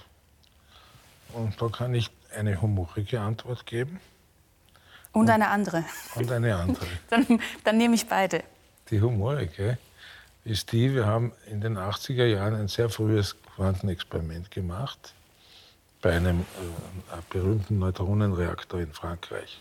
Und 1.32 1.60
da 1.60 1.68
kann 1.68 1.94
ich 1.94 2.10
eine 2.34 2.60
humorige 2.60 3.20
Antwort 3.20 3.66
geben. 3.66 4.00
Und, 5.12 5.22
und 5.22 5.30
eine 5.30 5.48
andere. 5.48 5.84
Und 6.14 6.30
eine 6.30 6.56
andere. 6.56 6.86
dann, 7.10 7.40
dann 7.64 7.76
nehme 7.76 7.94
ich 7.94 8.08
beide. 8.08 8.42
Die 8.90 9.00
humorige 9.00 9.78
ist 10.44 10.72
die, 10.72 10.94
wir 10.94 11.06
haben 11.06 11.32
in 11.46 11.60
den 11.60 11.78
80er 11.78 12.24
Jahren 12.24 12.54
ein 12.54 12.68
sehr 12.68 12.88
frühes 12.88 13.36
Quantenexperiment 13.56 14.50
gemacht 14.50 15.14
bei 16.00 16.16
einem 16.16 16.40
äh, 16.40 16.44
berühmten 17.30 17.78
Neutronenreaktor 17.78 18.80
in 18.80 18.92
Frankreich. 18.92 19.60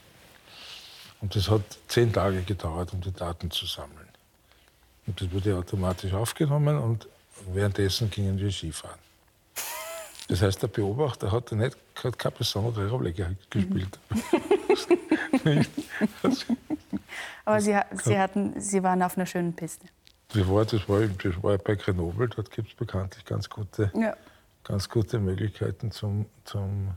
Und 1.22 1.36
das 1.36 1.50
hat 1.50 1.62
zehn 1.88 2.12
Tage 2.12 2.42
gedauert, 2.42 2.94
um 2.94 3.02
die 3.02 3.12
Daten 3.12 3.52
zu 3.52 3.66
sammeln. 3.66 4.08
Und 5.06 5.22
das 5.22 5.32
wurde 5.32 5.58
automatisch 5.58 6.14
aufgenommen 6.14 6.78
und 6.78 7.08
währenddessen 7.54 8.10
gingen 8.10 8.40
wir 8.40 8.52
Skifahren. 8.52 9.00
Das 10.28 10.42
heißt, 10.42 10.62
der 10.62 10.68
Beobachter 10.68 11.32
hat 11.32 11.52
nicht 11.52 11.78
hat 12.04 12.18
keine 12.18 12.36
besondere 12.36 12.90
Rolle 12.90 13.14
gespielt. 13.14 14.00
Aber 17.46 17.62
Sie, 17.62 17.78
Sie, 18.04 18.18
hatten, 18.18 18.60
Sie 18.60 18.82
waren 18.84 19.04
auf 19.04 19.18
einer 19.18 19.26
schönen 19.26 19.54
Piste. 19.54 19.86
Das 20.34 20.48
war, 20.48 20.66
das 20.66 20.88
war, 20.88 21.02
das 21.02 21.44
war 21.44 21.58
bei 21.58 21.76
Grenoble, 21.76 22.30
dort 22.30 22.52
gibt 22.52 22.70
es 22.70 22.76
bekanntlich 22.76 23.26
ganz 23.26 23.50
gute, 23.50 23.92
ja. 23.94 24.16
ganz 24.64 24.88
gute 24.88 25.20
Möglichkeiten 25.20 25.92
zum, 25.92 26.26
zum, 26.46 26.96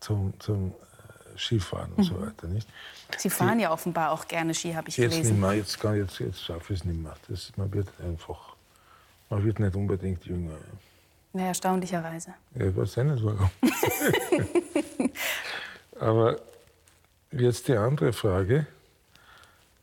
zum, 0.00 0.32
zum 0.40 0.70
äh, 0.70 1.38
Skifahren 1.38 1.92
und 1.92 1.98
mhm. 1.98 2.02
so 2.02 2.20
weiter. 2.20 2.46
Nicht? 2.48 2.68
Sie 3.16 3.30
fahren 3.30 3.58
Die, 3.58 3.64
ja 3.64 3.72
offenbar 3.72 4.10
auch 4.10 4.26
gerne 4.26 4.54
Ski, 4.54 4.72
habe 4.72 4.88
ich 4.88 4.96
jetzt 4.96 5.12
gelesen. 5.12 5.32
Nicht 5.32 5.40
mehr, 5.40 5.52
jetzt, 5.54 5.78
kann, 5.78 5.96
jetzt, 5.96 6.18
jetzt 6.18 6.42
schaffe 6.42 6.72
ich 6.72 6.80
es 6.80 6.84
nicht 6.84 7.00
mehr. 7.00 7.14
Das, 7.28 7.52
man 7.56 7.72
wird 7.72 7.88
einfach, 8.00 8.56
man 9.30 9.44
wird 9.44 9.60
nicht 9.60 9.76
unbedingt 9.76 10.24
jünger. 10.26 10.56
Ja, 11.32 11.46
erstaunlicherweise. 11.46 12.34
Ja, 12.54 12.66
ich 12.66 12.76
weiß 12.76 12.96
nicht 12.96 13.24
warum. 13.24 13.50
Aber 16.00 16.40
jetzt 17.30 17.68
die 17.68 17.76
andere 17.76 18.12
Frage. 18.12 18.66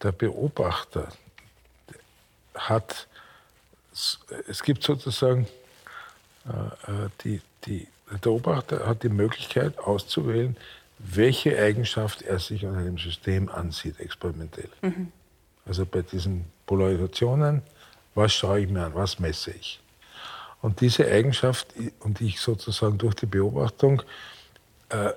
Der 0.01 0.11
Beobachter, 0.11 1.09
hat, 2.55 3.07
es 4.47 4.63
gibt 4.63 4.83
sozusagen, 4.83 5.47
äh, 6.45 6.91
äh, 6.91 7.09
die, 7.23 7.41
die, 7.65 7.87
der 8.11 8.17
Beobachter 8.17 8.85
hat 8.85 9.03
die 9.03 9.09
Möglichkeit 9.09 9.77
auszuwählen, 9.79 10.57
welche 10.99 11.57
Eigenschaft 11.57 12.21
er 12.21 12.39
sich 12.39 12.65
an 12.65 12.75
einem 12.75 12.97
System 12.97 13.49
ansieht, 13.49 13.99
experimentell. 13.99 14.69
Mhm. 14.81 15.11
Also 15.65 15.85
bei 15.85 16.01
diesen 16.01 16.45
Polarisationen, 16.65 17.61
was 18.15 18.33
schaue 18.33 18.61
ich 18.61 18.69
mir 18.69 18.85
an, 18.85 18.95
was 18.95 19.19
messe 19.19 19.51
ich. 19.51 19.79
Und 20.61 20.81
diese 20.81 21.07
Eigenschaft, 21.07 21.67
und 21.99 22.21
ich 22.21 22.39
sozusagen 22.39 22.97
durch 22.97 23.15
die 23.15 23.25
Beobachtung, 23.25 24.03
äh, 24.89 25.11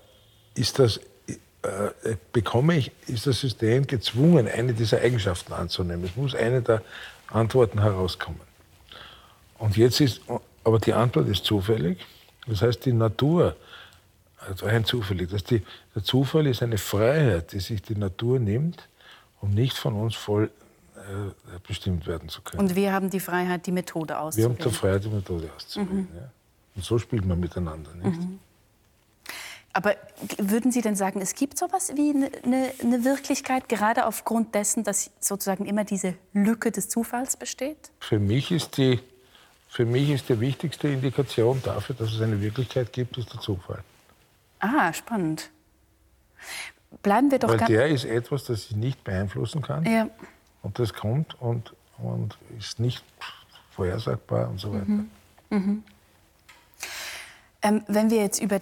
ist 0.54 0.78
das, 0.78 1.00
äh, 1.28 2.16
bekomme 2.32 2.76
ich, 2.76 2.92
ist 3.06 3.26
das 3.26 3.40
System 3.40 3.86
gezwungen, 3.86 4.48
eine 4.48 4.72
dieser 4.72 5.00
Eigenschaften 5.00 5.52
anzunehmen. 5.52 6.04
Es 6.04 6.16
muss 6.16 6.34
eine 6.34 6.62
der 6.62 6.82
Antworten 7.28 7.80
herauskommen. 7.80 8.40
Und 9.58 9.76
jetzt 9.76 10.00
ist, 10.00 10.20
aber 10.62 10.78
die 10.78 10.92
Antwort 10.92 11.28
ist 11.28 11.44
zufällig. 11.44 11.98
Das 12.46 12.62
heißt, 12.62 12.84
die 12.84 12.92
Natur, 12.92 13.56
also 14.46 14.66
rein 14.66 14.84
zufällig, 14.84 15.30
dass 15.30 15.44
die, 15.44 15.62
der 15.94 16.04
Zufall 16.04 16.46
ist 16.46 16.62
eine 16.62 16.78
Freiheit, 16.78 17.52
die 17.52 17.60
sich 17.60 17.80
die 17.82 17.96
Natur 17.96 18.38
nimmt, 18.38 18.88
um 19.40 19.50
nicht 19.50 19.76
von 19.76 19.94
uns 19.94 20.14
voll 20.14 20.50
äh, 20.96 21.58
bestimmt 21.66 22.06
werden 22.06 22.28
zu 22.28 22.42
können. 22.42 22.60
Und 22.60 22.74
wir 22.74 22.92
haben 22.92 23.10
die 23.10 23.20
Freiheit, 23.20 23.66
die 23.66 23.72
Methode 23.72 24.18
auszuwählen. 24.18 24.58
Wir 24.58 24.64
haben 24.64 24.70
die 24.70 24.76
Freiheit, 24.76 25.04
die 25.04 25.08
Methode 25.08 25.50
auszuwählen. 25.54 25.96
Mhm. 25.96 26.08
Ja. 26.16 26.30
Und 26.76 26.84
so 26.84 26.98
spielt 26.98 27.24
man 27.24 27.40
miteinander. 27.40 27.94
Nicht? 27.94 28.20
Mhm. 28.20 28.38
Aber 29.76 29.96
würden 30.38 30.70
Sie 30.70 30.82
denn 30.82 30.94
sagen, 30.94 31.20
es 31.20 31.34
gibt 31.34 31.58
sowas 31.58 31.92
wie 31.96 32.10
eine, 32.10 32.30
eine, 32.80 33.04
Wirklichkeit, 33.04 33.68
gerade 33.68 34.06
aufgrund 34.06 34.54
dessen, 34.54 34.84
dass 34.84 35.10
sozusagen 35.18 35.66
immer 35.66 35.82
diese 35.82 36.14
Lücke 36.32 36.70
des 36.70 36.88
Zufalls 36.88 37.36
besteht? 37.36 37.90
Für 37.98 38.20
mich 38.20 38.52
ist 38.52 38.76
die, 38.76 39.00
für 39.68 39.84
mich 39.84 40.10
ist 40.10 40.28
die 40.28 40.38
wichtigste 40.38 40.86
Indikation 40.86 41.60
dafür, 41.64 41.96
dass 41.96 42.12
es 42.12 42.20
eine 42.20 42.40
Wirklichkeit 42.40 42.92
gibt, 42.92 43.18
ist 43.18 43.32
der 43.32 43.40
Zufall. 43.40 43.82
Ah, 44.60 44.92
spannend. 44.92 45.50
Bleiben 47.02 47.32
wir 47.32 47.40
doch 47.40 47.48
Weil 47.48 47.58
der 47.66 47.88
ist 47.88 48.04
etwas, 48.04 48.44
das 48.44 48.66
ich 48.66 48.76
nicht 48.76 49.02
beeinflussen 49.02 49.60
kann. 49.60 49.84
Ja. 49.84 50.08
Und 50.62 50.78
das 50.78 50.94
kommt 50.94 51.34
und, 51.40 51.74
und 51.98 52.38
ist 52.60 52.78
nicht 52.78 53.04
vorhersagbar 53.72 54.48
und 54.48 54.60
so 54.60 54.72
weiter. 54.72 54.84
Mhm. 54.84 55.10
Mhm. 55.50 55.82
Ähm, 57.64 57.82
wenn 57.88 58.10
wir 58.10 58.18
jetzt 58.18 58.40
über 58.42 58.60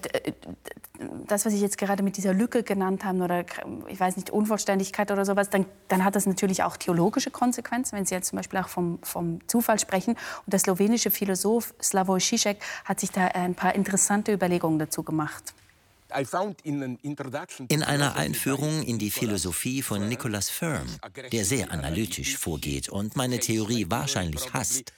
das, 1.26 1.44
was 1.44 1.52
ich 1.52 1.60
jetzt 1.60 1.76
gerade 1.76 2.04
mit 2.04 2.16
dieser 2.16 2.32
Lücke 2.32 2.62
genannt 2.62 3.04
habe, 3.04 3.18
oder 3.18 3.44
ich 3.88 3.98
weiß 3.98 4.16
nicht, 4.16 4.30
Unvollständigkeit 4.30 5.10
oder 5.10 5.24
sowas, 5.24 5.50
dann, 5.50 5.66
dann 5.88 6.04
hat 6.04 6.14
das 6.14 6.24
natürlich 6.26 6.62
auch 6.62 6.76
theologische 6.76 7.32
Konsequenzen, 7.32 7.96
wenn 7.96 8.06
Sie 8.06 8.14
jetzt 8.14 8.28
zum 8.28 8.36
Beispiel 8.36 8.60
auch 8.60 8.68
vom, 8.68 9.00
vom 9.02 9.40
Zufall 9.48 9.80
sprechen. 9.80 10.12
Und 10.12 10.52
der 10.52 10.60
slowenische 10.60 11.10
Philosoph 11.10 11.74
Slavoj 11.82 12.20
Žižek 12.20 12.58
hat 12.84 13.00
sich 13.00 13.10
da 13.10 13.26
ein 13.26 13.56
paar 13.56 13.74
interessante 13.74 14.32
Überlegungen 14.32 14.78
dazu 14.78 15.02
gemacht. 15.02 15.52
In 17.68 17.82
einer 17.82 18.16
Einführung 18.16 18.82
in 18.82 18.98
die 18.98 19.10
Philosophie 19.10 19.82
von 19.82 20.08
Nicholas 20.08 20.50
Firm, 20.50 20.86
der 21.32 21.44
sehr 21.44 21.72
analytisch 21.72 22.36
vorgeht 22.36 22.90
und 22.90 23.16
meine 23.16 23.40
Theorie 23.40 23.86
wahrscheinlich 23.88 24.52
hasst, 24.52 24.92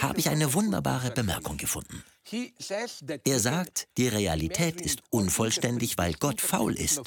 habe 0.00 0.20
ich 0.20 0.30
eine 0.30 0.54
wunderbare 0.54 1.10
Bemerkung 1.10 1.56
gefunden. 1.56 2.04
Er 3.24 3.40
sagt, 3.40 3.88
die 3.98 4.08
Realität 4.08 4.80
ist 4.80 5.02
unvollständig, 5.10 5.98
weil 5.98 6.14
Gott 6.14 6.40
faul 6.40 6.74
ist. 6.74 7.00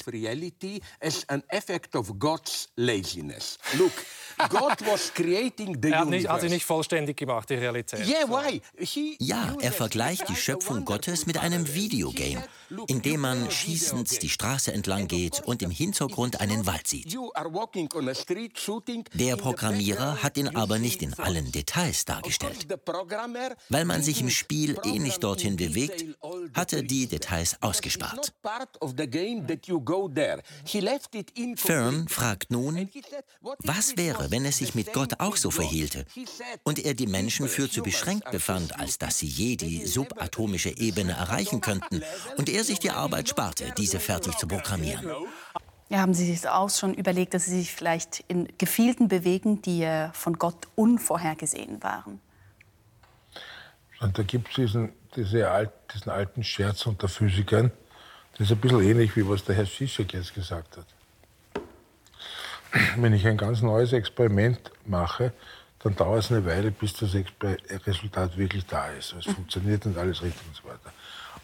Er 4.38 5.98
hat, 6.00 6.08
nicht, 6.08 6.28
hat 6.28 6.40
sie 6.40 6.48
nicht 6.48 6.64
vollständig 6.64 7.16
gemacht, 7.16 7.48
die 7.50 7.54
Realität. 7.54 8.06
Ja, 9.18 9.54
er 9.60 9.72
vergleicht 9.72 10.28
die 10.28 10.36
Schöpfung 10.36 10.84
Gottes 10.84 11.26
mit 11.26 11.38
einem 11.38 11.72
Videogame, 11.74 12.42
in 12.86 13.02
dem 13.02 13.20
man 13.20 13.50
schießend 13.50 14.22
die 14.22 14.28
Straße 14.28 14.72
entlang 14.72 15.08
geht 15.08 15.40
und 15.44 15.62
im 15.62 15.70
Hintergrund 15.70 16.40
einen 16.40 16.66
Wald 16.66 16.86
sieht. 16.86 17.16
Der 19.14 19.36
Programmierer 19.36 20.22
hat 20.22 20.36
ihn 20.36 20.48
aber 20.48 20.78
nicht 20.78 21.02
in 21.02 21.14
allen 21.14 21.50
Details 21.52 22.04
dargestellt. 22.04 22.66
Weil 23.68 23.84
man 23.84 24.02
sich 24.02 24.20
im 24.20 24.30
Spiel 24.30 24.78
eh 24.84 24.98
nicht 24.98 25.22
dorthin 25.22 25.56
bewegt, 25.56 26.04
hat 26.54 26.72
er 26.72 26.82
die 26.82 27.06
Details 27.06 27.56
ausgespart. 27.62 28.32
Fern 31.56 32.08
fragt 32.08 32.50
nun, 32.50 32.90
was 33.58 33.96
wäre, 33.96 34.25
wenn 34.30 34.44
es 34.44 34.58
sich 34.58 34.74
mit 34.74 34.92
Gott 34.92 35.20
auch 35.20 35.36
so 35.36 35.50
verhielte 35.50 36.04
und 36.62 36.84
er 36.84 36.94
die 36.94 37.06
Menschen 37.06 37.48
für 37.48 37.70
zu 37.70 37.82
beschränkt 37.82 38.30
befand, 38.30 38.78
als 38.78 38.98
dass 38.98 39.18
sie 39.18 39.26
je 39.26 39.56
die 39.56 39.86
subatomische 39.86 40.76
Ebene 40.76 41.12
erreichen 41.12 41.60
könnten 41.60 42.02
und 42.36 42.48
er 42.48 42.64
sich 42.64 42.78
die 42.78 42.90
Arbeit 42.90 43.28
sparte, 43.28 43.72
diese 43.76 44.00
fertig 44.00 44.36
zu 44.36 44.46
programmieren. 44.46 45.06
Ja, 45.88 45.98
haben 45.98 46.14
Sie 46.14 46.26
sich 46.26 46.48
auch 46.48 46.70
schon 46.70 46.94
überlegt, 46.94 47.32
dass 47.32 47.44
Sie 47.44 47.58
sich 47.60 47.72
vielleicht 47.72 48.24
in 48.26 48.48
Gefilden 48.58 49.06
bewegen, 49.06 49.62
die 49.62 49.86
von 50.12 50.34
Gott 50.36 50.66
unvorhergesehen 50.74 51.80
waren? 51.82 52.20
Und 54.00 54.18
da 54.18 54.22
gibt 54.24 54.48
es 54.48 54.54
diesen, 54.56 54.92
diese 55.14 55.48
alt, 55.48 55.70
diesen 55.94 56.10
alten 56.10 56.42
Scherz 56.42 56.86
unter 56.86 57.08
Physikern. 57.08 57.70
Das 58.32 58.48
ist 58.48 58.52
ein 58.52 58.60
bisschen 58.60 58.82
ähnlich, 58.82 59.16
wie 59.16 59.26
was 59.28 59.44
der 59.44 59.54
Herr 59.54 59.66
Zizek 59.66 60.12
jetzt 60.12 60.34
gesagt 60.34 60.76
hat. 60.76 60.86
Wenn 62.96 63.12
ich 63.12 63.26
ein 63.26 63.36
ganz 63.36 63.62
neues 63.62 63.92
Experiment 63.92 64.70
mache, 64.84 65.32
dann 65.80 65.94
dauert 65.94 66.24
es 66.24 66.32
eine 66.32 66.44
Weile, 66.44 66.70
bis 66.70 66.94
das 66.94 67.14
Resultat 67.86 68.36
wirklich 68.36 68.66
da 68.66 68.88
ist. 68.90 69.14
Es 69.18 69.26
funktioniert 69.26 69.86
und 69.86 69.96
alles 69.98 70.22
richtig 70.22 70.42
und 70.48 70.56
so 70.56 70.64
weiter. 70.64 70.92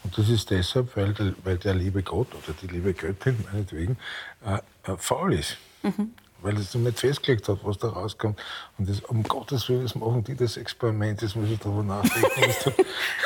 Und 0.03 0.19
das 0.19 0.29
ist 0.29 0.51
deshalb, 0.51 0.97
weil 0.97 1.13
der, 1.13 1.33
weil 1.45 1.59
der 1.59 1.75
liebe 1.75 2.03
Gott 2.03 2.29
oder 2.35 2.55
die 2.61 2.67
liebe 2.67 2.93
Göttin 2.93 3.45
meinetwegen 3.53 3.97
äh, 4.45 4.57
äh, 4.91 4.97
faul 4.97 5.35
ist. 5.35 5.59
Mhm. 5.83 6.13
Weil 6.43 6.57
es 6.57 6.75
nicht 6.75 6.99
festgelegt 6.99 7.49
hat, 7.49 7.59
was 7.63 7.79
da 7.79 7.89
rauskommt. 7.89 8.41
Und 8.79 8.89
das, 8.89 9.01
um 9.01 9.23
Gottes 9.23 9.69
Willen, 9.69 9.83
das 9.83 9.95
machen 9.95 10.25
die 10.25 10.35
das 10.35 10.57
Experiment, 10.57 11.23
das 11.23 11.35
muss 11.35 11.49
ich 11.49 11.59
darüber 11.59 11.83
nachdenken. 11.83 12.75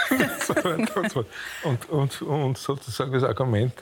und, 1.65 1.89
und, 1.89 2.23
und 2.23 2.59
sozusagen 2.59 3.13
das 3.13 3.25
Argument 3.25 3.73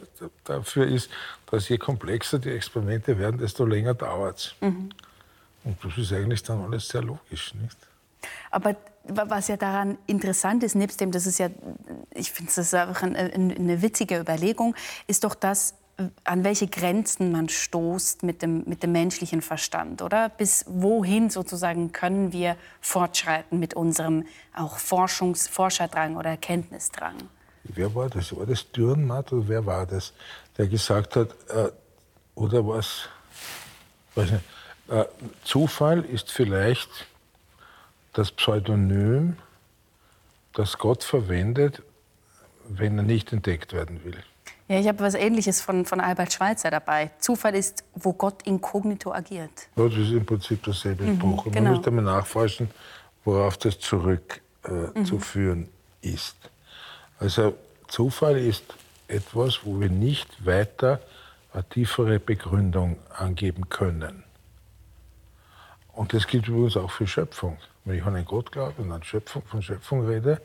dafür 0.45 0.87
ist, 0.87 1.11
dass 1.51 1.69
je 1.69 1.79
komplexer 1.79 2.39
die 2.39 2.51
Experimente 2.51 3.19
werden, 3.19 3.39
desto 3.39 3.65
länger 3.65 3.95
dauert 3.95 4.39
es. 4.39 4.55
Mhm. 4.61 4.91
Und 5.65 5.79
das 5.83 5.99
ist 5.99 6.13
eigentlich 6.13 6.43
dann 6.43 6.63
alles 6.63 6.89
sehr 6.89 7.03
logisch, 7.03 7.55
nicht? 7.55 7.77
Aber 8.51 8.77
was 9.05 9.49
ja 9.49 9.57
daran 9.57 9.99
interessant 10.07 10.63
ist, 10.63 10.75
nebst 10.75 11.01
dem, 11.01 11.11
das 11.11 11.27
ist 11.27 11.39
ja, 11.39 11.49
ich 12.15 12.33
finde 12.33 12.53
es 12.55 12.75
einfach 12.75 13.03
eine, 13.03 13.19
eine 13.19 13.83
witzige 13.83 14.19
Überlegung, 14.19 14.75
ist 15.07 15.25
doch 15.25 15.35
das, 15.35 15.75
an 16.25 16.43
welche 16.43 16.67
Grenzen 16.67 17.31
man 17.31 17.49
stoßt 17.49 18.25
mit 18.25 18.43
dem, 18.43 18.65
mit 18.67 18.83
dem 18.83 18.93
menschlichen 18.93 19.43
Verstand, 19.43 20.03
oder? 20.03 20.29
Bis 20.29 20.65
wohin 20.67 21.31
sozusagen 21.31 21.93
können 21.93 22.33
wir 22.33 22.57
fortschreiten 22.81 23.61
mit 23.61 23.75
unserem 23.75 24.25
auch 24.57 24.79
Forschungs 24.79 25.47
Forscherdrang 25.49 26.17
oder 26.17 26.31
Erkenntnisdrang? 26.31 27.15
Wer 27.65 27.95
war 27.95 28.11
das? 28.11 28.37
War 28.37 28.47
das 28.47 28.71
Dürrenmatt 28.73 29.33
oder 29.33 29.49
wer 29.49 29.67
war 29.67 29.87
das, 29.87 30.13
der 30.59 30.67
gesagt 30.67 31.17
hat, 31.17 31.31
äh, 31.49 31.71
oder 32.35 32.67
was, 32.67 33.09
weiß 34.15 34.33
nicht, 34.33 34.45
äh, 34.89 35.05
Zufall 35.45 36.05
ist 36.05 36.31
vielleicht 36.31 36.91
das 38.13 38.33
Pseudonym, 38.33 39.37
das 40.53 40.79
Gott 40.79 41.05
verwendet, 41.05 41.83
wenn 42.69 42.99
er 42.99 43.05
nicht 43.05 43.33
entdeckt 43.33 43.73
werden 43.73 44.05
will. 44.05 44.23
Ja, 44.67 44.81
ich 44.81 44.89
habe 44.89 45.01
was 45.01 45.15
Ähnliches 45.15 45.61
von, 45.61 45.85
von 45.85 46.01
Albert 46.01 46.33
Schweitzer 46.33 46.71
dabit. 46.71 47.11
Zufall 47.19 47.55
ist, 47.55 47.85
wo 47.95 48.15
Gott 48.15 48.43
inkognito 48.47 49.13
agiert. 49.13 49.69
Ja, 49.77 49.89
das 49.89 49.99
ist 49.99 50.13
im 50.13 50.25
Prinzip 50.25 50.63
dasselbe 50.63 51.05
mhm, 51.05 51.19
Buch. 51.19 51.45
genau. 51.45 51.61
Man 51.61 51.73
müsste 51.73 51.91
mal 51.91 52.03
nachforschen, 52.03 52.71
worauf 53.25 53.59
das 53.59 53.79
zurückzuführen 53.79 55.69
äh, 56.03 56.07
mhm. 56.07 56.15
ist. 56.15 56.37
Also 57.19 57.55
Zufall 57.89 58.39
ist 58.39 58.65
etwas, 59.07 59.61
wo 59.65 59.79
wir 59.79 59.91
nicht 59.91 60.47
weiter 60.47 61.01
eine 61.53 61.69
tiefere 61.69 62.19
Begründung 62.19 62.97
angeben 63.17 63.69
können. 63.69 64.25
Und 65.93 66.13
das 66.13 66.27
gilt 66.27 66.49
übrigens 66.49 66.77
auch 66.77 66.91
für 66.91 67.07
Schöpfung. 67.07 67.59
Wenn 67.85 67.99
ich 67.99 68.05
an 68.05 68.17
einen 68.17 68.25
Gott 68.25 68.51
glaube 68.51 68.83
und 68.83 68.91
an 68.91 69.03
Schöpfung, 69.03 69.43
von 69.43 69.63
Schöpfung 69.63 70.07
rede, 70.07 70.41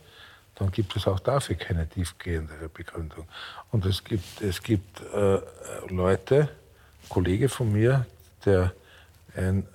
dann 0.60 0.72
gibt 0.72 0.96
es 0.96 1.08
auch 1.08 1.20
dafür 1.20 1.56
keine 1.56 1.88
tiefgehendere 1.88 2.70
Begründung. 2.70 3.26
Und 3.72 3.86
es 3.86 4.04
gibt, 4.04 4.42
es 4.42 4.62
gibt 4.62 5.02
äh, 5.14 5.40
Leute, 5.88 6.50
ein 7.04 7.10
Kollege 7.10 7.48
von 7.48 7.72
mir, 7.72 8.06
der 8.46 8.74
ein 9.36 9.64
äh, 9.64 9.66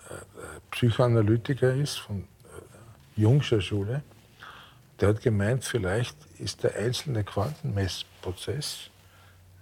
Psychoanalytiker 0.70 1.74
ist 1.74 1.96
von 1.96 2.20
äh, 2.20 3.20
Jungscher 3.20 3.62
Schule, 3.62 4.02
der 5.00 5.08
hat 5.08 5.22
gemeint, 5.22 5.64
vielleicht 5.64 6.16
ist 6.38 6.62
der 6.62 6.76
einzelne 6.76 7.24
Quantenmessprozess 7.24 8.90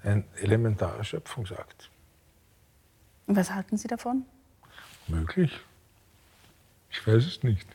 ein 0.02 0.24
elementarer 0.40 1.04
Schöpfungsakt. 1.04 1.88
Was 3.28 3.50
halten 3.52 3.76
Sie 3.76 3.88
davon? 3.88 4.24
Möglich. 5.06 5.52
Ich 6.90 7.06
weiß 7.06 7.24
es 7.24 7.42
nicht. 7.44 7.66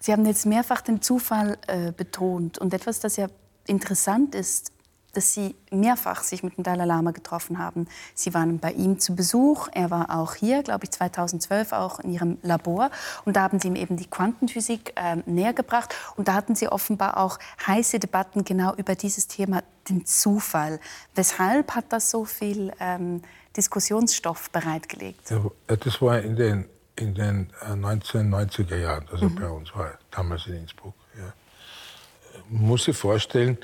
Sie 0.00 0.12
haben 0.12 0.24
jetzt 0.24 0.46
mehrfach 0.46 0.80
den 0.80 1.02
Zufall 1.02 1.58
äh, 1.66 1.92
betont 1.92 2.58
und 2.58 2.72
etwas, 2.72 3.00
das 3.00 3.16
ja 3.16 3.26
interessant 3.66 4.34
ist, 4.34 4.72
dass 5.12 5.34
Sie 5.34 5.54
mehrfach 5.70 6.22
sich 6.22 6.42
mit 6.42 6.56
dem 6.56 6.64
Dalai 6.64 6.84
Lama 6.84 7.10
getroffen 7.10 7.58
haben. 7.58 7.86
Sie 8.14 8.32
waren 8.32 8.58
bei 8.58 8.72
ihm 8.72 8.98
zu 8.98 9.14
Besuch. 9.14 9.68
Er 9.72 9.90
war 9.90 10.16
auch 10.16 10.34
hier, 10.34 10.62
glaube 10.62 10.84
ich, 10.84 10.90
2012 10.92 11.72
auch 11.72 12.00
in 12.00 12.12
Ihrem 12.12 12.38
Labor. 12.42 12.90
Und 13.24 13.36
da 13.36 13.42
haben 13.42 13.58
Sie 13.58 13.68
ihm 13.68 13.76
eben 13.76 13.96
die 13.96 14.08
Quantenphysik 14.08 14.92
äh, 14.96 15.16
näher 15.26 15.52
gebracht. 15.52 15.94
Und 16.16 16.28
da 16.28 16.34
hatten 16.34 16.54
Sie 16.54 16.68
offenbar 16.68 17.18
auch 17.18 17.38
heiße 17.66 17.98
Debatten 17.98 18.44
genau 18.44 18.74
über 18.76 18.94
dieses 18.94 19.26
Thema, 19.26 19.62
den 19.88 20.06
Zufall. 20.06 20.80
Weshalb 21.14 21.74
hat 21.74 21.86
das 21.90 22.10
so 22.10 22.24
viel 22.24 22.72
ähm, 22.80 23.22
Diskussionsstoff 23.56 24.50
bereitgelegt? 24.50 25.30
Ja, 25.30 25.42
das 25.76 26.00
war 26.00 26.20
in 26.20 26.36
den 26.36 26.66
in 27.00 27.14
den 27.14 27.50
1990er 27.62 28.72
äh, 28.72 28.82
Jahren, 28.82 29.08
also 29.10 29.28
mhm. 29.28 29.34
bei 29.36 29.48
uns 29.48 29.74
war 29.74 29.98
damals 30.10 30.46
in 30.46 30.54
Innsbruck. 30.54 30.94
Ja. 31.16 31.32
Man 32.48 32.62
muss 32.62 32.84
sich 32.84 32.96
vorstellen, 32.96 33.58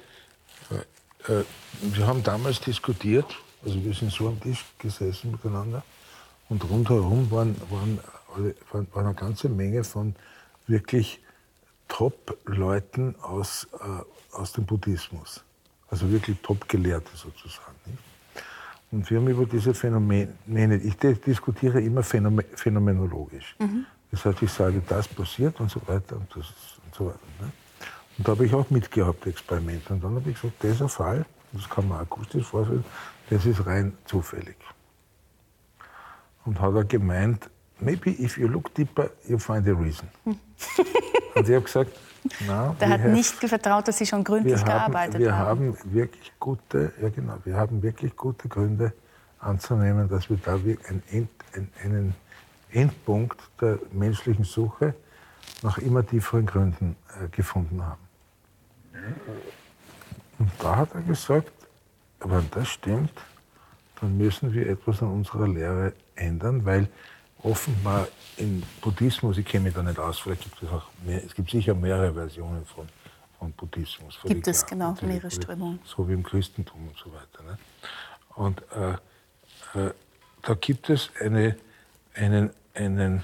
äh, 0.70 1.32
äh, 1.32 1.44
wir 1.82 2.06
haben 2.06 2.22
damals 2.22 2.60
diskutiert, 2.60 3.26
also 3.64 3.82
wir 3.84 3.94
sind 3.94 4.12
so 4.12 4.28
am 4.28 4.40
Tisch 4.40 4.64
gesessen 4.78 5.32
miteinander 5.32 5.82
Und 6.48 6.64
rundherum 6.68 7.30
waren, 7.30 7.56
waren, 7.70 8.00
waren, 8.70 8.86
waren 8.92 9.06
eine 9.06 9.14
ganze 9.14 9.48
Menge 9.48 9.84
von 9.84 10.14
wirklich 10.66 11.20
Top-Leuten 11.88 13.16
aus, 13.22 13.66
äh, 13.80 14.34
aus 14.34 14.52
dem 14.52 14.66
Buddhismus. 14.66 15.44
Also 15.88 16.10
wirklich 16.10 16.36
Top-Gelehrte 16.42 17.16
sozusagen. 17.16 17.75
Und 18.96 19.10
wir 19.10 19.18
haben 19.18 19.28
über 19.28 19.44
diese 19.44 19.74
Phänomene, 19.74 20.76
ich 20.76 20.96
diskutiere 20.96 21.82
immer 21.82 22.02
phänomenologisch. 22.02 23.54
Mhm. 23.58 23.84
Das 24.10 24.24
heißt, 24.24 24.40
ich 24.40 24.50
sage, 24.50 24.80
das 24.88 25.06
passiert 25.06 25.60
und 25.60 25.70
so 25.70 25.82
weiter 25.86 26.16
und, 26.16 26.30
das, 26.34 26.46
und 26.82 26.94
so 26.94 27.06
weiter. 27.08 27.18
Ne? 27.40 27.52
Und 28.16 28.26
da 28.26 28.32
habe 28.32 28.46
ich 28.46 28.54
auch 28.54 28.70
mitgehabt, 28.70 29.26
Experimente. 29.26 29.92
Und 29.92 30.02
dann 30.02 30.14
habe 30.14 30.30
ich 30.30 30.40
gesagt, 30.40 30.62
dieser 30.62 30.88
Fall, 30.88 31.26
das 31.52 31.68
kann 31.68 31.86
man 31.88 32.00
akustisch 32.00 32.46
vorstellen, 32.46 32.86
das 33.28 33.44
ist 33.44 33.66
rein 33.66 33.92
zufällig. 34.06 34.56
Und 36.46 36.58
hat 36.58 36.74
er 36.74 36.84
gemeint, 36.84 37.50
maybe 37.78 38.12
if 38.12 38.38
you 38.38 38.48
look 38.48 38.74
deeper, 38.74 39.10
you 39.28 39.36
find 39.36 39.68
a 39.68 39.72
reason. 39.72 40.08
Hm. 40.24 40.38
und 41.34 41.46
ich 41.46 41.54
habe 41.54 41.64
gesagt, 41.66 41.92
na, 42.46 42.74
Der 42.80 42.88
hat 42.88 43.04
nicht 43.04 43.32
vertraut, 43.32 43.88
dass 43.88 43.98
Sie 43.98 44.06
schon 44.06 44.24
gründlich 44.24 44.60
haben, 44.60 44.66
gearbeitet 44.66 45.20
wir 45.20 45.36
haben. 45.36 45.60
Wir 45.60 45.74
haben 45.74 45.94
wirklich 45.94 46.32
gute, 46.38 46.92
ja 47.00 47.08
genau, 47.08 47.34
wir 47.44 47.56
haben 47.56 47.82
wirklich 47.82 48.16
gute 48.16 48.48
Gründe 48.48 48.92
anzunehmen, 49.40 50.08
dass 50.08 50.28
wir 50.30 50.38
da 50.38 50.54
einen, 50.54 51.02
End, 51.10 51.28
einen 51.82 52.14
Endpunkt 52.70 53.38
der 53.60 53.78
menschlichen 53.92 54.44
Suche 54.44 54.94
nach 55.62 55.78
immer 55.78 56.06
tieferen 56.06 56.46
Gründen 56.46 56.96
äh, 57.20 57.28
gefunden 57.28 57.82
haben. 57.82 58.00
Und 60.38 60.50
da 60.58 60.76
hat 60.76 60.94
er 60.94 61.02
gesagt, 61.02 61.52
wenn 62.20 62.50
das 62.50 62.68
stimmt, 62.68 63.12
dann 64.00 64.16
müssen 64.16 64.52
wir 64.52 64.68
etwas 64.68 65.02
an 65.02 65.08
unserer 65.08 65.48
Lehre 65.48 65.92
ändern, 66.14 66.64
weil 66.64 66.88
offenbar 67.42 68.08
im 68.36 68.62
Buddhismus, 68.80 69.38
ich 69.38 69.46
kenne 69.46 69.64
mich 69.64 69.74
da 69.74 69.82
nicht 69.82 69.98
aus, 69.98 70.18
vielleicht 70.18 70.42
gibt 70.42 70.62
es 70.62 70.68
auch 70.68 70.84
mehr, 71.04 71.24
es 71.24 71.34
gibt 71.34 71.50
sicher 71.50 71.74
mehrere 71.74 72.12
Versionen 72.12 72.64
von, 72.66 72.88
von 73.38 73.52
Buddhismus. 73.52 74.18
Gibt 74.24 74.46
es, 74.48 74.66
genau, 74.66 74.94
mehrere 75.02 75.30
Strömungen. 75.30 75.78
So 75.84 76.08
wie 76.08 76.12
im 76.12 76.22
Christentum 76.22 76.88
und 76.88 76.96
so 76.96 77.10
weiter. 77.12 77.42
Ne? 77.44 77.58
Und 78.34 78.62
äh, 78.72 78.92
äh, 79.78 79.92
da 80.42 80.54
gibt 80.54 80.90
es 80.90 81.10
eine, 81.20 81.56
einen, 82.14 82.50
einen, 82.74 83.22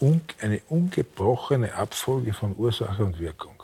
un, 0.00 0.20
eine 0.40 0.60
ungebrochene 0.68 1.74
Abfolge 1.74 2.32
von 2.32 2.54
Ursache 2.56 3.04
und 3.04 3.18
Wirkung. 3.18 3.62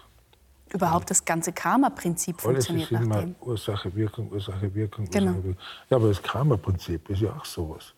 Überhaupt 0.72 1.10
das 1.10 1.24
ganze 1.24 1.52
Karma-Prinzip 1.52 2.40
funktioniert 2.40 2.92
Alles 2.92 3.00
ist 3.00 3.06
immer 3.06 3.34
Ursache, 3.40 3.94
Wirkung, 3.94 4.30
Ursache, 4.32 4.74
Wirkung, 4.74 5.08
genau. 5.08 5.30
Ursache, 5.30 5.44
Wirkung. 5.44 5.62
Ja, 5.90 5.96
aber 5.96 6.08
das 6.08 6.22
Karma-Prinzip 6.22 7.08
ist 7.08 7.20
ja 7.20 7.30
auch 7.30 7.44
sowas. 7.44 7.94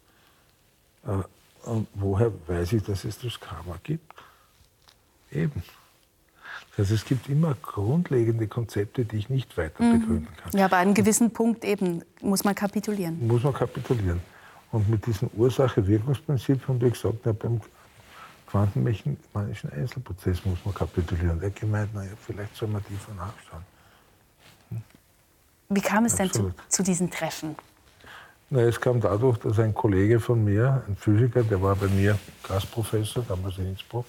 Äh, 1.07 1.23
und 1.69 1.87
woher 1.95 2.33
weiß 2.47 2.73
ich, 2.73 2.83
dass 2.83 3.05
es 3.05 3.19
das 3.19 3.39
Karma 3.39 3.79
gibt? 3.83 4.13
Eben. 5.31 5.63
Heißt, 6.77 6.91
es 6.91 7.05
gibt 7.05 7.29
immer 7.29 7.55
grundlegende 7.61 8.47
Konzepte, 8.47 9.05
die 9.05 9.17
ich 9.17 9.29
nicht 9.29 9.57
weiter 9.57 9.83
mhm. 9.83 10.01
begründen 10.01 10.37
kann. 10.37 10.53
Ja, 10.53 10.67
aber 10.67 10.77
an 10.77 10.83
einem 10.83 10.95
gewissen 10.95 11.33
Punkt 11.33 11.65
eben 11.65 12.03
muss 12.21 12.45
man 12.45 12.55
kapitulieren. 12.55 13.27
Muss 13.27 13.43
man 13.43 13.53
kapitulieren. 13.53 14.21
Und 14.71 14.89
mit 14.89 15.05
diesem 15.07 15.29
Ursache-Wirkungsprinzip 15.37 16.67
haben 16.69 16.81
wir 16.81 16.91
gesagt, 16.91 17.19
na, 17.25 17.33
beim 17.33 17.61
quantenmechanischen 18.47 19.73
Einzelprozess 19.73 20.45
muss 20.45 20.59
man 20.65 20.75
kapitulieren. 20.75 21.41
Er 21.41 21.49
hat 21.49 21.57
gemeint, 21.57 21.93
naja, 21.95 22.13
vielleicht 22.25 22.55
soll 22.55 22.69
man 22.69 22.85
tiefer 22.85 23.13
nachschauen. 23.15 23.63
Hm? 24.71 24.83
Wie 25.71 25.81
kam 25.81 26.05
es 26.05 26.19
Absolut. 26.19 26.35
denn 26.35 26.63
zu, 26.69 26.77
zu 26.77 26.83
diesen 26.83 27.11
Treffen? 27.11 27.57
Na, 28.51 28.61
es 28.63 28.81
kam 28.81 29.01
dadurch, 29.01 29.37
dass 29.39 29.59
ein 29.59 29.75
Kollege 29.75 30.21
von 30.21 30.43
mir, 30.43 30.83
ein 30.89 30.97
Physiker, 30.97 31.43
der 31.43 31.61
war 31.61 31.77
bei 31.77 31.89
mir 31.89 32.19
Gastprofessor, 32.43 33.23
damals 33.29 33.59
in 33.59 33.67
Innsbruck, 33.67 34.07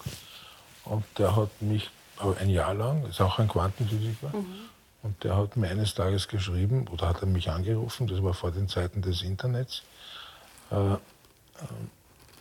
und 0.86 1.04
der 1.18 1.36
hat 1.36 1.50
mich 1.60 1.90
ein 2.38 2.48
Jahr 2.48 2.72
lang, 2.72 3.04
ist 3.06 3.20
auch 3.20 3.38
ein 3.38 3.48
Quantenphysiker, 3.48 4.28
mhm. 4.28 4.46
und 5.02 5.22
der 5.24 5.36
hat 5.36 5.58
mir 5.58 5.68
eines 5.68 5.94
Tages 5.94 6.26
geschrieben, 6.26 6.88
oder 6.88 7.08
hat 7.08 7.20
er 7.20 7.26
mich 7.26 7.50
angerufen, 7.50 8.06
das 8.06 8.22
war 8.22 8.32
vor 8.32 8.50
den 8.50 8.66
Zeiten 8.66 9.02
des 9.02 9.20
Internets, 9.20 9.82
äh, 10.70 10.74
äh, 10.74 10.96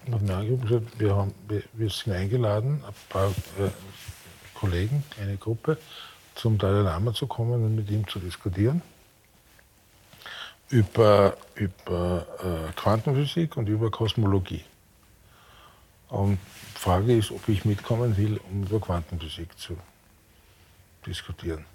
hat 0.10 0.22
mir 0.22 0.36
angerufen 0.36 0.62
und 0.62 0.70
gesagt, 0.70 1.00
wir, 1.00 1.16
haben, 1.18 1.34
wir, 1.50 1.64
wir 1.74 1.90
sind 1.90 2.14
eingeladen, 2.14 2.82
ein 2.88 2.94
paar 3.10 3.28
äh, 3.28 3.72
Kollegen, 4.54 5.04
eine 5.22 5.36
Gruppe, 5.36 5.78
zum 6.36 6.58
Dalai 6.58 6.84
Lama 6.84 7.14
zu 7.14 7.28
kommen 7.28 7.62
und 7.62 7.76
mit 7.76 7.90
ihm 7.90 8.08
zu 8.08 8.20
diskutieren 8.20 8.82
über, 10.70 11.38
über 11.56 12.26
äh, 12.44 12.72
Quantenphysik 12.74 13.58
und 13.58 13.68
über 13.68 13.90
Kosmologie. 13.90 14.64
Und 16.10 16.40
die 16.76 16.80
Frage 16.80 17.18
ist, 17.18 17.32
ob 17.32 17.48
ich 17.50 17.66
mitkommen 17.66 18.18
will, 18.18 18.40
um 18.50 18.64
über 18.64 18.80
Quantenphysik 18.80 19.58
zu 19.58 19.78
diskutieren. 21.06 21.66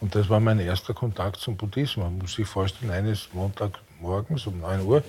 Und 0.00 0.14
das 0.14 0.28
war 0.28 0.40
mein 0.40 0.58
erster 0.58 0.94
Kontakt 0.94 1.36
zum 1.36 1.56
Buddhismus. 1.56 2.04
Man 2.04 2.18
muss 2.18 2.34
sich 2.34 2.46
vorstellen, 2.46 2.90
eines 2.90 3.28
Montagmorgens 3.32 4.46
um 4.46 4.60
9 4.60 4.82
Uhr 4.82 5.02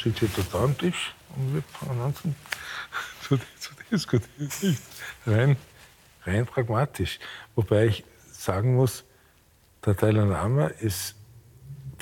sitze 0.00 0.26
ich 0.26 0.32
da 0.52 0.62
am 0.62 0.76
Tisch 0.76 1.14
und 1.34 1.54
wir 1.54 1.62
fangen 1.62 2.00
an 2.00 2.14
zu, 3.22 3.38
zu, 3.58 3.70
diskutieren. 3.90 4.78
Rein, 5.26 5.56
rein 6.24 6.46
pragmatisch. 6.46 7.18
Wobei 7.54 7.86
ich 7.86 8.04
sagen 8.30 8.74
muss, 8.74 9.04
der 9.84 9.94
Dalai 9.94 10.24
Lama 10.24 10.66
ist 10.66 11.14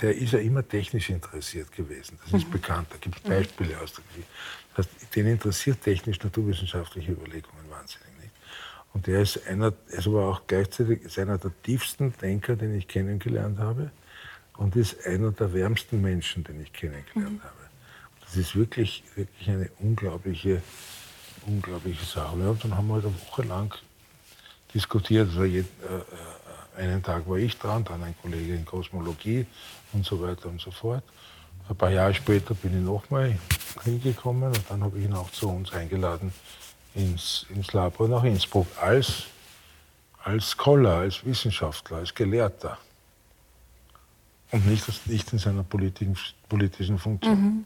der 0.00 0.16
ist 0.16 0.32
ja 0.32 0.38
immer 0.40 0.66
technisch 0.66 1.10
interessiert 1.10 1.72
gewesen. 1.72 2.18
Das 2.24 2.40
ist 2.40 2.48
mhm. 2.48 2.52
bekannt. 2.52 2.88
Da 2.90 2.96
gibt 2.96 3.16
es 3.16 3.22
Beispiele 3.22 3.80
aus 3.80 3.92
der 3.92 4.04
Geschichte. 4.04 4.30
Das 4.76 4.86
heißt, 4.86 5.16
den 5.16 5.26
interessiert 5.26 5.82
technisch-naturwissenschaftliche 5.82 7.12
Überlegungen 7.12 7.70
wahnsinnig. 7.70 8.08
Nicht? 8.20 8.32
Und 8.92 9.06
der 9.06 9.22
ist 9.22 9.46
einer, 9.46 9.72
ist 9.88 10.06
aber 10.06 10.26
auch 10.26 10.42
gleichzeitig 10.46 11.02
ist 11.02 11.18
einer 11.18 11.38
der 11.38 11.52
tiefsten 11.62 12.12
Denker, 12.20 12.56
den 12.56 12.74
ich 12.76 12.88
kennengelernt 12.88 13.58
habe. 13.58 13.90
Und 14.56 14.76
ist 14.76 15.04
einer 15.06 15.32
der 15.32 15.52
wärmsten 15.52 16.00
Menschen, 16.00 16.44
den 16.44 16.60
ich 16.60 16.72
kennengelernt 16.72 17.38
mhm. 17.38 17.42
habe. 17.42 17.64
Das 18.20 18.36
ist 18.36 18.56
wirklich, 18.56 19.04
wirklich 19.14 19.48
eine 19.48 19.70
unglaubliche, 19.80 20.62
unglaubliche 21.46 22.04
Sache. 22.04 22.34
Und 22.36 22.64
dann 22.64 22.76
haben 22.76 22.88
wir 22.88 22.94
halt 22.94 23.04
eine 23.04 23.14
Woche 23.14 23.42
lang 23.42 23.74
diskutiert. 24.72 25.28
Also 25.28 25.44
jeden, 25.44 25.68
äh, 25.82 25.96
äh, 25.96 26.43
einen 26.76 27.02
Tag 27.02 27.28
war 27.28 27.36
ich 27.36 27.58
dran, 27.58 27.84
dann 27.84 28.02
ein 28.02 28.14
Kollege 28.22 28.54
in 28.54 28.64
Kosmologie, 28.64 29.46
und 29.94 30.04
so 30.04 30.20
weiter 30.20 30.48
und 30.48 30.60
so 30.60 30.70
fort. 30.70 31.02
Ein 31.68 31.76
paar 31.76 31.90
Jahre 31.90 32.12
später 32.12 32.54
bin 32.54 32.78
ich 32.78 32.84
nochmal 32.84 33.38
hingekommen 33.84 34.48
und 34.48 34.64
dann 34.68 34.82
habe 34.82 34.98
ich 34.98 35.04
ihn 35.06 35.14
auch 35.14 35.30
zu 35.30 35.48
uns 35.48 35.72
eingeladen 35.72 36.32
ins, 36.94 37.46
ins 37.48 37.72
Labor 37.72 38.08
nach 38.08 38.24
Innsbruck 38.24 38.66
als, 38.80 39.24
als 40.22 40.50
Scholar, 40.50 41.00
als 41.00 41.24
Wissenschaftler, 41.24 41.98
als 41.98 42.14
Gelehrter. 42.14 42.78
Und 44.50 44.66
nicht, 44.66 45.06
nicht 45.06 45.32
in 45.32 45.38
seiner 45.38 45.64
politischen, 45.64 46.16
politischen 46.48 46.98
Funktion. 46.98 47.40
Mhm. 47.40 47.64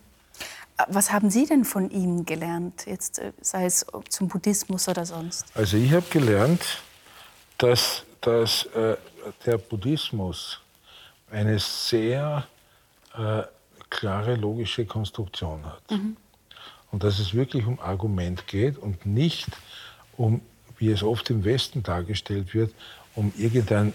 Was 0.87 1.11
haben 1.11 1.29
Sie 1.29 1.45
denn 1.45 1.65
von 1.65 1.91
ihm 1.91 2.25
gelernt, 2.25 2.87
jetzt, 2.87 3.19
äh, 3.19 3.33
sei 3.41 3.65
es 3.67 3.85
zum 4.09 4.29
Buddhismus 4.29 4.89
oder 4.89 5.05
sonst? 5.05 5.47
Also 5.55 5.77
ich 5.77 5.93
habe 5.93 6.07
gelernt, 6.09 6.83
dass, 7.59 8.05
dass 8.21 8.65
äh, 8.67 8.97
der 9.47 9.59
Buddhismus 9.59 10.61
eine 11.31 11.59
sehr 11.59 12.47
äh, 13.17 13.43
klare 13.91 14.35
logische 14.35 14.85
Konstruktion 14.87 15.65
hat. 15.65 15.91
Mhm. 15.91 16.17
Und 16.91 17.05
dass 17.05 17.19
es 17.19 17.35
wirklich 17.35 17.67
um 17.67 17.79
Argument 17.81 18.47
geht 18.47 18.79
und 18.79 19.05
nicht 19.05 19.49
um, 20.17 20.41
wie 20.79 20.91
es 20.91 21.03
oft 21.03 21.29
im 21.31 21.45
Westen 21.45 21.83
dargestellt 21.83 22.55
wird, 22.55 22.73
um 23.15 23.33
irgendeine 23.37 23.93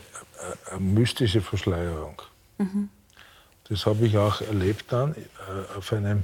äh, 0.71 0.79
mystische 0.79 1.41
Verschleierung. 1.41 2.21
Mhm. 2.57 2.89
Das 3.69 3.85
habe 3.85 4.05
ich 4.05 4.17
auch 4.17 4.41
erlebt 4.41 4.85
dann 4.89 5.15
äh, 5.15 5.77
auf 5.77 5.93
einem 5.93 6.23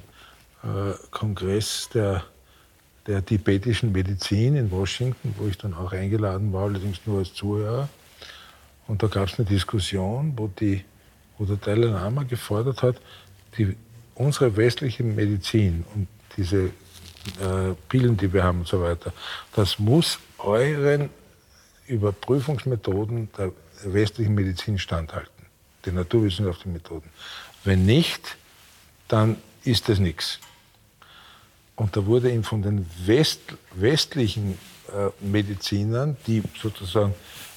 äh, 0.64 0.94
Kongress 1.10 1.90
der, 1.94 2.24
der 3.10 3.26
tibetischen 3.26 3.92
Medizin 3.92 4.56
in 4.56 4.70
Washington, 4.72 5.34
wo 5.38 5.48
ich 5.48 5.58
dann 5.58 5.74
auch 5.74 5.92
eingeladen 5.92 6.54
war, 6.54 6.66
allerdings 6.66 7.00
nur 7.06 7.20
als 7.20 7.34
Zuhörer. 7.34 7.90
Und 8.88 9.02
da 9.02 9.08
gab 9.08 9.28
es 9.28 9.40
eine 9.40 9.48
Diskussion, 9.48 10.34
wo 10.38 10.48
die 10.48 10.86
wo 11.40 11.46
der 11.46 11.56
Dalai 11.56 11.88
Lama 11.88 12.24
gefordert 12.24 12.84
hat, 12.84 12.98
die, 13.58 13.76
unsere 14.14 14.56
westliche 14.56 15.04
Medizin 15.04 15.86
und 15.96 16.08
diese 16.38 16.66
äh, 16.66 17.74
Pillen, 17.88 18.16
die 18.18 18.32
wir 18.32 18.44
haben 18.44 18.60
und 18.60 18.68
so 18.68 18.82
weiter, 18.82 19.14
das 19.56 19.80
muss 19.80 20.20
euren 20.38 21.10
Überprüfungsmethoden 21.88 23.30
der 23.38 23.52
westlichen 23.86 24.36
Medizin 24.36 24.78
standhalten, 24.78 25.46
den 25.86 25.96
naturwissenschaftlichen 25.96 26.74
Methoden. 26.74 27.10
Wenn 27.64 27.86
nicht, 27.86 28.38
dann 29.08 29.38
ist 29.64 29.90
das 29.90 30.00
nichts. 30.00 30.40
Und 31.80 31.96
da 31.96 32.06
wurde 32.06 32.30
ihm 32.30 32.44
von 32.44 32.62
den 32.62 32.86
West, 33.06 33.40
westlichen 33.74 34.58
äh, 34.90 35.26
Medizinern, 35.26 36.18
die 36.28 36.44
sozusagen 36.62 37.14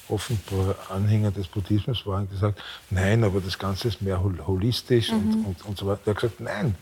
offenbar 0.07 0.75
Anhänger 0.89 1.31
des 1.31 1.47
Buddhismus 1.47 2.05
waren, 2.05 2.29
gesagt, 2.29 2.61
nein, 2.89 3.25
aber 3.25 3.41
das 3.41 3.59
Ganze 3.59 3.89
ist 3.89 4.01
mehr 4.01 4.23
holistisch 4.23 5.11
mhm. 5.11 5.17
und, 5.17 5.45
und, 5.45 5.65
und 5.65 5.77
so 5.77 5.87
weiter. 5.87 6.01
Er 6.05 6.11
hat 6.11 6.21
gesagt, 6.21 6.39
nein, 6.39 6.75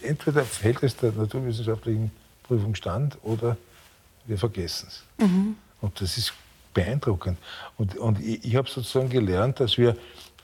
entweder 0.00 0.46
hält 0.62 0.82
es 0.82 0.96
der 0.96 1.12
naturwissenschaftlichen 1.12 2.10
Prüfung 2.42 2.74
stand 2.74 3.18
oder 3.22 3.58
wir 4.24 4.38
vergessen 4.38 4.88
es. 4.88 5.02
Mhm. 5.18 5.56
Und 5.82 6.00
das 6.00 6.16
ist 6.16 6.32
beeindruckend. 6.72 7.36
Und, 7.76 7.98
und 7.98 8.18
ich, 8.18 8.42
ich 8.44 8.56
habe 8.56 8.68
sozusagen 8.68 9.10
gelernt, 9.10 9.60
dass 9.60 9.76
wir, 9.76 9.94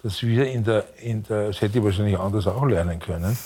dass 0.02 0.22
wir 0.22 0.50
in 0.50 0.64
der, 0.64 0.84
in 0.98 1.22
der, 1.22 1.46
das 1.46 1.62
hätte 1.62 1.78
ich 1.78 1.84
wahrscheinlich 1.84 2.18
anders 2.18 2.46
auch 2.46 2.66
lernen 2.66 2.98
können, 2.98 3.38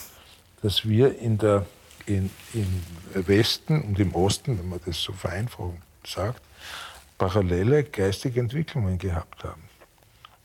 dass 0.63 0.89
wir 0.89 1.17
in 1.17 1.39
der, 1.39 1.65
in, 2.07 2.31
im 2.55 3.27
Westen 3.27 3.83
und 3.83 3.99
im 3.99 4.15
Osten, 4.15 4.59
wenn 4.59 4.69
man 4.69 4.81
das 4.85 5.03
so 5.03 5.13
vereinfachend 5.13 5.81
sagt, 6.05 6.41
parallele 7.19 7.85
geistige 7.85 8.41
Entwicklungen 8.41 8.99
gehabt 8.99 9.45
haben. 9.45 9.63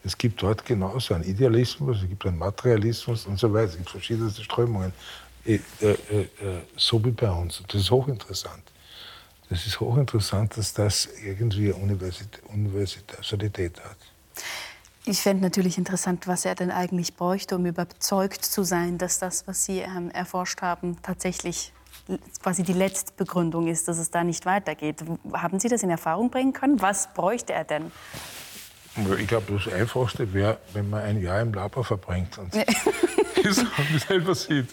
Es 0.03 0.17
gibt 0.17 0.41
dort 0.41 0.65
genauso 0.65 1.13
einen 1.13 1.23
Idealismus, 1.23 2.01
es 2.01 2.09
gibt 2.09 2.25
einen 2.25 2.39
Materialismus 2.39 3.27
und 3.27 3.39
so 3.39 3.53
weiter. 3.53 3.69
Es 3.69 3.77
gibt 3.77 3.89
verschiedene 3.89 4.31
Strömungen. 4.31 4.91
Äh, 5.45 5.59
äh, 5.81 5.89
äh, 5.89 6.27
so 6.75 7.03
wie 7.03 7.11
bei 7.11 7.29
uns. 7.29 7.61
Das 7.67 7.81
ist 7.81 7.91
hochinteressant. 7.91 8.63
Das 9.49 9.65
ist 9.65 9.79
hochinteressant, 9.79 10.57
dass 10.57 10.73
das 10.73 11.09
irgendwie 11.23 11.71
Universalität 11.71 13.79
hat. 13.83 13.97
Ich 15.11 15.19
fände 15.19 15.43
natürlich 15.43 15.77
interessant, 15.77 16.25
was 16.25 16.45
er 16.45 16.55
denn 16.55 16.71
eigentlich 16.71 17.15
bräuchte, 17.15 17.57
um 17.57 17.65
überzeugt 17.65 18.45
zu 18.45 18.63
sein, 18.63 18.97
dass 18.97 19.19
das, 19.19 19.45
was 19.45 19.65
Sie 19.65 19.79
ähm, 19.79 20.09
erforscht 20.09 20.61
haben, 20.61 21.01
tatsächlich 21.03 21.73
quasi 22.41 22.63
die 22.63 22.71
letzte 22.71 23.11
Begründung 23.17 23.67
ist, 23.67 23.89
dass 23.89 23.97
es 23.97 24.09
da 24.09 24.23
nicht 24.23 24.45
weitergeht. 24.45 25.03
Haben 25.33 25.59
Sie 25.59 25.67
das 25.67 25.83
in 25.83 25.89
Erfahrung 25.89 26.29
bringen 26.29 26.53
können? 26.53 26.81
Was 26.81 27.13
bräuchte 27.13 27.51
er 27.51 27.65
denn? 27.65 27.91
Ich 29.19 29.27
glaube, 29.27 29.51
das 29.51 29.73
Einfachste 29.73 30.33
wäre, 30.33 30.59
wenn 30.71 30.89
man 30.89 31.01
ein 31.01 31.21
Jahr 31.21 31.41
im 31.41 31.53
Labor 31.53 31.83
verbringt 31.83 32.37
und 32.37 32.53
Sachen 32.53 33.99
selber 34.07 34.33
sieht. 34.33 34.69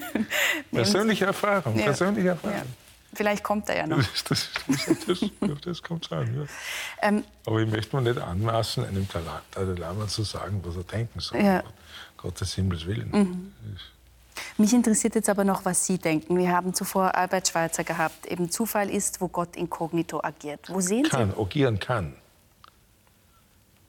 persönliche 0.72 1.26
Erfahrung, 1.26 1.74
persönliche 1.74 2.28
Erfahrung. 2.28 2.56
Ja. 2.56 2.85
Vielleicht 3.14 3.42
kommt 3.42 3.68
er 3.68 3.76
ja 3.76 3.86
noch. 3.86 3.96
Das, 4.28 4.50
das, 5.06 5.30
das, 5.40 5.60
das 5.62 5.82
kommt 5.82 6.10
an. 6.12 6.34
Ja. 6.34 7.08
Ähm, 7.08 7.24
Aber 7.46 7.60
ich 7.60 7.70
möchte 7.70 7.96
mir 7.96 8.02
nicht 8.02 8.18
anmaßen, 8.18 8.84
einem 8.84 9.06
Dalai 9.08 9.78
Lama 9.78 10.06
zu 10.06 10.22
sagen, 10.22 10.60
was 10.64 10.76
er 10.76 10.84
denken 10.84 11.20
soll. 11.20 11.40
Ja. 11.40 11.62
Gottes 12.16 12.54
Himmels 12.54 12.86
Willen. 12.86 13.10
Mhm. 13.10 13.52
Mich 14.58 14.72
interessiert 14.72 15.14
jetzt 15.14 15.28
aber 15.28 15.44
noch, 15.44 15.64
was 15.64 15.86
Sie 15.86 15.98
denken. 15.98 16.36
Wir 16.36 16.50
haben 16.50 16.74
zuvor 16.74 17.14
Albert 17.14 17.48
Schweitzer 17.48 17.84
gehabt. 17.84 18.26
Eben 18.26 18.50
Zufall 18.50 18.90
ist, 18.90 19.20
wo 19.20 19.28
Gott 19.28 19.56
inkognito 19.56 20.20
agiert. 20.22 20.68
Wo 20.68 20.80
sehen 20.80 21.04
kann, 21.04 21.32
Sie? 21.32 21.40
agieren 21.40 21.78
kann. 21.78 22.14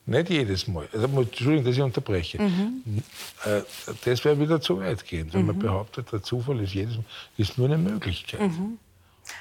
Nicht 0.06 0.30
jedes 0.30 0.68
Mal. 0.68 0.88
Also, 0.94 1.06
Entschuldigung, 1.06 1.66
dass 1.66 1.76
ich 1.76 1.82
unterbreche. 1.82 2.42
Mhm. 2.42 3.04
Äh, 3.44 3.62
das 4.06 4.24
wäre 4.24 4.40
wieder 4.40 4.62
zu 4.62 4.80
weit 4.80 5.06
gehen, 5.06 5.28
wenn 5.34 5.42
mhm. 5.42 5.48
man 5.48 5.60
behauptet, 5.60 6.12
der 6.12 6.24
Zufall 6.24 6.62
ist, 6.62 6.74
jedes, 6.74 6.96
ist 7.38 7.58
nur 7.58 7.68
eine 7.68 7.78
Möglichkeit. 7.78 8.40
Mhm. 8.40 8.80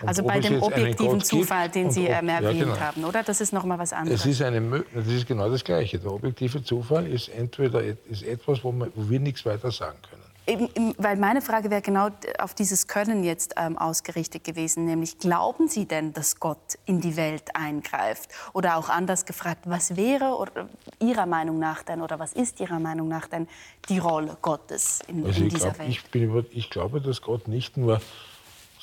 Also 0.05 0.23
bei 0.23 0.41
dem 0.41 0.63
objektiven 0.63 1.21
Zufall, 1.21 1.69
den 1.69 1.91
Sie 1.91 2.07
ähm, 2.07 2.29
erwähnt 2.29 2.59
ja, 2.59 2.65
genau. 2.65 2.81
haben, 2.81 3.05
oder? 3.05 3.23
Das 3.23 3.41
ist 3.41 3.53
noch 3.53 3.65
mal 3.65 3.79
was 3.79 3.93
anderes. 3.93 4.21
Es 4.21 4.27
ist 4.27 4.43
eine, 4.43 4.85
das 4.95 5.07
ist 5.07 5.27
genau 5.27 5.49
das 5.49 5.65
Gleiche. 5.65 5.99
Der 5.99 6.13
objektive 6.13 6.63
Zufall 6.63 7.07
ist 7.07 7.29
entweder 7.29 7.83
ist 7.83 8.23
etwas, 8.23 8.63
wo, 8.63 8.73
man, 8.73 8.91
wo 8.95 9.09
wir 9.09 9.21
nichts 9.21 9.45
weiter 9.45 9.71
sagen 9.71 9.99
können. 10.09 10.27
Eben, 10.49 10.69
weil 10.99 11.17
meine 11.17 11.43
Frage 11.43 11.71
wäre 11.71 11.83
genau 11.83 12.09
auf 12.39 12.55
dieses 12.55 12.87
Können 12.87 13.25
jetzt 13.25 13.55
ähm, 13.57 13.77
ausgerichtet 13.77 14.45
gewesen, 14.45 14.85
nämlich 14.85 15.19
glauben 15.19 15.67
Sie 15.67 15.87
denn, 15.87 16.13
dass 16.13 16.39
Gott 16.39 16.79
in 16.85 17.01
die 17.01 17.17
Welt 17.17 17.55
eingreift? 17.55 18.31
Oder 18.53 18.77
auch 18.77 18.89
anders 18.89 19.27
gefragt, 19.27 19.63
was 19.65 19.97
wäre 19.97 20.37
oder, 20.37 20.69
Ihrer 21.01 21.27
Meinung 21.27 21.59
nach 21.59 21.83
denn 21.83 22.01
oder 22.01 22.21
was 22.21 22.33
ist 22.33 22.61
Ihrer 22.61 22.79
Meinung 22.79 23.09
nach 23.09 23.27
denn 23.27 23.49
die 23.89 23.99
Rolle 23.99 24.37
Gottes 24.41 25.01
in, 25.09 25.27
also 25.27 25.43
in 25.43 25.49
dieser 25.49 25.71
glaub, 25.71 25.79
Welt? 25.81 25.91
Ich, 25.91 26.05
bin 26.05 26.23
über, 26.23 26.45
ich 26.53 26.71
glaube, 26.71 27.01
dass 27.01 27.23
Gott 27.23 27.49
nicht 27.49 27.77
nur 27.77 28.01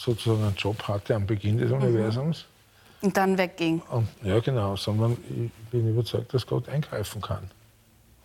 sozusagen 0.04 0.43
einen 0.43 0.56
Job 0.56 0.82
hatte 0.88 1.16
am 1.16 1.26
Beginn 1.26 1.58
des 1.58 1.72
mhm. 1.72 1.78
Universums. 1.78 2.45
Und 3.01 3.18
dann 3.18 3.38
wegging. 3.38 3.82
Und, 3.89 4.08
ja, 4.22 4.39
genau, 4.39 4.76
sondern 4.76 5.18
ich 5.30 5.51
bin 5.72 5.89
überzeugt, 5.89 6.34
dass 6.34 6.45
Gott 6.45 6.70
eingreifen 6.70 7.22
kann 7.22 7.49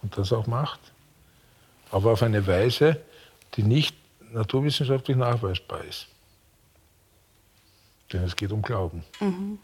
und 0.02 0.16
das 0.16 0.32
auch 0.32 0.46
macht. 0.46 0.80
Aber 1.90 2.12
auf 2.12 2.22
eine 2.22 2.46
Weise, 2.46 3.00
die 3.54 3.62
nicht 3.62 3.96
naturwissenschaftlich 4.32 5.16
nachweisbar 5.16 5.82
ist. 5.84 6.06
Denn 8.12 8.22
es 8.22 8.36
geht 8.36 8.52
um 8.52 8.62
Glauben. 8.62 9.04
Mhm. 9.20 9.58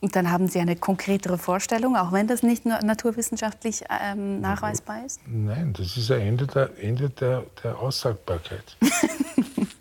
Und 0.00 0.14
dann 0.14 0.30
haben 0.30 0.46
Sie 0.46 0.60
eine 0.60 0.76
konkretere 0.76 1.38
Vorstellung, 1.38 1.96
auch 1.96 2.12
wenn 2.12 2.28
das 2.28 2.42
nicht 2.42 2.64
nur 2.64 2.80
naturwissenschaftlich 2.82 3.84
ähm, 3.90 4.40
nachweisbar 4.40 5.04
ist? 5.04 5.20
Nein, 5.26 5.72
das 5.72 5.96
ist 5.96 6.10
ein 6.12 6.20
Ende 6.20 6.46
der, 6.46 6.70
Ende 6.78 7.10
der, 7.10 7.44
der 7.64 7.78
Aussagbarkeit. 7.78 8.76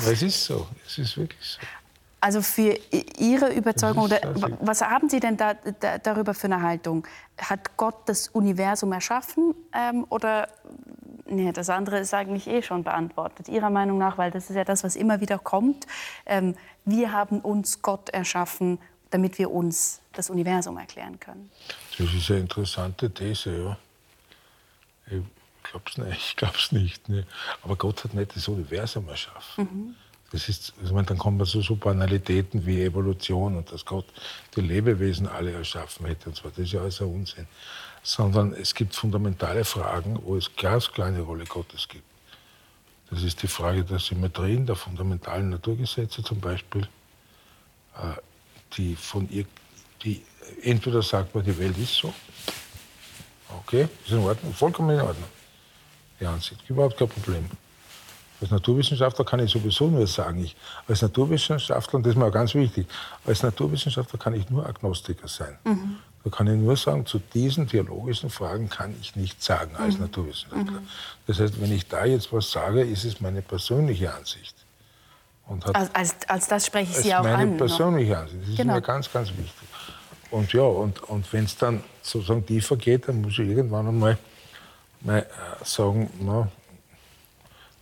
es 0.00 0.22
ist 0.22 0.44
so, 0.44 0.66
es 0.86 0.98
ist 0.98 1.16
wirklich 1.16 1.40
so. 1.40 1.60
Also 2.20 2.42
für 2.42 2.76
Ihre 3.18 3.52
Überzeugung, 3.52 4.04
oder, 4.04 4.18
was 4.60 4.80
haben 4.80 5.08
Sie 5.08 5.20
denn 5.20 5.36
da, 5.36 5.54
da, 5.54 5.98
darüber 5.98 6.34
für 6.34 6.46
eine 6.46 6.60
Haltung? 6.60 7.06
Hat 7.38 7.76
Gott 7.76 7.96
das 8.06 8.28
Universum 8.28 8.92
erschaffen 8.92 9.54
ähm, 9.72 10.06
oder 10.08 10.48
Nee, 11.28 11.50
das 11.50 11.70
andere 11.70 11.98
ist 11.98 12.14
eigentlich 12.14 12.46
eh 12.46 12.62
schon 12.62 12.84
beantwortet, 12.84 13.48
Ihrer 13.48 13.70
Meinung 13.70 13.98
nach, 13.98 14.16
weil 14.16 14.30
das 14.30 14.48
ist 14.48 14.54
ja 14.56 14.64
das, 14.64 14.84
was 14.84 14.94
immer 14.94 15.20
wieder 15.20 15.38
kommt. 15.38 15.86
Ähm, 16.24 16.54
wir 16.84 17.10
haben 17.10 17.40
uns 17.40 17.82
Gott 17.82 18.10
erschaffen, 18.10 18.78
damit 19.10 19.38
wir 19.38 19.50
uns 19.50 20.00
das 20.12 20.30
Universum 20.30 20.78
erklären 20.78 21.18
können. 21.18 21.50
Das 21.98 22.12
ist 22.14 22.30
eine 22.30 22.40
interessante 22.40 23.12
These, 23.12 23.76
ja. 25.10 25.18
Ich 25.66 25.72
glaube 25.72 25.84
es 25.90 25.98
nicht. 25.98 26.28
Ich 26.30 26.36
glaub's 26.36 26.72
nicht 26.72 27.08
ne. 27.08 27.26
Aber 27.62 27.76
Gott 27.76 28.04
hat 28.04 28.14
nicht 28.14 28.34
das 28.36 28.48
Universum 28.48 29.08
erschaffen. 29.08 29.64
Mhm. 29.64 29.94
Das 30.32 30.48
ist, 30.48 30.74
ich 30.84 30.90
meine, 30.90 31.06
dann 31.06 31.18
kommen 31.18 31.38
wir 31.38 31.46
zu 31.46 31.62
so 31.62 31.76
Banalitäten 31.76 32.66
wie 32.66 32.82
Evolution 32.82 33.56
und 33.56 33.70
dass 33.70 33.84
Gott 33.84 34.06
die 34.56 34.60
Lebewesen 34.60 35.28
alle 35.28 35.52
erschaffen 35.52 36.06
hätte. 36.06 36.28
Und 36.28 36.36
zwar, 36.36 36.50
das 36.50 36.60
ist 36.60 36.72
ja 36.72 36.80
alles 36.80 37.00
ein 37.00 37.06
Unsinn 37.08 37.46
sondern 38.06 38.52
es 38.54 38.72
gibt 38.72 38.94
fundamentale 38.94 39.64
Fragen, 39.64 40.20
wo 40.22 40.36
es 40.36 40.54
ganz 40.54 40.92
kleine 40.92 41.22
Rolle 41.22 41.44
Gottes 41.44 41.88
gibt. 41.88 42.04
Das 43.10 43.24
ist 43.24 43.42
die 43.42 43.48
Frage 43.48 43.82
der 43.82 43.98
Symmetrien, 43.98 44.64
der 44.64 44.76
fundamentalen 44.76 45.50
Naturgesetze 45.50 46.22
zum 46.22 46.40
Beispiel, 46.40 46.82
äh, 47.96 48.20
die 48.76 48.94
von 48.94 49.28
ihr, 49.28 49.44
die 50.04 50.22
entweder 50.62 51.02
sagt 51.02 51.34
man, 51.34 51.44
die 51.44 51.58
Welt 51.58 51.76
ist 51.78 51.94
so, 51.94 52.14
okay, 53.58 53.88
ist 54.04 54.12
in 54.12 54.18
Ordnung, 54.18 54.54
vollkommen 54.54 54.90
in 54.96 55.00
Ordnung, 55.00 55.28
die 56.20 56.26
Ansicht, 56.26 56.68
überhaupt 56.68 56.96
kein 56.96 57.08
Problem. 57.08 57.46
Als 58.40 58.50
Naturwissenschaftler 58.50 59.24
kann 59.24 59.40
ich 59.40 59.50
sowieso 59.50 59.88
nur 59.88 60.06
sagen, 60.06 60.44
ich, 60.44 60.54
als 60.86 61.00
Naturwissenschaftler, 61.00 61.96
und 61.96 62.02
das 62.04 62.12
ist 62.12 62.18
mir 62.18 62.26
auch 62.26 62.32
ganz 62.32 62.54
wichtig, 62.54 62.86
als 63.24 63.42
Naturwissenschaftler 63.42 64.18
kann 64.18 64.34
ich 64.34 64.50
nur 64.50 64.66
Agnostiker 64.66 65.26
sein. 65.26 65.56
Mhm. 65.64 65.96
Da 66.22 66.30
kann 66.30 66.46
ich 66.48 66.60
nur 66.60 66.76
sagen, 66.76 67.06
zu 67.06 67.18
diesen 67.18 67.66
theologischen 67.66 68.28
Fragen 68.28 68.68
kann 68.68 68.94
ich 69.00 69.16
nichts 69.16 69.46
sagen 69.46 69.74
als 69.76 69.94
mhm. 69.94 70.02
Naturwissenschaftler. 70.02 70.80
Mhm. 70.80 70.88
Das 71.26 71.40
heißt, 71.40 71.60
wenn 71.60 71.72
ich 71.72 71.88
da 71.88 72.04
jetzt 72.04 72.32
was 72.32 72.50
sage, 72.50 72.82
ist 72.82 73.04
es 73.04 73.20
meine 73.20 73.40
persönliche 73.40 74.12
Ansicht. 74.12 74.54
als, 75.72 75.94
als, 75.94 76.16
als, 76.28 76.48
das 76.48 76.66
spreche 76.66 76.90
ich 76.90 76.98
Sie 76.98 77.14
auch 77.14 77.22
meine 77.22 77.34
an. 77.36 77.44
Meine 77.46 77.56
persönliche 77.56 78.12
noch. 78.12 78.18
Ansicht. 78.18 78.42
Das 78.42 78.48
ist 78.50 78.56
genau. 78.56 78.74
mir 78.74 78.82
ganz, 78.82 79.10
ganz 79.10 79.28
wichtig. 79.30 79.68
Und 80.30 80.52
ja, 80.52 80.62
und, 80.62 81.02
und 81.04 81.32
wenn 81.32 81.44
es 81.44 81.56
dann 81.56 81.82
sozusagen 82.02 82.44
tiefer 82.44 82.76
geht, 82.76 83.08
dann 83.08 83.22
muss 83.22 83.32
ich 83.32 83.48
irgendwann 83.48 83.88
einmal 83.88 84.18
mal 85.00 85.20
äh, 85.20 85.64
sagen, 85.64 86.10
na, 86.20 86.48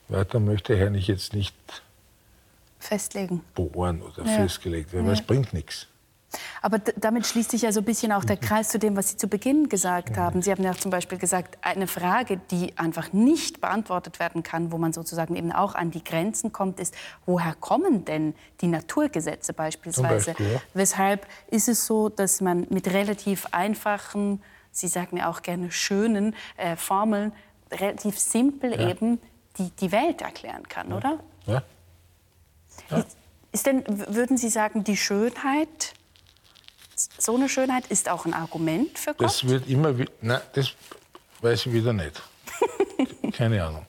weiter 0.08 0.40
möchte 0.40 0.76
Herr 0.76 0.90
nicht 0.90 1.08
jetzt 1.08 1.32
nicht 1.32 1.54
festlegen. 2.78 3.42
Bohren 3.54 4.02
oder 4.02 4.24
ja. 4.24 4.36
festgelegt 4.36 4.92
werden, 4.92 5.06
weil 5.06 5.14
ja. 5.14 5.20
es 5.20 5.26
bringt 5.26 5.52
nichts. 5.52 5.88
Aber 6.62 6.78
damit 6.78 7.26
schließt 7.26 7.50
sich 7.50 7.62
ja 7.62 7.72
so 7.72 7.80
ein 7.80 7.84
bisschen 7.84 8.12
auch 8.12 8.24
der 8.24 8.36
Kreis 8.36 8.68
zu 8.68 8.78
dem, 8.78 8.96
was 8.96 9.10
Sie 9.10 9.16
zu 9.16 9.28
Beginn 9.28 9.68
gesagt 9.68 10.16
haben. 10.16 10.42
Sie 10.42 10.50
haben 10.50 10.62
ja 10.64 10.72
zum 10.72 10.90
Beispiel 10.90 11.18
gesagt, 11.18 11.58
eine 11.62 11.86
Frage, 11.86 12.40
die 12.50 12.76
einfach 12.76 13.12
nicht 13.12 13.60
beantwortet 13.60 14.18
werden 14.18 14.42
kann, 14.42 14.72
wo 14.72 14.78
man 14.78 14.92
sozusagen 14.92 15.36
eben 15.36 15.52
auch 15.52 15.74
an 15.74 15.90
die 15.90 16.02
Grenzen 16.02 16.52
kommt, 16.52 16.80
ist, 16.80 16.94
woher 17.26 17.54
kommen 17.54 18.04
denn 18.04 18.34
die 18.60 18.68
Naturgesetze 18.68 19.52
beispielsweise? 19.52 20.32
Beispiel, 20.32 20.52
ja. 20.54 20.60
Weshalb 20.74 21.26
ist 21.48 21.68
es 21.68 21.86
so, 21.86 22.08
dass 22.08 22.40
man 22.40 22.66
mit 22.70 22.92
relativ 22.92 23.46
einfachen, 23.52 24.42
Sie 24.74 24.88
sagen 24.88 25.16
ja 25.16 25.30
auch 25.30 25.42
gerne 25.42 25.70
schönen 25.70 26.34
äh, 26.56 26.76
Formeln, 26.76 27.32
relativ 27.70 28.18
simpel 28.18 28.72
ja. 28.72 28.90
eben 28.90 29.20
die, 29.58 29.70
die 29.70 29.92
Welt 29.92 30.20
erklären 30.20 30.68
kann, 30.68 30.90
ja. 30.90 30.96
oder? 30.96 31.20
Ja. 31.46 31.62
ja. 32.90 32.98
Ist, 32.98 33.16
ist 33.52 33.66
denn, 33.66 33.84
würden 33.86 34.36
Sie 34.36 34.48
sagen, 34.48 34.84
die 34.84 34.96
Schönheit 34.96 35.94
so 36.96 37.34
eine 37.34 37.48
Schönheit 37.48 37.86
ist 37.88 38.08
auch 38.08 38.24
ein 38.24 38.34
Argument 38.34 38.98
für 38.98 39.14
Gott? 39.14 39.22
Das 39.22 39.46
wird 39.46 39.68
immer, 39.68 39.94
nein, 40.20 40.40
das 40.52 40.72
weiß 41.40 41.66
ich 41.66 41.72
wieder 41.72 41.92
nicht. 41.92 42.22
Keine 43.32 43.64
Ahnung. 43.64 43.86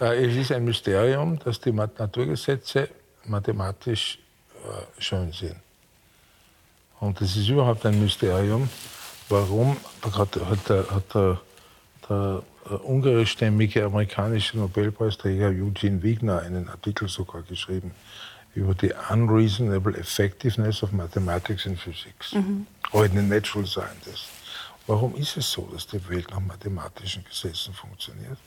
Äh, 0.00 0.26
es 0.26 0.36
ist 0.36 0.52
ein 0.52 0.64
Mysterium, 0.64 1.38
dass 1.40 1.60
die 1.60 1.72
Naturgesetze 1.72 2.88
mathematisch 3.24 4.18
äh, 4.64 5.02
schön 5.02 5.32
sind. 5.32 5.56
Und 7.00 7.20
es 7.20 7.36
ist 7.36 7.48
überhaupt 7.48 7.84
ein 7.86 8.00
Mysterium, 8.00 8.68
warum, 9.28 9.76
hat, 10.02 10.36
hat, 10.36 10.68
der, 10.68 10.90
hat 10.90 11.14
der, 11.14 11.40
der 12.08 12.42
ungarischstämmige 12.84 13.84
amerikanische 13.84 14.58
Nobelpreisträger 14.58 15.48
Eugene 15.48 16.02
Wigner 16.02 16.42
einen 16.42 16.68
Artikel 16.68 17.08
sogar 17.08 17.42
geschrieben 17.42 17.92
über 18.54 18.74
die 18.74 18.92
unreasonable 19.10 19.96
effectiveness 19.96 20.82
of 20.82 20.92
mathematics 20.92 21.66
and 21.66 21.78
physics 21.78 22.32
mhm. 22.32 22.66
or 22.92 23.04
in 23.04 23.12
the 23.12 23.22
natural 23.22 23.66
sciences. 23.66 24.28
Warum 24.86 25.14
ist 25.16 25.36
es 25.36 25.50
so, 25.50 25.68
dass 25.72 25.86
die 25.86 26.00
Welt 26.08 26.30
nach 26.30 26.40
mathematischen 26.40 27.24
Gesetzen 27.24 27.74
funktioniert? 27.74 28.38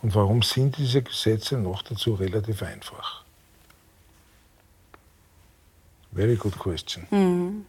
Und 0.00 0.14
warum 0.14 0.40
sind 0.42 0.78
diese 0.78 1.02
Gesetze 1.02 1.58
noch 1.58 1.82
dazu 1.82 2.14
relativ 2.14 2.62
einfach? 2.62 3.24
Very 6.14 6.36
good 6.36 6.56
question. 6.58 7.06
Mhm. 7.10 7.66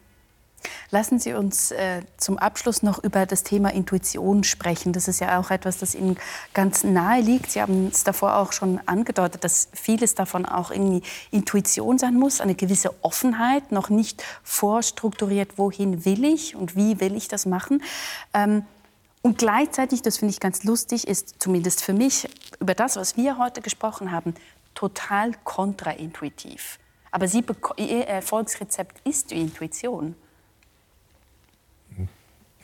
Lassen 0.91 1.20
Sie 1.20 1.34
uns 1.34 1.72
äh, 1.72 2.01
zum 2.18 2.38
Abschluss 2.38 2.84
noch 2.84 3.03
über 3.03 3.26
das 3.26 3.43
Thema 3.43 3.74
Intuition 3.74 4.43
sprechen. 4.43 4.93
Das 4.93 5.07
ist 5.07 5.20
ja 5.20 5.39
auch 5.39 5.51
etwas, 5.51 5.78
das 5.78 5.95
Ihnen 5.95 6.18
ganz 6.53 6.84
nahe 6.84 7.22
liegt. 7.22 7.51
Sie 7.51 7.61
haben 7.61 7.88
es 7.88 8.03
davor 8.03 8.38
auch 8.38 8.51
schon 8.51 8.80
angedeutet, 8.86 9.43
dass 9.43 9.70
vieles 9.74 10.16
davon 10.16 10.45
auch 10.45 10.72
irgendwie 10.72 11.01
Intuition 11.32 11.97
sein 11.97 12.16
muss, 12.16 12.41
eine 12.41 12.55
gewisse 12.55 12.93
Offenheit, 13.03 13.72
noch 13.72 13.89
nicht 13.89 14.24
vorstrukturiert, 14.43 15.57
wohin 15.57 16.05
will 16.05 16.24
ich 16.24 16.55
und 16.55 16.76
wie 16.76 16.99
will 16.99 17.16
ich 17.16 17.28
das 17.28 17.45
machen. 17.45 17.82
Ähm, 18.34 18.66
und 19.22 19.38
gleichzeitig, 19.38 20.01
das 20.01 20.18
finde 20.18 20.34
ich 20.34 20.41
ganz 20.41 20.66
lustig, 20.66 21.07
ist 21.07 21.41
zumindest 21.41 21.82
für 21.82 21.93
mich 21.93 22.28
über 22.59 22.76
das, 22.76 22.97
was 22.97 23.16
wir 23.16 23.38
heute 23.38 23.61
gesprochen 23.61 24.11
haben, 24.11 24.36
total 24.76 25.32
kontraintuitiv. 25.45 26.78
Aber 27.09 27.28
Sie, 27.28 27.43
Ihr 27.78 28.07
Erfolgsrezept 28.07 28.99
ist 29.07 29.32
die 29.32 29.39
Intuition. 29.39 30.16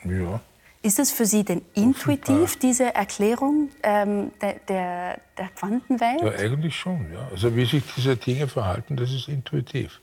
Ja. 0.04 0.40
Ist 0.82 0.98
es 0.98 1.12
für 1.12 1.26
Sie 1.26 1.44
denn 1.44 1.60
intuitiv, 1.74 2.58
diese 2.58 2.94
Erklärung 2.94 3.70
ähm, 3.82 4.32
der, 4.40 4.54
der, 4.60 5.20
der, 5.36 5.48
Quantenwelt? 5.48 6.22
Ja, 6.22 6.30
eigentlich 6.30 6.74
schon. 6.74 7.12
Ja. 7.12 7.28
Also 7.30 7.54
wie 7.54 7.66
sich 7.66 7.82
diese 7.94 8.16
Dinge 8.16 8.48
verhalten, 8.48 8.96
das 8.96 9.12
ist 9.12 9.28
intuitiv. 9.28 10.00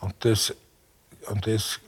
Und 0.00 0.14
das, 0.20 0.54
und 1.28 1.44
das, 1.44 1.80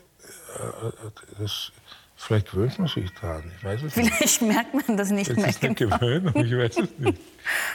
äh, 0.56 1.10
das 1.38 1.70
vielleicht 2.16 2.50
gewöhnt 2.50 2.76
man 2.80 2.88
sich 2.88 3.08
daran, 3.20 3.52
ich 3.56 3.62
weiß 3.62 3.82
es 3.84 3.92
Vielleicht 3.92 4.20
nicht. 4.20 4.42
merkt 4.42 4.74
man 4.74 4.96
das 4.96 5.10
nicht 5.10 5.30
das 5.30 5.36
mehr. 5.36 5.46
Das 5.46 5.56
ist 5.56 5.64
eine 5.64 5.74
genau. 5.76 5.98
Gewöhnung, 5.98 6.44
ich 6.44 6.56
weiß 6.56 6.78
es 6.78 6.98
nicht. 6.98 7.20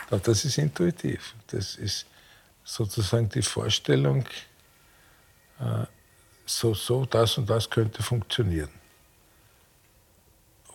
Aber 0.09 0.19
das 0.19 0.43
ist 0.43 0.57
intuitiv. 0.57 1.35
Das 1.47 1.75
ist 1.75 2.05
sozusagen 2.65 3.29
die 3.29 3.43
Vorstellung, 3.43 4.25
äh, 5.61 5.85
so, 6.45 6.73
so, 6.73 7.05
das 7.05 7.37
und 7.37 7.49
das 7.49 7.69
könnte 7.69 8.03
funktionieren 8.03 8.80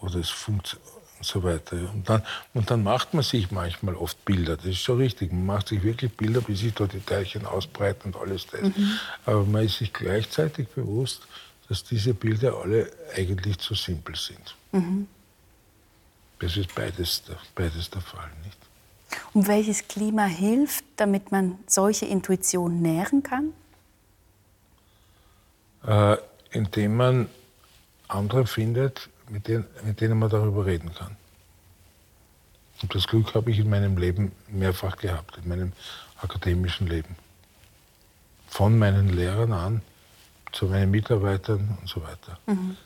oder 0.06 0.20
es 0.20 0.30
funktioniert 0.30 0.96
und 1.18 1.24
so 1.24 1.42
weiter. 1.42 1.76
Und 1.92 2.08
dann, 2.08 2.22
und 2.54 2.70
dann 2.70 2.82
macht 2.82 3.14
man 3.14 3.22
sich 3.22 3.50
manchmal 3.50 3.94
oft 3.94 4.24
Bilder, 4.24 4.56
das 4.56 4.66
ist 4.66 4.80
schon 4.80 4.98
richtig. 4.98 5.32
Man 5.32 5.46
macht 5.46 5.68
sich 5.68 5.82
wirklich 5.82 6.14
Bilder, 6.16 6.46
wie 6.46 6.54
sich 6.54 6.74
dort 6.74 6.92
die 6.92 7.00
Teilchen 7.00 7.46
ausbreiten 7.46 8.12
und 8.12 8.20
alles 8.20 8.46
das. 8.46 8.62
Mhm. 8.62 8.98
Aber 9.24 9.44
man 9.44 9.64
ist 9.64 9.78
sich 9.78 9.92
gleichzeitig 9.92 10.68
bewusst, 10.68 11.26
dass 11.68 11.84
diese 11.84 12.14
Bilder 12.14 12.54
alle 12.56 12.90
eigentlich 13.16 13.58
zu 13.58 13.74
simpel 13.74 14.14
sind. 14.14 14.54
Mhm. 14.72 15.08
Das 16.38 16.56
ist 16.56 16.74
beides, 16.74 17.22
beides 17.54 17.90
der 17.90 18.02
Fall, 18.02 18.30
nicht? 18.44 18.58
Und 19.32 19.48
welches 19.48 19.88
Klima 19.88 20.24
hilft, 20.24 20.84
damit 20.96 21.32
man 21.32 21.58
solche 21.66 22.06
Intuitionen 22.06 22.82
nähren 22.82 23.22
kann? 23.22 23.52
Äh, 25.86 26.18
indem 26.50 26.96
man 26.96 27.28
andere 28.08 28.46
findet, 28.46 29.08
mit 29.28 29.48
denen, 29.48 29.66
mit 29.84 30.00
denen 30.00 30.18
man 30.18 30.30
darüber 30.30 30.66
reden 30.66 30.92
kann. 30.94 31.16
Und 32.82 32.94
das 32.94 33.06
Glück 33.06 33.34
habe 33.34 33.50
ich 33.50 33.58
in 33.58 33.70
meinem 33.70 33.96
Leben 33.96 34.32
mehrfach 34.48 34.96
gehabt, 34.96 35.38
in 35.38 35.48
meinem 35.48 35.72
akademischen 36.20 36.86
Leben. 36.86 37.16
Von 38.48 38.78
meinen 38.78 39.08
Lehrern 39.08 39.52
an 39.52 39.82
zu 40.52 40.66
meinen 40.66 40.90
Mitarbeitern 40.90 41.76
und 41.80 41.88
so 41.88 42.02
weiter. 42.02 42.38
Mhm. 42.46 42.76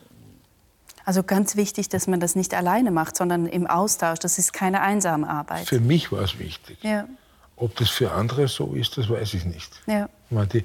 Also 1.05 1.23
ganz 1.23 1.57
wichtig, 1.57 1.89
dass 1.89 2.07
man 2.07 2.21
das 2.21 2.37
nicht 2.37 2.55
alleine 2.55 2.91
macht, 2.91 3.17
sondern 3.17 3.47
im 3.47 3.67
Austausch. 3.67 4.19
Das 4.19 4.39
ist 4.39 4.53
keine 4.53 4.81
einsame 4.81 5.29
Arbeit. 5.29 5.67
Für 5.67 5.81
mich 5.81 6.13
war 6.13 6.23
es 6.23 6.39
wichtig. 6.39 6.79
Ja. 6.83 7.09
Ob 7.57 7.75
das 7.77 7.91
für 7.91 8.13
andere 8.13 8.49
so 8.49 8.75
ist, 8.75 8.97
das 8.97 9.09
weiß 9.09 9.35
ich 9.35 9.45
nicht. 9.45 9.73
Ja. 9.87 10.09
Ich 10.29 10.35
meine, 10.35 10.47
die, 10.49 10.65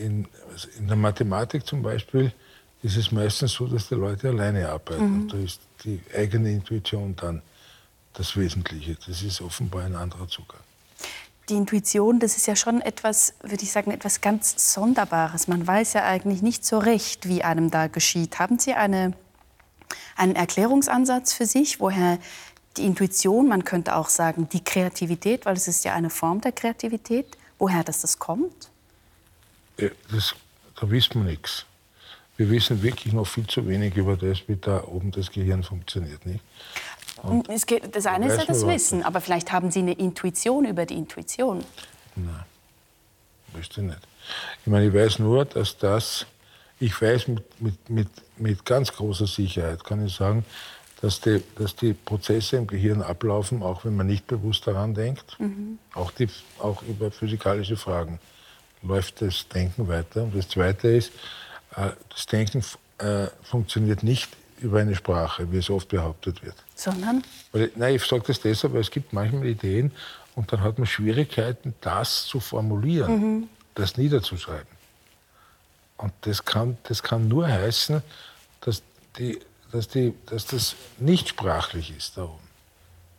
in, 0.00 0.26
in 0.78 0.88
der 0.88 0.96
Mathematik 0.96 1.66
zum 1.66 1.82
Beispiel 1.82 2.32
ist 2.82 2.96
es 2.96 3.12
meistens 3.12 3.52
so, 3.52 3.66
dass 3.66 3.88
die 3.88 3.94
Leute 3.94 4.28
alleine 4.28 4.68
arbeiten. 4.68 5.24
Mhm. 5.24 5.28
Da 5.28 5.38
ist 5.38 5.60
die 5.84 6.00
eigene 6.16 6.50
Intuition 6.50 7.14
dann 7.16 7.42
das 8.14 8.36
Wesentliche. 8.36 8.96
Das 9.06 9.22
ist 9.22 9.40
offenbar 9.40 9.84
ein 9.84 9.94
anderer 9.94 10.28
Zugang. 10.28 10.60
Die 11.48 11.54
Intuition, 11.54 12.20
das 12.20 12.36
ist 12.36 12.46
ja 12.46 12.56
schon 12.56 12.80
etwas, 12.80 13.34
würde 13.42 13.62
ich 13.62 13.72
sagen, 13.72 13.90
etwas 13.90 14.20
ganz 14.20 14.72
Sonderbares. 14.74 15.48
Man 15.48 15.66
weiß 15.66 15.94
ja 15.94 16.04
eigentlich 16.04 16.42
nicht 16.42 16.64
so 16.64 16.78
recht, 16.78 17.28
wie 17.28 17.42
einem 17.42 17.70
da 17.70 17.88
geschieht. 17.88 18.38
Haben 18.38 18.58
Sie 18.58 18.74
eine, 18.74 19.12
einen 20.16 20.36
Erklärungsansatz 20.36 21.32
für 21.32 21.46
sich, 21.46 21.80
woher 21.80 22.18
die 22.76 22.86
Intuition, 22.86 23.48
man 23.48 23.64
könnte 23.64 23.96
auch 23.96 24.08
sagen 24.08 24.48
die 24.48 24.64
Kreativität, 24.64 25.44
weil 25.44 25.56
es 25.56 25.68
ist 25.68 25.84
ja 25.84 25.94
eine 25.94 26.10
Form 26.10 26.40
der 26.40 26.52
Kreativität, 26.52 27.36
woher 27.58 27.84
das, 27.84 28.00
das 28.00 28.18
kommt? 28.18 28.70
Das, 29.76 30.34
da 30.80 30.90
wissen 30.90 31.24
wir 31.24 31.30
nichts. 31.32 31.66
Wir 32.42 32.50
wissen 32.50 32.82
wirklich 32.82 33.14
noch 33.14 33.24
viel 33.24 33.46
zu 33.46 33.68
wenig 33.68 33.94
über 33.94 34.16
das, 34.16 34.48
wie 34.48 34.56
da 34.56 34.82
oben 34.82 35.12
das 35.12 35.30
Gehirn 35.30 35.62
funktioniert. 35.62 36.26
Nicht? 36.26 36.42
Geht, 37.68 37.94
das 37.94 38.04
eine 38.06 38.26
ist 38.26 38.36
ja 38.36 38.44
das 38.44 38.66
Wissen, 38.66 39.04
aber 39.04 39.20
vielleicht 39.20 39.52
haben 39.52 39.70
Sie 39.70 39.78
eine 39.78 39.92
Intuition 39.92 40.64
über 40.64 40.84
die 40.84 40.94
Intuition. 40.94 41.62
Nein, 42.16 42.44
wüsste 43.52 43.82
ich 43.82 43.86
nicht. 43.86 44.00
Ich 44.62 44.66
meine, 44.66 44.88
ich 44.88 44.92
weiß 44.92 45.20
nur, 45.20 45.44
dass 45.44 45.78
das, 45.78 46.26
ich 46.80 47.00
weiß 47.00 47.28
mit, 47.28 47.60
mit, 47.60 47.90
mit, 47.90 48.08
mit 48.38 48.64
ganz 48.64 48.92
großer 48.92 49.28
Sicherheit, 49.28 49.84
kann 49.84 50.04
ich 50.04 50.12
sagen, 50.12 50.44
dass 51.00 51.20
die, 51.20 51.44
dass 51.54 51.76
die 51.76 51.92
Prozesse 51.92 52.56
im 52.56 52.66
Gehirn 52.66 53.02
ablaufen, 53.02 53.62
auch 53.62 53.84
wenn 53.84 53.94
man 53.94 54.08
nicht 54.08 54.26
bewusst 54.26 54.66
daran 54.66 54.94
denkt. 54.94 55.38
Mhm. 55.38 55.78
Auch, 55.94 56.10
die, 56.10 56.26
auch 56.58 56.82
über 56.82 57.12
physikalische 57.12 57.76
Fragen 57.76 58.18
läuft 58.82 59.22
das 59.22 59.46
Denken 59.46 59.86
weiter. 59.86 60.24
Und 60.24 60.34
das 60.34 60.48
Zweite 60.48 60.88
ist, 60.88 61.12
das 61.74 62.26
Denken 62.26 62.64
äh, 62.98 63.26
funktioniert 63.42 64.02
nicht 64.02 64.30
über 64.60 64.80
eine 64.80 64.94
Sprache, 64.94 65.50
wie 65.50 65.58
es 65.58 65.70
oft 65.70 65.88
behauptet 65.88 66.42
wird. 66.42 66.54
Sondern? 66.74 67.22
Weil, 67.52 67.70
nein, 67.74 67.96
ich 67.96 68.04
sage 68.04 68.22
das 68.26 68.40
deshalb, 68.40 68.74
weil 68.74 68.80
es 68.80 68.90
gibt 68.90 69.12
manchmal 69.12 69.46
Ideen 69.46 69.90
und 70.34 70.52
dann 70.52 70.60
hat 70.62 70.78
man 70.78 70.86
Schwierigkeiten, 70.86 71.74
das 71.80 72.26
zu 72.26 72.40
formulieren, 72.40 73.12
mhm. 73.12 73.48
das 73.74 73.96
niederzuschreiben. 73.96 74.70
Und 75.96 76.12
das 76.22 76.44
kann, 76.44 76.76
das 76.84 77.02
kann 77.02 77.28
nur 77.28 77.46
heißen, 77.46 78.02
dass, 78.60 78.82
die, 79.18 79.38
dass, 79.70 79.88
die, 79.88 80.14
dass 80.26 80.46
das 80.46 80.76
nicht 80.98 81.28
sprachlich 81.28 81.96
ist 81.96 82.16
da 82.16 82.24
oben. 82.24 82.38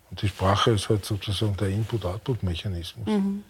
Und 0.10 0.22
die 0.22 0.28
Sprache 0.28 0.72
ist 0.72 0.90
halt 0.90 1.06
sozusagen 1.06 1.56
der 1.58 1.70
Input-Output-Mechanismus. 1.70 3.08
Mhm. 3.08 3.44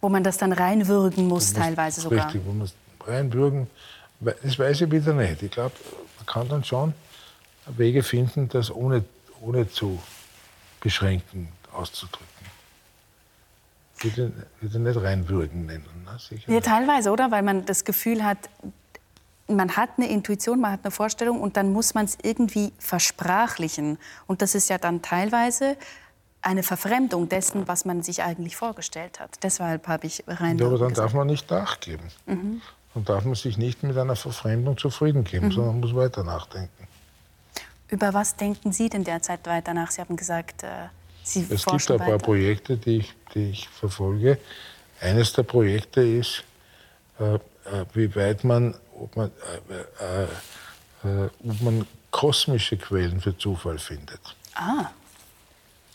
Wo 0.00 0.08
man 0.08 0.24
das 0.24 0.38
dann 0.38 0.52
reinwürgen 0.52 1.28
muss, 1.28 1.52
teilweise 1.52 2.00
sogar. 2.00 2.26
Richtig, 2.26 2.42
wo 2.44 2.52
man 2.52 2.66
es 2.66 2.74
reinwürgen 3.06 3.68
das 4.20 4.58
weiß 4.58 4.82
ich 4.82 4.90
wieder 4.90 5.14
nicht. 5.14 5.42
Ich 5.42 5.50
glaube, 5.50 5.74
man 6.18 6.26
kann 6.26 6.48
dann 6.48 6.64
schon 6.64 6.94
Wege 7.66 8.02
finden, 8.02 8.48
das 8.48 8.70
ohne, 8.70 9.04
ohne 9.40 9.68
zu 9.68 10.00
beschränken 10.80 11.48
auszudrücken. 11.72 12.26
Ich 14.02 14.16
würde, 14.16 14.32
würde 14.60 14.78
nicht 14.78 15.00
reinwürgen 15.00 15.66
nennen. 15.66 16.04
Ne? 16.04 16.18
Sicher 16.18 16.50
ja, 16.50 16.60
teilweise, 16.60 17.10
oder? 17.10 17.30
Weil 17.30 17.42
man 17.42 17.66
das 17.66 17.84
Gefühl 17.84 18.24
hat, 18.24 18.38
man 19.46 19.76
hat 19.76 19.90
eine 19.96 20.08
Intuition, 20.08 20.60
man 20.60 20.72
hat 20.72 20.80
eine 20.84 20.90
Vorstellung 20.90 21.40
und 21.40 21.56
dann 21.56 21.72
muss 21.72 21.94
man 21.94 22.06
es 22.06 22.16
irgendwie 22.22 22.72
versprachlichen. 22.78 23.98
Und 24.26 24.42
das 24.42 24.54
ist 24.54 24.70
ja 24.70 24.78
dann 24.78 25.02
teilweise 25.02 25.76
eine 26.42 26.62
Verfremdung 26.62 27.28
dessen, 27.28 27.68
was 27.68 27.84
man 27.84 28.02
sich 28.02 28.22
eigentlich 28.22 28.56
vorgestellt 28.56 29.20
hat. 29.20 29.30
Deshalb 29.42 29.86
habe 29.86 30.06
ich 30.06 30.24
rein. 30.26 30.56
Ja, 30.56 30.66
aber 30.66 30.78
dann 30.78 30.88
gesagt. 30.88 31.06
darf 31.06 31.14
man 31.14 31.26
nicht 31.26 31.50
nachgeben. 31.50 32.06
Mhm 32.26 32.62
dann 32.94 33.04
darf 33.04 33.24
man 33.24 33.34
sich 33.34 33.56
nicht 33.56 33.82
mit 33.82 33.96
einer 33.96 34.16
Verfremdung 34.16 34.76
zufrieden 34.76 35.24
geben, 35.24 35.46
mhm. 35.46 35.52
sondern 35.52 35.80
muss 35.80 35.94
weiter 35.94 36.24
nachdenken. 36.24 36.88
Über 37.88 38.14
was 38.14 38.36
denken 38.36 38.72
Sie 38.72 38.88
denn 38.88 39.04
derzeit 39.04 39.46
weiter 39.46 39.74
nach? 39.74 39.90
Sie 39.90 40.00
haben 40.00 40.16
gesagt, 40.16 40.62
äh, 40.62 40.88
Sie 41.22 41.46
Es 41.50 41.64
gibt 41.64 41.90
ein 41.90 41.98
paar 41.98 42.18
Projekte, 42.18 42.76
die 42.76 42.98
ich, 42.98 43.14
die 43.34 43.50
ich 43.50 43.68
verfolge. 43.68 44.38
Eines 45.00 45.32
der 45.32 45.42
Projekte 45.42 46.02
ist, 46.02 46.44
äh, 47.18 47.34
äh, 47.34 47.38
wie 47.94 48.14
weit 48.14 48.44
man 48.44 48.74
ob, 49.00 49.16
man, 49.16 49.30
äh, 49.68 50.24
äh, 51.08 51.24
äh, 51.24 51.30
ob 51.46 51.60
man 51.62 51.86
kosmische 52.10 52.76
Quellen 52.76 53.20
für 53.20 53.36
Zufall 53.36 53.78
findet. 53.78 54.20
Ah. 54.54 54.90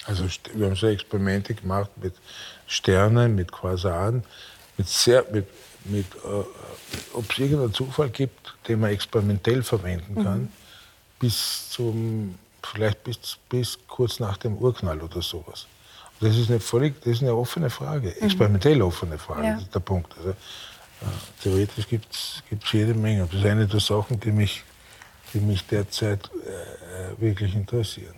Also 0.06 0.26
wir 0.54 0.68
haben 0.68 0.76
so 0.76 0.88
Experimente 0.88 1.54
gemacht 1.54 1.92
mit 1.98 2.14
Sternen, 2.68 3.36
mit 3.36 3.52
Quasaren, 3.52 4.24
mit, 4.78 4.88
sehr, 4.88 5.26
mit 5.32 5.48
mit, 5.86 6.06
äh, 6.16 7.14
ob 7.14 7.32
es 7.32 7.40
irgendeinen 7.40 7.74
Zufall 7.74 8.10
gibt, 8.10 8.56
den 8.68 8.80
man 8.80 8.92
experimentell 8.92 9.64
verwenden 9.64 10.24
kann, 10.24 10.42
mhm. 10.42 10.50
bis 11.20 11.70
zum 11.70 12.36
vielleicht 12.64 13.04
bis, 13.04 13.38
bis 13.50 13.78
kurz 13.88 14.20
nach 14.20 14.38
dem 14.38 14.58
Urknall 14.58 15.02
oder 15.02 15.22
sowas. 15.22 15.68
Das 16.20 16.36
ist 16.36 16.50
eine 16.50 16.60
völlig, 16.60 17.00
das 17.02 17.14
ist 17.14 17.22
eine 17.22 17.36
offene 17.36 17.70
Frage, 17.70 18.16
mhm. 18.20 18.26
experimentell 18.26 18.82
offene 18.82 19.18
Frage, 19.18 19.46
ja. 19.46 19.54
das 19.54 19.64
ist 19.64 19.76
der 19.76 19.80
Punkt. 19.82 20.16
Also, 20.18 20.30
äh, 20.30 20.34
theoretisch 21.44 21.88
gibt 21.88 22.12
es 22.14 22.42
jede 22.72 22.94
Menge. 22.94 23.26
Das 23.26 23.40
ist 23.40 23.46
eine 23.46 23.68
der 23.68 23.80
Sachen, 23.80 24.20
die 24.20 24.32
mich, 24.32 24.64
die 25.34 25.40
mich 25.40 25.66
derzeit 25.68 26.30
äh, 26.34 27.22
wirklich 27.22 27.54
interessieren. 27.54 28.16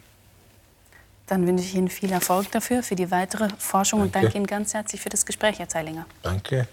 Dann 1.26 1.46
wünsche 1.46 1.66
ich 1.66 1.76
Ihnen 1.76 1.90
viel 1.90 2.12
Erfolg 2.12 2.50
dafür, 2.52 2.84
für 2.84 2.96
die 2.96 3.12
weitere 3.12 3.50
Forschung 3.58 4.00
danke. 4.00 4.18
und 4.18 4.24
danke 4.24 4.38
Ihnen 4.38 4.48
ganz 4.48 4.74
herzlich 4.74 5.02
für 5.02 5.10
das 5.10 5.26
Gespräch, 5.26 5.60
Herr 5.60 5.68
Zeilinger. 5.68 6.06
Danke. 6.22 6.68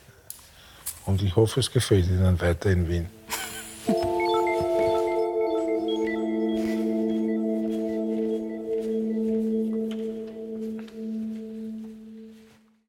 Und 1.07 1.23
ich 1.23 1.37
hoffe, 1.37 1.61
es 1.61 1.71
gefällt 1.71 2.07
Ihnen 2.07 2.41
weiter 2.41 2.71
in 2.71 2.89
Wien. 2.89 3.07